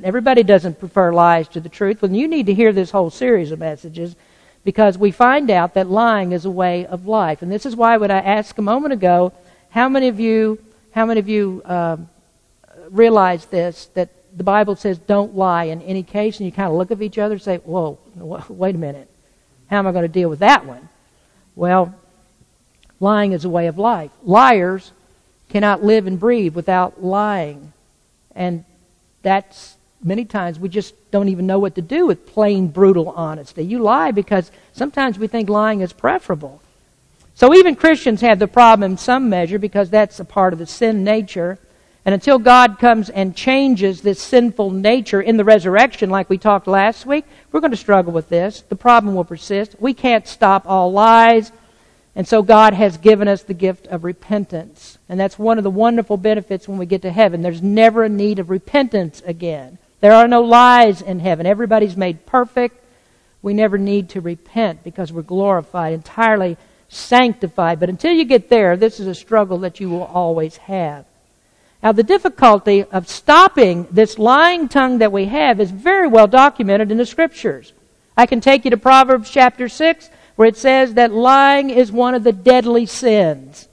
Everybody 0.04 0.42
doesn't 0.42 0.78
prefer 0.78 1.14
lies 1.14 1.48
to 1.48 1.60
the 1.60 1.70
truth. 1.70 2.02
Well, 2.02 2.12
you 2.12 2.28
need 2.28 2.44
to 2.46 2.54
hear 2.54 2.74
this 2.74 2.90
whole 2.90 3.08
series 3.08 3.52
of 3.52 3.58
messages 3.58 4.16
because 4.64 4.98
we 4.98 5.10
find 5.10 5.50
out 5.50 5.72
that 5.74 5.88
lying 5.88 6.32
is 6.32 6.44
a 6.44 6.50
way 6.50 6.84
of 6.84 7.06
life. 7.06 7.40
And 7.40 7.50
this 7.50 7.64
is 7.64 7.74
why 7.74 7.96
when 7.96 8.10
I 8.10 8.18
asked 8.18 8.58
a 8.58 8.62
moment 8.62 8.92
ago, 8.92 9.32
how 9.70 9.88
many 9.88 10.08
of 10.08 10.20
you, 10.20 10.62
how 10.90 11.06
many 11.06 11.20
of 11.20 11.30
you 11.30 11.62
um, 11.64 12.10
realize 12.90 13.46
this, 13.46 13.86
that 13.94 14.10
the 14.36 14.44
Bible 14.44 14.76
says 14.76 14.98
don't 14.98 15.34
lie 15.34 15.64
in 15.64 15.80
any 15.80 16.02
case, 16.02 16.38
and 16.38 16.44
you 16.44 16.52
kind 16.52 16.68
of 16.68 16.74
look 16.74 16.90
at 16.90 17.00
each 17.00 17.16
other 17.16 17.34
and 17.34 17.42
say, 17.42 17.56
whoa, 17.58 17.98
wait 18.50 18.74
a 18.74 18.78
minute. 18.78 19.08
How 19.70 19.78
am 19.78 19.86
I 19.86 19.92
going 19.92 20.04
to 20.04 20.08
deal 20.08 20.28
with 20.28 20.40
that 20.40 20.66
one? 20.66 20.90
Well, 21.56 21.94
Lying 23.02 23.32
is 23.32 23.44
a 23.44 23.48
way 23.48 23.66
of 23.66 23.78
life. 23.78 24.12
Liars 24.22 24.92
cannot 25.50 25.82
live 25.82 26.06
and 26.06 26.20
breathe 26.20 26.54
without 26.54 27.02
lying. 27.02 27.72
And 28.36 28.64
that's 29.22 29.76
many 30.04 30.24
times 30.24 30.60
we 30.60 30.68
just 30.68 30.94
don't 31.10 31.28
even 31.28 31.44
know 31.44 31.58
what 31.58 31.74
to 31.74 31.82
do 31.82 32.06
with 32.06 32.28
plain, 32.28 32.68
brutal 32.68 33.08
honesty. 33.10 33.64
You 33.64 33.80
lie 33.80 34.12
because 34.12 34.52
sometimes 34.72 35.18
we 35.18 35.26
think 35.26 35.48
lying 35.48 35.80
is 35.80 35.92
preferable. 35.92 36.62
So 37.34 37.52
even 37.56 37.74
Christians 37.74 38.20
have 38.20 38.38
the 38.38 38.46
problem 38.46 38.92
in 38.92 38.96
some 38.98 39.28
measure 39.28 39.58
because 39.58 39.90
that's 39.90 40.20
a 40.20 40.24
part 40.24 40.52
of 40.52 40.60
the 40.60 40.66
sin 40.66 41.02
nature. 41.02 41.58
And 42.04 42.14
until 42.14 42.38
God 42.38 42.78
comes 42.78 43.10
and 43.10 43.34
changes 43.34 44.02
this 44.02 44.22
sinful 44.22 44.70
nature 44.70 45.20
in 45.20 45.38
the 45.38 45.44
resurrection, 45.44 46.08
like 46.08 46.30
we 46.30 46.38
talked 46.38 46.68
last 46.68 47.04
week, 47.04 47.24
we're 47.50 47.60
going 47.60 47.72
to 47.72 47.76
struggle 47.76 48.12
with 48.12 48.28
this. 48.28 48.60
The 48.60 48.76
problem 48.76 49.16
will 49.16 49.24
persist. 49.24 49.74
We 49.80 49.92
can't 49.92 50.28
stop 50.28 50.66
all 50.66 50.92
lies. 50.92 51.50
And 52.14 52.28
so 52.28 52.42
God 52.42 52.74
has 52.74 52.98
given 52.98 53.26
us 53.26 53.42
the 53.42 53.54
gift 53.54 53.86
of 53.86 54.04
repentance. 54.04 54.98
And 55.08 55.18
that's 55.18 55.38
one 55.38 55.58
of 55.58 55.64
the 55.64 55.70
wonderful 55.70 56.18
benefits 56.18 56.68
when 56.68 56.78
we 56.78 56.86
get 56.86 57.02
to 57.02 57.10
heaven. 57.10 57.40
There's 57.40 57.62
never 57.62 58.04
a 58.04 58.08
need 58.08 58.38
of 58.38 58.50
repentance 58.50 59.22
again. 59.24 59.78
There 60.00 60.12
are 60.12 60.28
no 60.28 60.42
lies 60.42 61.00
in 61.00 61.20
heaven. 61.20 61.46
Everybody's 61.46 61.96
made 61.96 62.26
perfect. 62.26 62.78
We 63.40 63.54
never 63.54 63.78
need 63.78 64.10
to 64.10 64.20
repent 64.20 64.84
because 64.84 65.12
we're 65.12 65.22
glorified, 65.22 65.94
entirely 65.94 66.56
sanctified. 66.88 67.80
But 67.80 67.88
until 67.88 68.12
you 68.12 68.24
get 68.24 68.50
there, 68.50 68.76
this 68.76 69.00
is 69.00 69.06
a 69.06 69.14
struggle 69.14 69.58
that 69.58 69.80
you 69.80 69.88
will 69.88 70.04
always 70.04 70.58
have. 70.58 71.06
Now, 71.82 71.92
the 71.92 72.04
difficulty 72.04 72.84
of 72.84 73.08
stopping 73.08 73.88
this 73.90 74.18
lying 74.18 74.68
tongue 74.68 74.98
that 74.98 75.10
we 75.10 75.24
have 75.24 75.60
is 75.60 75.70
very 75.70 76.06
well 76.06 76.28
documented 76.28 76.92
in 76.92 76.98
the 76.98 77.06
scriptures. 77.06 77.72
I 78.16 78.26
can 78.26 78.40
take 78.40 78.64
you 78.64 78.70
to 78.70 78.76
Proverbs 78.76 79.30
chapter 79.30 79.68
6, 79.68 80.10
where 80.36 80.48
it 80.48 80.56
says 80.56 80.94
that 80.94 81.12
lying 81.12 81.70
is 81.70 81.92
one 81.92 82.14
of 82.14 82.24
the 82.24 82.32
deadly 82.32 82.86
sins. 82.86 83.68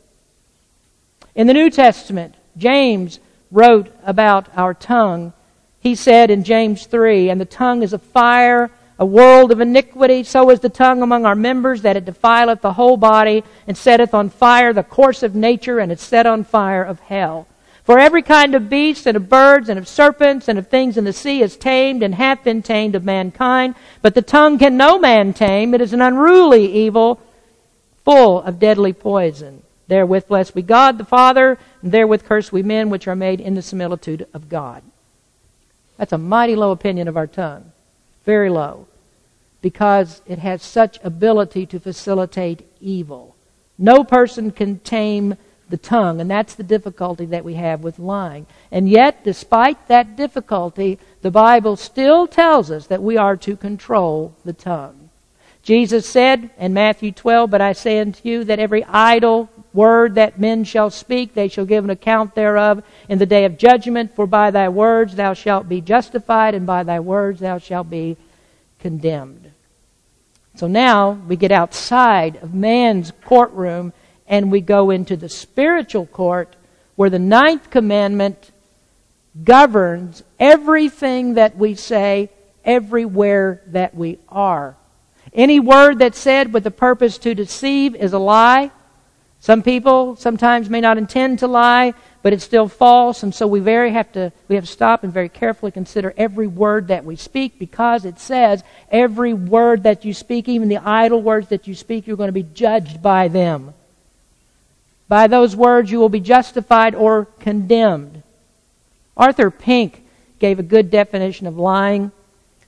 In 1.36 1.48
the 1.48 1.54
New 1.54 1.70
Testament, 1.70 2.36
James 2.58 3.20
wrote 3.52 3.90
about 4.04 4.48
our 4.56 4.74
tongue. 4.74 5.34
He 5.80 5.96
said 5.96 6.30
in 6.30 6.44
James 6.44 6.86
3, 6.86 7.30
And 7.30 7.40
the 7.40 7.46
tongue 7.46 7.84
is 7.84 7.94
a 7.94 8.00
fire, 8.00 8.70
a 8.98 9.06
world 9.06 9.52
of 9.52 9.62
iniquity. 9.62 10.24
So 10.24 10.50
is 10.50 10.60
the 10.60 10.70
tongue 10.70 11.02
among 11.02 11.26
our 11.26 11.36
members, 11.36 11.82
that 11.84 11.96
it 11.96 12.06
defileth 12.06 12.62
the 12.62 12.74
whole 12.74 12.98
body, 12.98 13.44
and 13.66 13.78
setteth 13.78 14.14
on 14.14 14.30
fire 14.30 14.74
the 14.74 14.84
course 14.84 15.24
of 15.24 15.36
nature, 15.36 15.80
and 15.80 15.92
is 15.92 16.02
set 16.02 16.26
on 16.26 16.44
fire 16.44 16.84
of 16.84 17.00
hell. 17.00 17.48
For 17.90 17.98
every 17.98 18.22
kind 18.22 18.54
of 18.54 18.70
beast, 18.70 19.08
and 19.08 19.18
of 19.18 19.30
birds, 19.30 19.68
and 19.68 19.80
of 19.80 19.88
serpents, 19.88 20.48
and 20.48 20.60
of 20.60 20.68
things 20.68 20.96
in 20.96 21.06
the 21.06 21.12
sea 21.12 21.42
is 21.42 21.58
tamed, 21.58 22.04
and 22.04 22.14
hath 22.14 22.44
been 22.44 22.62
tamed 22.62 22.94
of 22.94 23.04
mankind. 23.04 23.74
But 24.04 24.14
the 24.14 24.22
tongue 24.22 24.60
can 24.60 24.78
no 24.78 25.00
man 25.00 25.34
tame. 25.34 25.74
It 25.74 25.82
is 25.82 25.92
an 25.92 26.00
unruly 26.00 26.72
evil, 26.72 27.20
full 28.06 28.44
of 28.44 28.60
deadly 28.60 28.94
poison. 28.94 29.64
Therewith 29.88 30.28
bless 30.28 30.54
we 30.54 30.62
God 30.62 31.00
the 31.00 31.04
Father, 31.04 31.58
and 31.82 31.92
therewith 31.92 32.26
curse 32.26 32.52
we 32.52 32.62
men 32.62 32.92
which 32.92 33.08
are 33.08 33.16
made 33.16 33.42
in 33.42 33.56
the 33.56 33.64
similitude 33.64 34.28
of 34.36 34.50
God. 34.50 34.84
That's 35.98 36.14
a 36.14 36.20
mighty 36.20 36.56
low 36.56 36.70
opinion 36.70 37.08
of 37.08 37.18
our 37.18 37.26
tongue. 37.26 37.72
Very 38.24 38.52
low. 38.52 38.86
Because 39.64 40.22
it 40.28 40.38
has 40.38 40.62
such 40.62 41.00
ability 41.04 41.66
to 41.66 41.80
facilitate 41.80 42.68
evil. 42.80 43.36
No 43.80 44.04
person 44.04 44.52
can 44.52 44.78
tame 44.78 45.38
the 45.70 45.78
tongue, 45.78 46.20
and 46.20 46.30
that's 46.30 46.56
the 46.56 46.64
difficulty 46.64 47.26
that 47.26 47.46
we 47.46 47.56
have 47.56 47.82
with 47.82 48.00
lying. 48.00 48.46
And 48.72 48.90
yet, 48.90 49.24
despite 49.24 49.88
that 49.88 50.16
difficulty, 50.16 51.00
the 51.22 51.32
Bible 51.32 51.76
still 51.76 52.28
tells 52.28 52.72
us 52.72 52.88
that 52.88 53.04
we 53.04 53.18
are 53.18 53.38
to 53.38 53.56
control 53.56 54.34
the 54.44 54.54
tongue. 54.54 55.10
Jesus 55.62 56.08
said 56.08 56.50
in 56.58 56.74
Matthew 56.74 57.12
12, 57.12 57.50
But 57.50 57.62
I 57.62 57.74
say 57.74 58.00
unto 58.00 58.28
you 58.28 58.44
that 58.46 58.60
every 58.60 58.84
idle 58.86 59.50
word 59.74 60.16
that 60.16 60.40
men 60.40 60.64
shall 60.64 60.90
speak, 60.90 61.34
they 61.34 61.48
shall 61.48 61.66
give 61.66 61.84
an 61.84 61.90
account 61.90 62.34
thereof 62.34 62.84
in 63.08 63.20
the 63.20 63.26
day 63.26 63.46
of 63.46 63.58
judgment. 63.58 64.16
For 64.16 64.26
by 64.26 64.52
thy 64.52 64.70
words 64.70 65.16
thou 65.16 65.34
shalt 65.34 65.70
be 65.70 65.82
justified, 65.82 66.56
and 66.56 66.66
by 66.66 66.84
thy 66.84 67.00
words 67.00 67.40
thou 67.40 67.60
shalt 67.60 67.90
be 67.90 68.18
condemned. 68.80 69.52
So 70.56 70.68
now 70.68 71.12
we 71.12 71.36
get 71.36 71.52
outside 71.52 72.38
of 72.38 72.54
man's 72.54 73.12
courtroom 73.24 73.94
and 74.30 74.52
we 74.52 74.62
go 74.62 74.92
into 74.92 75.18
the 75.18 75.28
spiritual 75.28 76.06
court 76.06 76.56
where 76.96 77.10
the 77.10 77.20
ninth 77.20 77.70
commandment 77.72 78.52
governs 79.44 80.24
everything 80.40 81.34
that 81.34 81.58
we 81.58 81.74
say 81.74 82.30
everywhere 82.64 83.62
that 83.68 83.96
we 83.96 84.20
are. 84.30 84.78
Any 85.34 85.60
word 85.60 86.00
that's 86.00 86.20
said 86.20 86.54
with 86.54 86.64
the 86.64 86.72
purpose 86.72 87.18
to 87.20 87.34
deceive 87.34 87.96
is 87.96 88.14
a 88.14 88.20
lie. 88.20 88.72
Some 89.40 89.64
people 89.64 90.16
sometimes 90.16 90.70
may 90.70 90.82
not 90.82 90.98
intend 90.98 91.40
to 91.40 91.48
lie, 91.48 91.94
but 92.22 92.34
it's 92.34 92.44
still 92.44 92.68
false, 92.68 93.24
and 93.24 93.34
so 93.34 93.48
we 93.48 93.62
very 93.62 93.92
have 93.94 94.12
to 94.12 94.34
we 94.50 94.56
have 94.56 94.66
to 94.66 94.72
stop 94.72 95.06
and 95.06 95.14
very 95.14 95.30
carefully 95.30 95.72
consider 95.72 96.14
every 96.18 96.48
word 96.48 96.90
that 96.90 97.06
we 97.06 97.16
speak 97.16 97.58
because 97.58 98.04
it 98.04 98.20
says 98.20 98.64
every 98.92 99.34
word 99.34 99.84
that 99.84 100.04
you 100.04 100.14
speak, 100.14 100.50
even 100.50 100.68
the 100.68 100.78
idle 100.78 101.22
words 101.22 101.48
that 101.50 101.68
you 101.68 101.74
speak, 101.74 102.06
you're 102.06 102.18
going 102.18 102.28
to 102.28 102.34
be 102.34 102.44
judged 102.44 103.02
by 103.02 103.30
them. 103.30 103.74
By 105.10 105.28
those 105.28 105.56
words 105.56 105.92
you 105.92 106.00
will 106.00 106.10
be 106.10 106.20
justified 106.22 106.96
or 106.96 107.26
condemned. 107.26 108.24
Arthur 109.18 109.52
Pink 109.52 110.06
gave 110.38 110.60
a 110.60 110.64
good 110.64 110.90
definition 110.90 111.48
of 111.48 111.58
lying. 111.58 112.12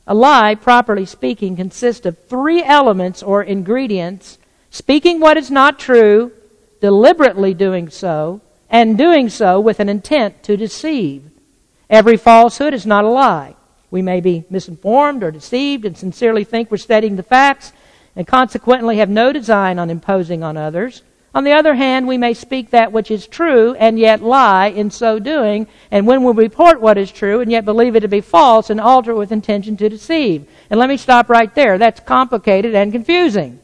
A 0.08 0.16
lie, 0.16 0.56
properly 0.56 1.06
speaking, 1.06 1.56
consists 1.56 2.06
of 2.06 2.18
three 2.26 2.64
elements 2.64 3.22
or 3.24 3.44
ingredients 3.44 4.40
speaking 4.72 5.20
what 5.20 5.38
is 5.38 5.52
not 5.52 5.80
true, 5.80 6.32
deliberately 6.82 7.54
doing 7.54 7.90
so, 7.90 8.42
and 8.70 8.98
doing 8.98 9.30
so 9.30 9.60
with 9.60 9.80
an 9.80 9.88
intent 9.88 10.42
to 10.44 10.58
deceive. 10.58 11.30
Every 11.90 12.18
falsehood 12.18 12.74
is 12.74 12.86
not 12.86 13.04
a 13.04 13.10
lie. 13.10 13.56
We 13.92 14.02
may 14.02 14.20
be 14.20 14.46
misinformed 14.50 15.24
or 15.24 15.30
deceived 15.30 15.86
and 15.86 15.96
sincerely 15.96 16.44
think 16.44 16.72
we're 16.72 16.78
stating 16.78 17.18
the 17.18 17.24
facts 17.24 17.72
and 18.16 18.26
consequently 18.26 18.98
have 18.98 19.10
no 19.10 19.32
design 19.32 19.78
on 19.78 19.90
imposing 19.90 20.42
on 20.42 20.58
others. 20.58 21.04
On 21.34 21.46
the 21.46 21.54
other 21.54 21.76
hand, 21.76 22.08
we 22.08 22.18
may 22.18 22.34
speak 22.34 22.72
that 22.72 22.92
which 22.92 23.10
is 23.10 23.26
true 23.26 23.74
and 23.76 23.98
yet 23.98 24.22
lie 24.22 24.68
in 24.68 24.92
so 24.92 25.18
doing, 25.18 25.66
and 25.90 26.06
when 26.06 26.24
we 26.24 26.34
report 26.34 26.82
what 26.82 26.98
is 26.98 27.10
true 27.10 27.40
and 27.40 27.50
yet 27.50 27.64
believe 27.64 27.96
it 27.96 28.02
to 28.02 28.10
be 28.10 28.20
false 28.20 28.70
and 28.70 28.82
alter 28.82 29.12
it 29.12 29.18
with 29.18 29.32
intention 29.32 29.78
to 29.78 29.88
deceive. 29.88 30.46
And 30.70 30.78
let 30.78 30.90
me 30.90 30.98
stop 30.98 31.30
right 31.30 31.54
there. 31.56 31.78
That's 31.78 32.02
complicated 32.02 32.76
and 32.76 32.92
confusing. 32.92 33.60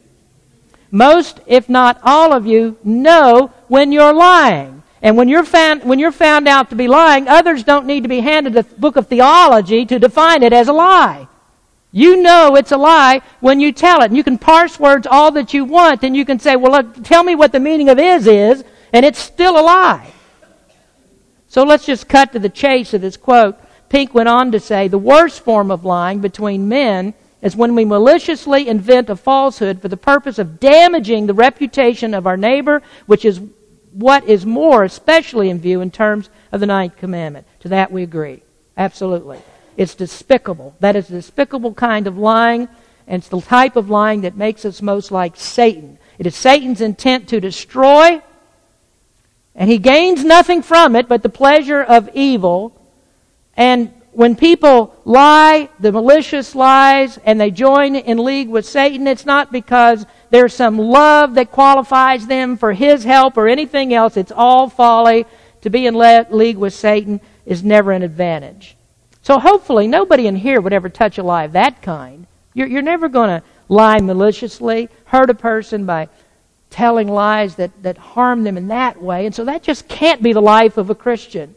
Most, 0.92 1.42
if 1.46 1.68
not 1.68 2.00
all 2.04 2.32
of 2.32 2.48
you, 2.48 2.78
know 2.86 3.52
when 3.68 3.92
you're 3.92 4.14
lying. 4.14 4.84
And 5.02 5.18
when 5.18 5.28
you're 5.28 5.44
found, 5.44 5.84
when 5.84 6.00
you're 6.00 6.14
found 6.14 6.48
out 6.48 6.70
to 6.70 6.76
be 6.76 6.88
lying, 6.88 7.28
others 7.28 7.64
don't 7.64 7.86
need 7.86 8.04
to 8.04 8.10
be 8.10 8.22
handed 8.22 8.56
a 8.56 8.64
book 8.64 8.96
of 8.96 9.08
theology 9.08 9.86
to 9.86 10.00
define 10.00 10.42
it 10.42 10.54
as 10.54 10.70
a 10.70 10.74
lie. 10.74 11.28
You 11.92 12.22
know 12.22 12.56
it's 12.56 12.72
a 12.72 12.78
lie 12.78 13.22
when 13.40 13.60
you 13.60 13.72
tell 13.72 14.02
it. 14.02 14.06
And 14.06 14.18
you 14.18 14.24
can 14.24 14.38
parse 14.38 14.80
words 14.80 15.08
all 15.08 15.32
that 15.32 15.54
you 15.54 15.66
want, 15.66 16.04
and 16.04 16.16
you 16.16 16.26
can 16.26 16.40
say, 16.40 16.56
well, 16.56 16.72
look, 16.72 17.04
tell 17.04 17.24
me 17.24 17.36
what 17.36 17.52
the 17.52 17.60
meaning 17.60 17.90
of 17.90 18.00
is 18.00 18.28
is, 18.28 18.64
and 18.94 19.06
it's 19.06 19.20
still 19.20 19.60
a 19.60 19.62
lie. 19.62 20.12
So 21.48 21.64
let's 21.64 21.86
just 21.86 22.10
cut 22.10 22.34
to 22.34 22.40
the 22.40 22.50
chase 22.50 22.94
of 22.94 23.02
this 23.02 23.18
quote. 23.18 23.58
Pink 23.90 24.14
went 24.14 24.30
on 24.30 24.52
to 24.52 24.60
say, 24.60 24.88
the 24.88 24.98
worst 24.98 25.40
form 25.42 25.72
of 25.72 25.86
lying 25.86 26.20
between 26.20 26.68
men 26.68 27.14
is 27.42 27.56
when 27.56 27.74
we 27.76 27.86
maliciously 27.86 28.68
invent 28.68 29.10
a 29.10 29.16
falsehood 29.16 29.82
for 29.82 29.88
the 29.88 29.96
purpose 29.96 30.40
of 30.40 30.60
damaging 30.60 31.26
the 31.26 31.34
reputation 31.34 32.14
of 32.14 32.28
our 32.28 32.36
neighbor, 32.36 32.82
which 33.06 33.24
is 33.24 33.40
what 33.94 34.26
is 34.26 34.46
more 34.46 34.84
especially 34.84 35.50
in 35.50 35.60
view 35.60 35.82
in 35.82 35.90
terms 35.90 36.30
of 36.52 36.60
the 36.60 36.66
ninth 36.66 36.98
commandment. 36.98 37.48
To 37.62 37.70
that 37.70 37.92
we 37.92 38.04
agree. 38.04 38.44
Absolutely. 38.76 39.40
It's 39.78 39.96
despicable. 39.96 40.76
That 40.80 40.96
is 40.96 41.10
a 41.10 41.14
despicable 41.14 41.74
kind 41.74 42.08
of 42.08 42.18
lying, 42.18 42.68
and 43.08 43.22
it's 43.22 43.30
the 43.30 43.40
type 43.40 43.76
of 43.76 43.90
lying 43.90 44.22
that 44.22 44.36
makes 44.36 44.66
us 44.66 44.82
most 44.82 45.12
like 45.12 45.38
Satan. 45.38 46.00
It 46.18 46.26
is 46.26 46.36
Satan's 46.36 46.82
intent 46.82 47.30
to 47.30 47.40
destroy, 47.40 48.22
and 49.56 49.70
he 49.70 49.78
gains 49.78 50.26
nothing 50.26 50.64
from 50.64 50.96
it 50.96 51.08
but 51.08 51.22
the 51.22 51.30
pleasure 51.30 51.82
of 51.82 52.10
evil. 52.16 52.74
And 53.56 53.94
when 54.14 54.36
people 54.36 54.96
lie, 55.06 55.70
the 55.80 55.92
malicious 55.92 56.56
lies, 56.56 57.20
and 57.24 57.40
they 57.40 57.52
join 57.52 57.96
in 57.96 58.18
league 58.18 58.50
with 58.50 58.66
Satan, 58.66 59.06
it's 59.06 59.28
not 59.28 59.52
because 59.52 60.08
there's 60.32 60.56
some 60.56 60.80
love 60.80 61.36
that 61.36 61.52
qualifies 61.52 62.26
them 62.26 62.58
for 62.58 62.74
his 62.74 63.04
help 63.04 63.38
or 63.38 63.48
anything 63.48 63.94
else. 63.94 64.18
It's 64.18 64.32
all 64.32 64.70
folly. 64.70 65.26
To 65.62 65.70
be 65.70 65.86
in 65.86 65.96
league 65.96 66.58
with 66.58 66.74
Satan 66.74 67.20
is 67.46 67.64
never 67.64 67.92
an 67.92 68.02
advantage. 68.02 68.77
So 69.28 69.40
hopefully 69.40 69.88
nobody 69.88 70.26
in 70.26 70.38
here 70.38 70.62
would 70.62 70.72
ever 70.72 70.88
touch 70.88 71.18
a 71.18 71.22
lie 71.22 71.44
of 71.44 71.52
that 71.52 71.82
kind. 71.82 72.28
You're, 72.54 72.68
you're 72.68 72.82
never 72.82 73.10
going 73.10 73.28
to 73.28 73.44
lie 73.68 74.00
maliciously, 74.00 74.88
hurt 75.04 75.30
a 75.30 75.34
person 75.34 75.86
by 75.86 76.08
telling 76.70 77.10
lies 77.10 77.56
that, 77.56 77.84
that 77.84 77.98
harm 77.98 78.46
them 78.46 78.56
in 78.56 78.70
that 78.70 79.02
way. 79.02 79.26
And 79.26 79.36
so 79.36 79.44
that 79.44 79.64
just 79.64 79.90
can't 79.90 80.24
be 80.24 80.32
the 80.32 80.42
life 80.42 80.78
of 80.78 80.90
a 80.90 80.96
Christian. 80.96 81.56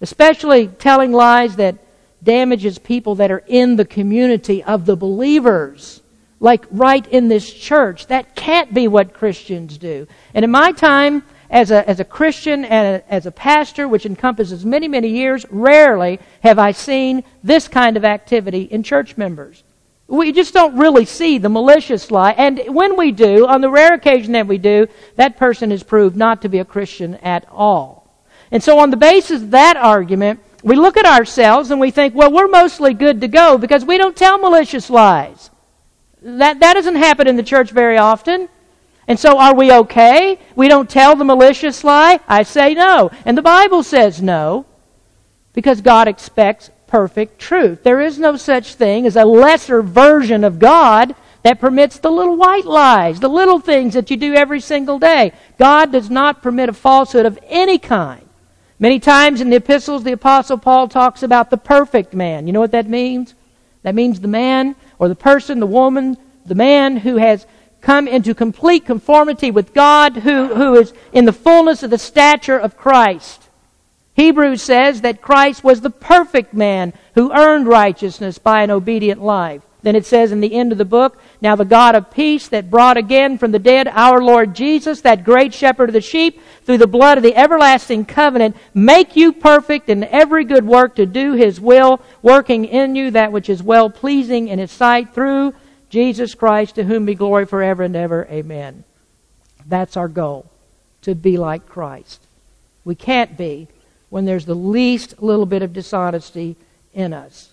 Especially 0.00 0.68
telling 0.68 1.12
lies 1.12 1.56
that 1.56 1.76
damages 2.22 2.78
people 2.78 3.16
that 3.16 3.30
are 3.30 3.44
in 3.46 3.76
the 3.76 3.84
community 3.84 4.64
of 4.64 4.86
the 4.86 4.96
believers. 4.96 6.00
Like 6.40 6.64
right 6.70 7.06
in 7.08 7.28
this 7.28 7.52
church. 7.52 8.06
That 8.06 8.34
can't 8.34 8.72
be 8.72 8.88
what 8.88 9.12
Christians 9.12 9.76
do. 9.76 10.06
And 10.32 10.42
in 10.42 10.50
my 10.50 10.72
time, 10.72 11.22
as 11.50 11.70
a, 11.70 11.88
as 11.88 11.98
a 12.00 12.04
Christian 12.04 12.64
and 12.64 12.96
a, 12.96 13.12
as 13.12 13.26
a 13.26 13.32
pastor, 13.32 13.88
which 13.88 14.06
encompasses 14.06 14.64
many, 14.64 14.88
many 14.88 15.08
years, 15.08 15.44
rarely 15.50 16.20
have 16.42 16.58
I 16.58 16.72
seen 16.72 17.24
this 17.42 17.68
kind 17.68 17.96
of 17.96 18.04
activity 18.04 18.62
in 18.62 18.82
church 18.82 19.16
members. 19.16 19.64
We 20.06 20.32
just 20.32 20.54
don't 20.54 20.76
really 20.76 21.04
see 21.04 21.38
the 21.38 21.48
malicious 21.48 22.10
lie. 22.10 22.32
And 22.32 22.60
when 22.68 22.96
we 22.96 23.12
do, 23.12 23.46
on 23.46 23.60
the 23.60 23.70
rare 23.70 23.94
occasion 23.94 24.32
that 24.32 24.46
we 24.46 24.58
do, 24.58 24.86
that 25.16 25.36
person 25.36 25.70
is 25.70 25.82
proved 25.82 26.16
not 26.16 26.42
to 26.42 26.48
be 26.48 26.58
a 26.58 26.64
Christian 26.64 27.16
at 27.16 27.46
all. 27.50 28.00
And 28.50 28.62
so 28.62 28.78
on 28.78 28.90
the 28.90 28.96
basis 28.96 29.42
of 29.42 29.50
that 29.52 29.76
argument, 29.76 30.40
we 30.62 30.76
look 30.76 30.96
at 30.96 31.06
ourselves 31.06 31.70
and 31.70 31.80
we 31.80 31.90
think, 31.90 32.14
well, 32.14 32.32
we're 32.32 32.48
mostly 32.48 32.94
good 32.94 33.20
to 33.20 33.28
go 33.28 33.56
because 33.58 33.84
we 33.84 33.98
don't 33.98 34.16
tell 34.16 34.38
malicious 34.38 34.90
lies. 34.90 35.50
That, 36.22 36.60
that 36.60 36.74
doesn't 36.74 36.96
happen 36.96 37.26
in 37.26 37.36
the 37.36 37.42
church 37.42 37.70
very 37.70 37.96
often. 37.96 38.48
And 39.10 39.18
so 39.18 39.40
are 39.40 39.56
we 39.56 39.72
okay? 39.72 40.38
We 40.54 40.68
don't 40.68 40.88
tell 40.88 41.16
the 41.16 41.24
malicious 41.24 41.82
lie? 41.82 42.20
I 42.28 42.44
say 42.44 42.74
no. 42.74 43.10
And 43.24 43.36
the 43.36 43.42
Bible 43.42 43.82
says 43.82 44.22
no. 44.22 44.66
Because 45.52 45.80
God 45.80 46.06
expects 46.06 46.70
perfect 46.86 47.40
truth. 47.40 47.82
There 47.82 48.00
is 48.00 48.20
no 48.20 48.36
such 48.36 48.76
thing 48.76 49.06
as 49.06 49.16
a 49.16 49.24
lesser 49.24 49.82
version 49.82 50.44
of 50.44 50.60
God 50.60 51.16
that 51.42 51.58
permits 51.58 51.98
the 51.98 52.08
little 52.12 52.36
white 52.36 52.66
lies, 52.66 53.18
the 53.18 53.28
little 53.28 53.58
things 53.58 53.94
that 53.94 54.12
you 54.12 54.16
do 54.16 54.34
every 54.34 54.60
single 54.60 55.00
day. 55.00 55.32
God 55.58 55.90
does 55.90 56.08
not 56.08 56.40
permit 56.40 56.68
a 56.68 56.72
falsehood 56.72 57.26
of 57.26 57.36
any 57.48 57.80
kind. 57.80 58.24
Many 58.78 59.00
times 59.00 59.40
in 59.40 59.50
the 59.50 59.56
epistles, 59.56 60.04
the 60.04 60.12
Apostle 60.12 60.58
Paul 60.58 60.86
talks 60.86 61.24
about 61.24 61.50
the 61.50 61.56
perfect 61.56 62.14
man. 62.14 62.46
You 62.46 62.52
know 62.52 62.60
what 62.60 62.70
that 62.70 62.88
means? 62.88 63.34
That 63.82 63.96
means 63.96 64.20
the 64.20 64.28
man 64.28 64.76
or 65.00 65.08
the 65.08 65.16
person, 65.16 65.58
the 65.58 65.66
woman, 65.66 66.16
the 66.46 66.54
man 66.54 66.96
who 66.96 67.16
has 67.16 67.44
come 67.80 68.06
into 68.06 68.34
complete 68.34 68.86
conformity 68.86 69.50
with 69.50 69.74
God, 69.74 70.16
who, 70.18 70.54
who 70.54 70.74
is 70.74 70.92
in 71.12 71.24
the 71.24 71.32
fullness 71.32 71.82
of 71.82 71.90
the 71.90 71.98
stature 71.98 72.58
of 72.58 72.76
Christ. 72.76 73.48
Hebrews 74.14 74.62
says 74.62 75.00
that 75.00 75.22
Christ 75.22 75.64
was 75.64 75.80
the 75.80 75.90
perfect 75.90 76.52
man 76.52 76.92
who 77.14 77.32
earned 77.32 77.66
righteousness 77.66 78.38
by 78.38 78.62
an 78.62 78.70
obedient 78.70 79.22
life. 79.22 79.62
Then 79.82 79.96
it 79.96 80.04
says 80.04 80.30
in 80.30 80.40
the 80.40 80.54
end 80.54 80.72
of 80.72 80.78
the 80.78 80.84
book, 80.84 81.18
Now 81.40 81.56
the 81.56 81.64
God 81.64 81.94
of 81.94 82.10
peace 82.10 82.48
that 82.48 82.70
brought 82.70 82.98
again 82.98 83.38
from 83.38 83.50
the 83.50 83.58
dead 83.58 83.88
our 83.88 84.22
Lord 84.22 84.54
Jesus, 84.54 85.00
that 85.00 85.24
great 85.24 85.54
shepherd 85.54 85.88
of 85.88 85.94
the 85.94 86.02
sheep, 86.02 86.40
through 86.64 86.78
the 86.78 86.86
blood 86.86 87.16
of 87.16 87.24
the 87.24 87.34
everlasting 87.34 88.04
covenant, 88.04 88.56
make 88.74 89.16
you 89.16 89.32
perfect 89.32 89.88
in 89.88 90.04
every 90.04 90.44
good 90.44 90.66
work 90.66 90.96
to 90.96 91.06
do 91.06 91.32
his 91.32 91.60
will, 91.60 92.00
working 92.20 92.66
in 92.66 92.94
you 92.94 93.10
that 93.12 93.32
which 93.32 93.48
is 93.48 93.62
well 93.62 93.88
pleasing 93.88 94.48
in 94.48 94.58
his 94.58 94.70
sight 94.70 95.14
through 95.14 95.54
Jesus 95.90 96.34
Christ, 96.34 96.76
to 96.76 96.84
whom 96.84 97.04
be 97.04 97.14
glory 97.14 97.44
forever 97.44 97.82
and 97.82 97.96
ever. 97.96 98.26
Amen. 98.30 98.84
That's 99.66 99.96
our 99.96 100.08
goal, 100.08 100.50
to 101.02 101.14
be 101.14 101.36
like 101.36 101.68
Christ. 101.68 102.22
We 102.84 102.94
can't 102.94 103.36
be 103.36 103.68
when 104.08 104.24
there's 104.24 104.46
the 104.46 104.54
least 104.54 105.22
little 105.22 105.46
bit 105.46 105.62
of 105.62 105.72
dishonesty 105.72 106.56
in 106.94 107.12
us. 107.12 107.50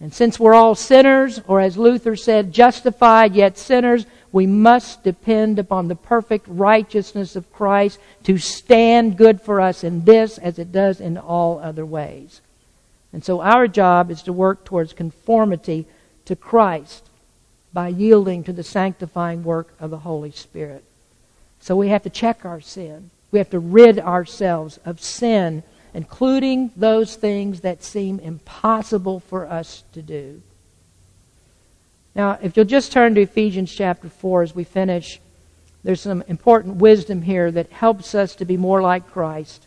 And 0.00 0.14
since 0.14 0.38
we're 0.38 0.54
all 0.54 0.76
sinners, 0.76 1.40
or 1.48 1.60
as 1.60 1.76
Luther 1.76 2.14
said, 2.14 2.52
justified 2.52 3.34
yet 3.34 3.58
sinners, 3.58 4.06
we 4.30 4.46
must 4.46 5.02
depend 5.02 5.58
upon 5.58 5.88
the 5.88 5.96
perfect 5.96 6.46
righteousness 6.48 7.34
of 7.34 7.52
Christ 7.52 7.98
to 8.24 8.38
stand 8.38 9.16
good 9.16 9.40
for 9.40 9.60
us 9.60 9.82
in 9.82 10.04
this 10.04 10.38
as 10.38 10.60
it 10.60 10.70
does 10.70 11.00
in 11.00 11.18
all 11.18 11.58
other 11.58 11.84
ways. 11.84 12.40
And 13.12 13.24
so 13.24 13.40
our 13.40 13.66
job 13.66 14.10
is 14.12 14.22
to 14.22 14.32
work 14.32 14.64
towards 14.64 14.92
conformity 14.92 15.86
to 16.26 16.36
Christ 16.36 17.07
by 17.72 17.88
yielding 17.88 18.44
to 18.44 18.52
the 18.52 18.62
sanctifying 18.62 19.44
work 19.44 19.74
of 19.78 19.90
the 19.90 19.98
Holy 19.98 20.30
Spirit. 20.30 20.84
So 21.60 21.76
we 21.76 21.88
have 21.88 22.02
to 22.04 22.10
check 22.10 22.44
our 22.44 22.60
sin. 22.60 23.10
We 23.30 23.38
have 23.38 23.50
to 23.50 23.58
rid 23.58 23.98
ourselves 23.98 24.78
of 24.84 25.00
sin, 25.00 25.62
including 25.92 26.70
those 26.76 27.16
things 27.16 27.60
that 27.60 27.82
seem 27.82 28.20
impossible 28.20 29.20
for 29.20 29.46
us 29.46 29.84
to 29.92 30.02
do. 30.02 30.42
Now, 32.14 32.38
if 32.42 32.56
you'll 32.56 32.66
just 32.66 32.90
turn 32.90 33.14
to 33.14 33.20
Ephesians 33.22 33.72
chapter 33.72 34.08
4 34.08 34.42
as 34.42 34.54
we 34.54 34.64
finish, 34.64 35.20
there's 35.84 36.00
some 36.00 36.22
important 36.26 36.76
wisdom 36.76 37.22
here 37.22 37.50
that 37.50 37.70
helps 37.70 38.14
us 38.14 38.34
to 38.36 38.44
be 38.44 38.56
more 38.56 38.82
like 38.82 39.10
Christ. 39.10 39.66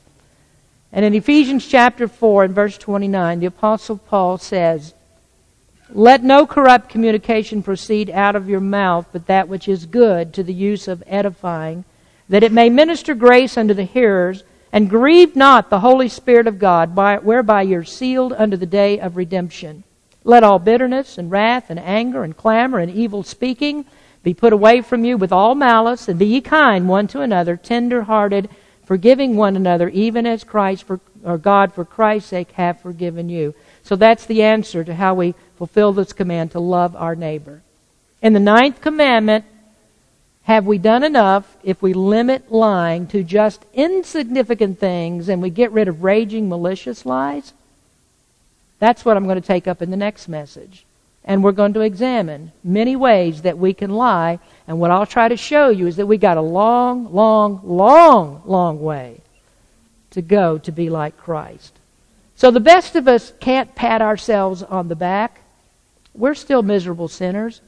And 0.92 1.06
in 1.06 1.14
Ephesians 1.14 1.66
chapter 1.66 2.08
4 2.08 2.46
and 2.46 2.56
verse 2.56 2.78
29, 2.78 3.40
the 3.40 3.46
Apostle 3.46 3.98
Paul 3.98 4.38
says, 4.38 4.94
Let 5.94 6.24
no 6.24 6.46
corrupt 6.46 6.90
communication 6.90 7.62
proceed 7.64 8.10
out 8.10 8.36
of 8.36 8.50
your 8.50 8.60
mouth, 8.60 9.08
but 9.12 9.28
that 9.28 9.48
which 9.48 9.68
is 9.68 9.86
good 9.86 10.34
to 10.34 10.44
the 10.44 10.54
use 10.54 10.88
of 10.88 11.04
edifying 11.06 11.86
that 12.32 12.44
it 12.44 12.52
may 12.54 12.70
minister 12.70 13.14
grace 13.14 13.58
unto 13.58 13.74
the 13.74 13.84
hearers, 13.84 14.46
and 14.72 14.90
grieve 14.90 15.36
not 15.36 15.70
the 15.70 15.82
Holy 15.82 16.08
Spirit 16.08 16.48
of 16.48 16.60
God, 16.60 16.96
by, 16.96 17.18
whereby 17.18 17.62
you're 17.62 17.84
sealed 17.84 18.32
unto 18.32 18.56
the 18.56 18.66
day 18.66 18.98
of 19.02 19.18
redemption. 19.18 19.84
Let 20.24 20.42
all 20.42 20.58
bitterness 20.58 21.18
and 21.18 21.30
wrath 21.30 21.70
and 21.70 21.78
anger 21.78 22.24
and 22.24 22.38
clamor 22.38 22.80
and 22.80 22.90
evil 22.90 23.24
speaking 23.24 23.84
be 24.24 24.34
put 24.34 24.54
away 24.54 24.82
from 24.82 25.04
you 25.04 25.18
with 25.18 25.34
all 25.34 25.56
malice, 25.56 26.08
and 26.08 26.18
be 26.18 26.26
ye 26.26 26.40
kind 26.40 26.88
one 26.88 27.06
to 27.08 27.20
another, 27.20 27.58
tender 27.58 28.04
hearted, 28.04 28.50
forgiving 28.86 29.36
one 29.36 29.58
another, 29.58 29.90
even 29.90 30.26
as 30.26 30.46
Christ 30.46 30.84
for, 30.84 31.02
or 31.26 31.38
God 31.38 31.74
for 31.74 31.84
Christ's 31.84 32.30
sake 32.30 32.52
hath 32.54 32.82
forgiven 32.82 33.28
you. 33.28 33.54
So 33.84 33.98
that's 33.98 34.26
the 34.26 34.42
answer 34.42 34.86
to 34.86 34.96
how 34.96 35.16
we 35.16 35.36
fulfill 35.62 35.94
this 35.94 36.12
command 36.12 36.50
to 36.50 36.60
love 36.60 36.96
our 36.96 37.14
neighbor. 37.14 37.62
In 38.20 38.34
the 38.34 38.40
ninth 38.40 38.82
commandment, 38.82 39.46
have 40.46 40.66
we 40.66 40.80
done 40.80 41.04
enough 41.04 41.56
if 41.62 41.84
we 41.84 41.94
limit 41.94 42.52
lying 42.52 43.06
to 43.10 43.22
just 43.24 43.64
insignificant 43.72 44.80
things 44.80 45.30
and 45.30 45.40
we 45.40 45.52
get 45.52 45.72
rid 45.72 45.88
of 45.88 46.04
raging, 46.04 46.50
malicious 46.50 47.06
lies? 47.06 47.54
That's 48.80 49.06
what 49.06 49.16
I'm 49.16 49.26
going 49.26 49.40
to 49.40 49.48
take 49.48 49.68
up 49.68 49.84
in 49.84 49.92
the 49.92 49.98
next 49.98 50.28
message. 50.28 50.84
And 51.24 51.44
we're 51.44 51.52
going 51.52 51.74
to 51.74 51.82
examine 51.82 52.54
many 52.64 52.96
ways 52.96 53.44
that 53.44 53.60
we 53.60 53.76
can 53.76 53.92
lie. 53.92 54.40
And 54.68 54.80
what 54.80 54.90
I'll 54.90 55.06
try 55.06 55.28
to 55.28 55.38
show 55.38 55.70
you 55.70 55.86
is 55.86 55.98
that 55.98 56.08
we 56.08 56.18
got 56.18 56.38
a 56.38 56.42
long, 56.42 57.14
long, 57.14 57.62
long, 57.64 58.42
long 58.48 58.82
way 58.82 59.22
to 60.10 60.24
go 60.24 60.58
to 60.58 60.72
be 60.72 60.90
like 60.90 61.18
Christ. 61.18 61.78
So 62.36 62.50
the 62.50 62.60
best 62.60 62.96
of 62.96 63.08
us 63.08 63.32
can't 63.40 63.76
pat 63.76 64.02
ourselves 64.02 64.64
on 64.64 64.88
the 64.88 64.96
back. 64.96 65.42
We're 66.14 66.36
still 66.36 66.64
miserable 66.64 67.08
sinners. 67.08 67.62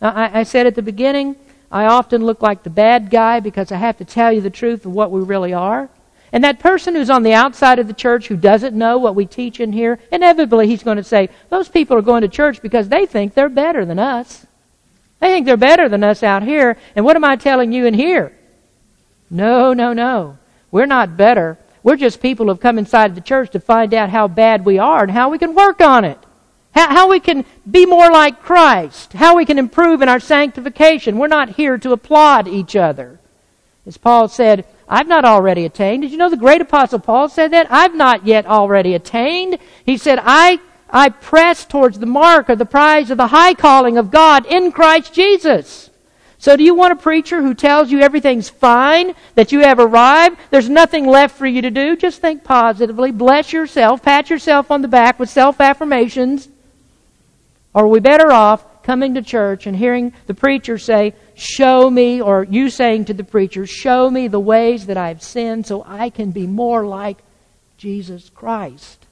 I, 0.00 0.40
I 0.40 0.42
said 0.44 0.66
at 0.66 0.74
the 0.74 0.82
beginning, 0.82 1.36
I 1.70 1.84
often 1.84 2.24
look 2.24 2.42
like 2.42 2.62
the 2.62 2.70
bad 2.70 3.10
guy 3.10 3.40
because 3.40 3.70
I 3.70 3.76
have 3.76 3.98
to 3.98 4.04
tell 4.04 4.32
you 4.32 4.40
the 4.40 4.50
truth 4.50 4.86
of 4.86 4.92
what 4.92 5.10
we 5.10 5.20
really 5.20 5.52
are. 5.52 5.88
And 6.32 6.44
that 6.44 6.60
person 6.60 6.94
who's 6.94 7.10
on 7.10 7.22
the 7.22 7.32
outside 7.32 7.78
of 7.78 7.88
the 7.88 7.92
church 7.92 8.28
who 8.28 8.36
doesn't 8.36 8.76
know 8.76 8.98
what 8.98 9.16
we 9.16 9.26
teach 9.26 9.58
in 9.58 9.72
here, 9.72 9.98
inevitably 10.12 10.68
he's 10.68 10.82
going 10.82 10.96
to 10.96 11.04
say, 11.04 11.28
those 11.48 11.68
people 11.68 11.96
are 11.96 12.02
going 12.02 12.22
to 12.22 12.28
church 12.28 12.62
because 12.62 12.88
they 12.88 13.04
think 13.06 13.34
they're 13.34 13.48
better 13.48 13.84
than 13.84 13.98
us. 13.98 14.46
They 15.18 15.28
think 15.28 15.46
they're 15.46 15.56
better 15.56 15.88
than 15.88 16.04
us 16.04 16.22
out 16.22 16.42
here. 16.42 16.76
And 16.94 17.04
what 17.04 17.16
am 17.16 17.24
I 17.24 17.36
telling 17.36 17.72
you 17.72 17.86
in 17.86 17.94
here? 17.94 18.32
No, 19.28 19.72
no, 19.72 19.92
no. 19.92 20.38
We're 20.70 20.86
not 20.86 21.16
better. 21.16 21.58
We're 21.82 21.96
just 21.96 22.22
people 22.22 22.46
who 22.46 22.50
have 22.50 22.60
come 22.60 22.78
inside 22.78 23.14
the 23.14 23.20
church 23.20 23.50
to 23.50 23.60
find 23.60 23.92
out 23.92 24.10
how 24.10 24.28
bad 24.28 24.64
we 24.64 24.78
are 24.78 25.02
and 25.02 25.10
how 25.10 25.30
we 25.30 25.38
can 25.38 25.54
work 25.54 25.80
on 25.80 26.04
it. 26.04 26.18
How, 26.72 26.88
how 26.88 27.08
we 27.08 27.20
can 27.20 27.44
be 27.68 27.86
more 27.86 28.10
like 28.10 28.42
Christ. 28.42 29.12
How 29.12 29.36
we 29.36 29.44
can 29.44 29.58
improve 29.58 30.02
in 30.02 30.08
our 30.08 30.20
sanctification. 30.20 31.18
We're 31.18 31.28
not 31.28 31.50
here 31.50 31.78
to 31.78 31.92
applaud 31.92 32.48
each 32.48 32.76
other. 32.76 33.18
As 33.86 33.96
Paul 33.96 34.28
said, 34.28 34.64
I've 34.88 35.08
not 35.08 35.24
already 35.24 35.64
attained. 35.64 36.02
Did 36.02 36.10
you 36.12 36.18
know 36.18 36.30
the 36.30 36.36
great 36.36 36.60
apostle 36.60 36.98
Paul 36.98 37.28
said 37.28 37.52
that? 37.52 37.70
I've 37.70 37.94
not 37.94 38.26
yet 38.26 38.46
already 38.46 38.94
attained. 38.94 39.58
He 39.84 39.96
said, 39.96 40.18
I, 40.22 40.60
I 40.88 41.08
press 41.08 41.64
towards 41.64 41.98
the 41.98 42.06
mark 42.06 42.48
of 42.48 42.58
the 42.58 42.66
prize 42.66 43.10
of 43.10 43.16
the 43.16 43.28
high 43.28 43.54
calling 43.54 43.96
of 43.96 44.10
God 44.10 44.46
in 44.46 44.72
Christ 44.72 45.14
Jesus. 45.14 45.90
So 46.38 46.56
do 46.56 46.64
you 46.64 46.74
want 46.74 46.94
a 46.94 46.96
preacher 46.96 47.42
who 47.42 47.52
tells 47.52 47.90
you 47.90 48.00
everything's 48.00 48.48
fine, 48.48 49.14
that 49.34 49.52
you 49.52 49.60
have 49.60 49.78
arrived, 49.78 50.38
there's 50.50 50.70
nothing 50.70 51.06
left 51.06 51.36
for 51.36 51.46
you 51.46 51.60
to 51.60 51.70
do? 51.70 51.96
Just 51.96 52.22
think 52.22 52.42
positively, 52.44 53.12
bless 53.12 53.52
yourself, 53.52 54.02
pat 54.02 54.30
yourself 54.30 54.70
on 54.70 54.80
the 54.80 54.88
back 54.88 55.18
with 55.18 55.28
self-affirmations, 55.28 56.48
or 57.72 57.84
are 57.84 57.88
we 57.88 58.00
better 58.00 58.32
off 58.32 58.82
coming 58.82 59.14
to 59.14 59.22
church 59.22 59.66
and 59.66 59.76
hearing 59.76 60.12
the 60.26 60.34
preacher 60.34 60.78
say, 60.78 61.14
Show 61.34 61.88
me, 61.88 62.20
or 62.20 62.44
you 62.44 62.70
saying 62.70 63.06
to 63.06 63.14
the 63.14 63.24
preacher, 63.24 63.66
Show 63.66 64.10
me 64.10 64.28
the 64.28 64.40
ways 64.40 64.86
that 64.86 64.96
I've 64.96 65.22
sinned 65.22 65.66
so 65.66 65.84
I 65.86 66.10
can 66.10 66.32
be 66.32 66.46
more 66.46 66.86
like 66.86 67.18
Jesus 67.78 68.30
Christ? 68.30 69.06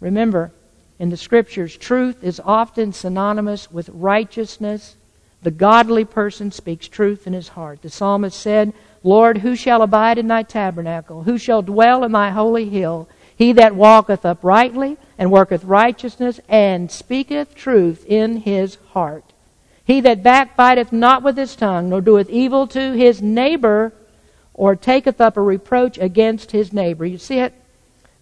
Remember, 0.00 0.52
in 0.98 1.10
the 1.10 1.16
scriptures, 1.16 1.76
truth 1.76 2.22
is 2.22 2.40
often 2.44 2.92
synonymous 2.92 3.70
with 3.70 3.88
righteousness. 3.90 4.96
The 5.42 5.50
godly 5.50 6.04
person 6.04 6.50
speaks 6.50 6.88
truth 6.88 7.26
in 7.26 7.32
his 7.32 7.48
heart. 7.48 7.82
The 7.82 7.90
psalmist 7.90 8.38
said, 8.38 8.72
Lord, 9.02 9.38
who 9.38 9.56
shall 9.56 9.82
abide 9.82 10.18
in 10.18 10.26
thy 10.28 10.42
tabernacle? 10.42 11.22
Who 11.22 11.38
shall 11.38 11.62
dwell 11.62 12.02
in 12.04 12.12
thy 12.12 12.30
holy 12.30 12.68
hill? 12.68 13.08
He 13.36 13.52
that 13.52 13.76
walketh 13.76 14.24
uprightly 14.24 14.96
and 15.18 15.30
worketh 15.30 15.64
righteousness 15.64 16.40
and 16.48 16.90
speaketh 16.90 17.54
truth 17.54 18.04
in 18.06 18.38
his 18.38 18.78
heart. 18.92 19.24
He 19.84 20.00
that 20.00 20.22
backbiteth 20.22 20.90
not 20.90 21.22
with 21.22 21.36
his 21.36 21.54
tongue, 21.54 21.90
nor 21.90 22.00
doeth 22.00 22.30
evil 22.30 22.66
to 22.68 22.92
his 22.92 23.22
neighbor, 23.22 23.92
or 24.54 24.74
taketh 24.74 25.20
up 25.20 25.36
a 25.36 25.42
reproach 25.42 25.98
against 25.98 26.50
his 26.50 26.72
neighbor. 26.72 27.04
You 27.04 27.18
see 27.18 27.38
it? 27.38 27.52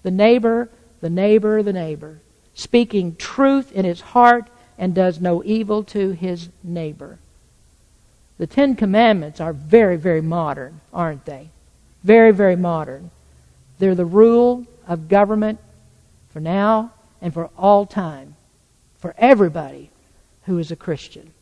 The 0.02 0.10
neighbor, 0.10 0.68
the 1.00 1.08
neighbor, 1.08 1.62
the 1.62 1.72
neighbor. 1.72 2.18
Speaking 2.54 3.16
truth 3.16 3.72
in 3.72 3.84
his 3.84 4.00
heart 4.00 4.48
and 4.76 4.94
does 4.94 5.20
no 5.20 5.42
evil 5.44 5.84
to 5.84 6.10
his 6.10 6.48
neighbor. 6.62 7.18
The 8.36 8.48
Ten 8.48 8.74
Commandments 8.74 9.40
are 9.40 9.52
very, 9.52 9.96
very 9.96 10.20
modern, 10.20 10.80
aren't 10.92 11.24
they? 11.24 11.50
Very, 12.02 12.32
very 12.32 12.56
modern. 12.56 13.10
They're 13.78 13.94
the 13.94 14.04
rule 14.04 14.66
of 14.86 15.08
government 15.08 15.58
for 16.30 16.40
now 16.40 16.92
and 17.20 17.32
for 17.32 17.50
all 17.56 17.86
time, 17.86 18.36
for 18.98 19.14
everybody 19.16 19.90
who 20.44 20.58
is 20.58 20.70
a 20.70 20.76
Christian. 20.76 21.32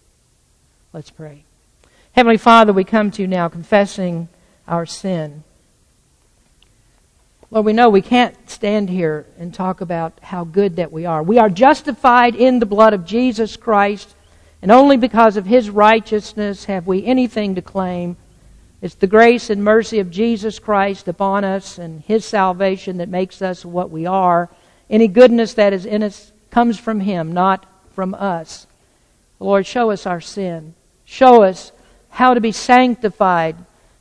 Let's 0.92 1.10
pray. 1.10 1.44
Heavenly 2.12 2.36
Father, 2.36 2.72
we 2.72 2.84
come 2.84 3.10
to 3.12 3.22
you 3.22 3.28
now 3.28 3.48
confessing 3.48 4.28
our 4.68 4.86
sin. 4.86 5.44
Lord, 7.50 7.66
we 7.66 7.72
know 7.72 7.90
we 7.90 8.02
can't 8.02 8.34
stand 8.48 8.88
here 8.88 9.26
and 9.38 9.52
talk 9.52 9.80
about 9.80 10.18
how 10.22 10.44
good 10.44 10.76
that 10.76 10.92
we 10.92 11.04
are. 11.04 11.22
We 11.22 11.38
are 11.38 11.50
justified 11.50 12.34
in 12.34 12.58
the 12.58 12.66
blood 12.66 12.94
of 12.94 13.04
Jesus 13.04 13.56
Christ, 13.56 14.14
and 14.62 14.70
only 14.70 14.96
because 14.96 15.36
of 15.36 15.44
his 15.44 15.68
righteousness 15.68 16.64
have 16.64 16.86
we 16.86 17.04
anything 17.04 17.54
to 17.56 17.62
claim. 17.62 18.16
It's 18.82 18.96
the 18.96 19.06
grace 19.06 19.48
and 19.48 19.62
mercy 19.62 20.00
of 20.00 20.10
Jesus 20.10 20.58
Christ 20.58 21.06
upon 21.06 21.44
us 21.44 21.78
and 21.78 22.00
his 22.00 22.24
salvation 22.24 22.96
that 22.96 23.08
makes 23.08 23.40
us 23.40 23.64
what 23.64 23.90
we 23.90 24.06
are. 24.06 24.50
Any 24.90 25.06
goodness 25.06 25.54
that 25.54 25.72
is 25.72 25.86
in 25.86 26.02
us 26.02 26.32
comes 26.50 26.80
from 26.80 26.98
him, 26.98 27.32
not 27.32 27.64
from 27.94 28.12
us. 28.12 28.66
Lord, 29.38 29.66
show 29.66 29.92
us 29.92 30.04
our 30.04 30.20
sin. 30.20 30.74
Show 31.04 31.44
us 31.44 31.70
how 32.10 32.34
to 32.34 32.40
be 32.40 32.50
sanctified, 32.50 33.54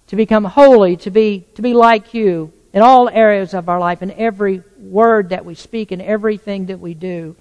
to 0.08 0.16
become 0.16 0.46
holy, 0.46 0.98
to 0.98 1.12
be, 1.12 1.46
to 1.54 1.62
be 1.62 1.76
like 1.76 2.16
you 2.16 2.52
in 2.74 2.82
all 2.82 3.08
areas 3.08 3.54
of 3.54 3.70
our 3.70 3.80
life, 3.80 4.02
in 4.02 4.12
every 4.12 4.64
word 4.80 5.30
that 5.30 5.46
we 5.46 5.54
speak, 5.54 5.92
in 5.92 6.02
everything 6.02 6.66
that 6.66 6.80
we 6.80 6.96
do. 6.96 7.36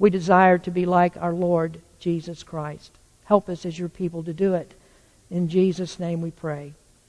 We 0.00 0.10
desire 0.10 0.58
to 0.58 0.70
be 0.72 0.86
like 0.86 1.16
our 1.16 1.34
Lord 1.34 1.80
Jesus 2.00 2.42
Christ. 2.42 2.90
Help 3.24 3.48
us 3.48 3.64
as 3.64 3.78
your 3.78 3.88
people 3.88 4.24
to 4.24 4.32
do 4.32 4.54
it. 4.54 4.74
In 5.30 5.48
Jesus' 5.48 6.00
name 6.00 6.20
we 6.20 6.32
pray. 6.32 6.74